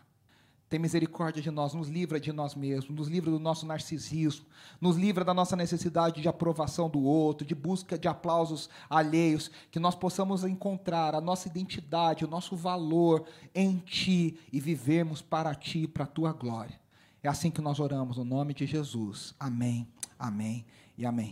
Tem 0.74 0.80
misericórdia 0.80 1.40
de 1.40 1.52
nós, 1.52 1.76
nos 1.76 1.88
livra 1.88 2.20
de 2.20 2.34
nós 2.34 2.56
mesmos, 2.56 2.98
nos 2.98 3.08
livra 3.08 3.30
do 3.30 3.38
nosso 3.38 3.64
narcisismo, 3.64 4.44
nos 4.82 4.98
livra 4.98 5.24
da 5.24 5.32
nossa 5.32 5.56
necessidade 5.56 6.20
de 6.20 6.28
aprovação 6.28 6.90
do 6.90 7.00
outro, 7.00 7.46
de 7.46 7.54
busca 7.54 7.96
de 7.96 8.08
aplausos 8.08 8.72
alheios, 8.90 9.52
que 9.70 9.80
nós 9.80 9.94
possamos 9.94 10.44
encontrar 10.44 11.14
a 11.14 11.22
nossa 11.22 11.48
identidade, 11.48 12.26
o 12.26 12.28
nosso 12.28 12.56
valor 12.56 13.24
em 13.54 13.78
Ti 13.86 14.36
e 14.52 14.60
vivermos 14.60 15.22
para 15.22 15.54
Ti, 15.54 15.88
para 15.88 16.06
a 16.06 16.08
Tua 16.08 16.34
glória. 16.34 16.80
É 17.22 17.30
assim 17.30 17.52
que 17.52 17.62
nós 17.62 17.80
oramos, 17.80 18.18
no 18.18 18.26
nome 18.26 18.56
de 18.56 18.66
Jesus. 18.66 19.36
Amém, 19.40 19.88
amém 20.18 20.66
e 20.98 21.06
amém. 21.06 21.32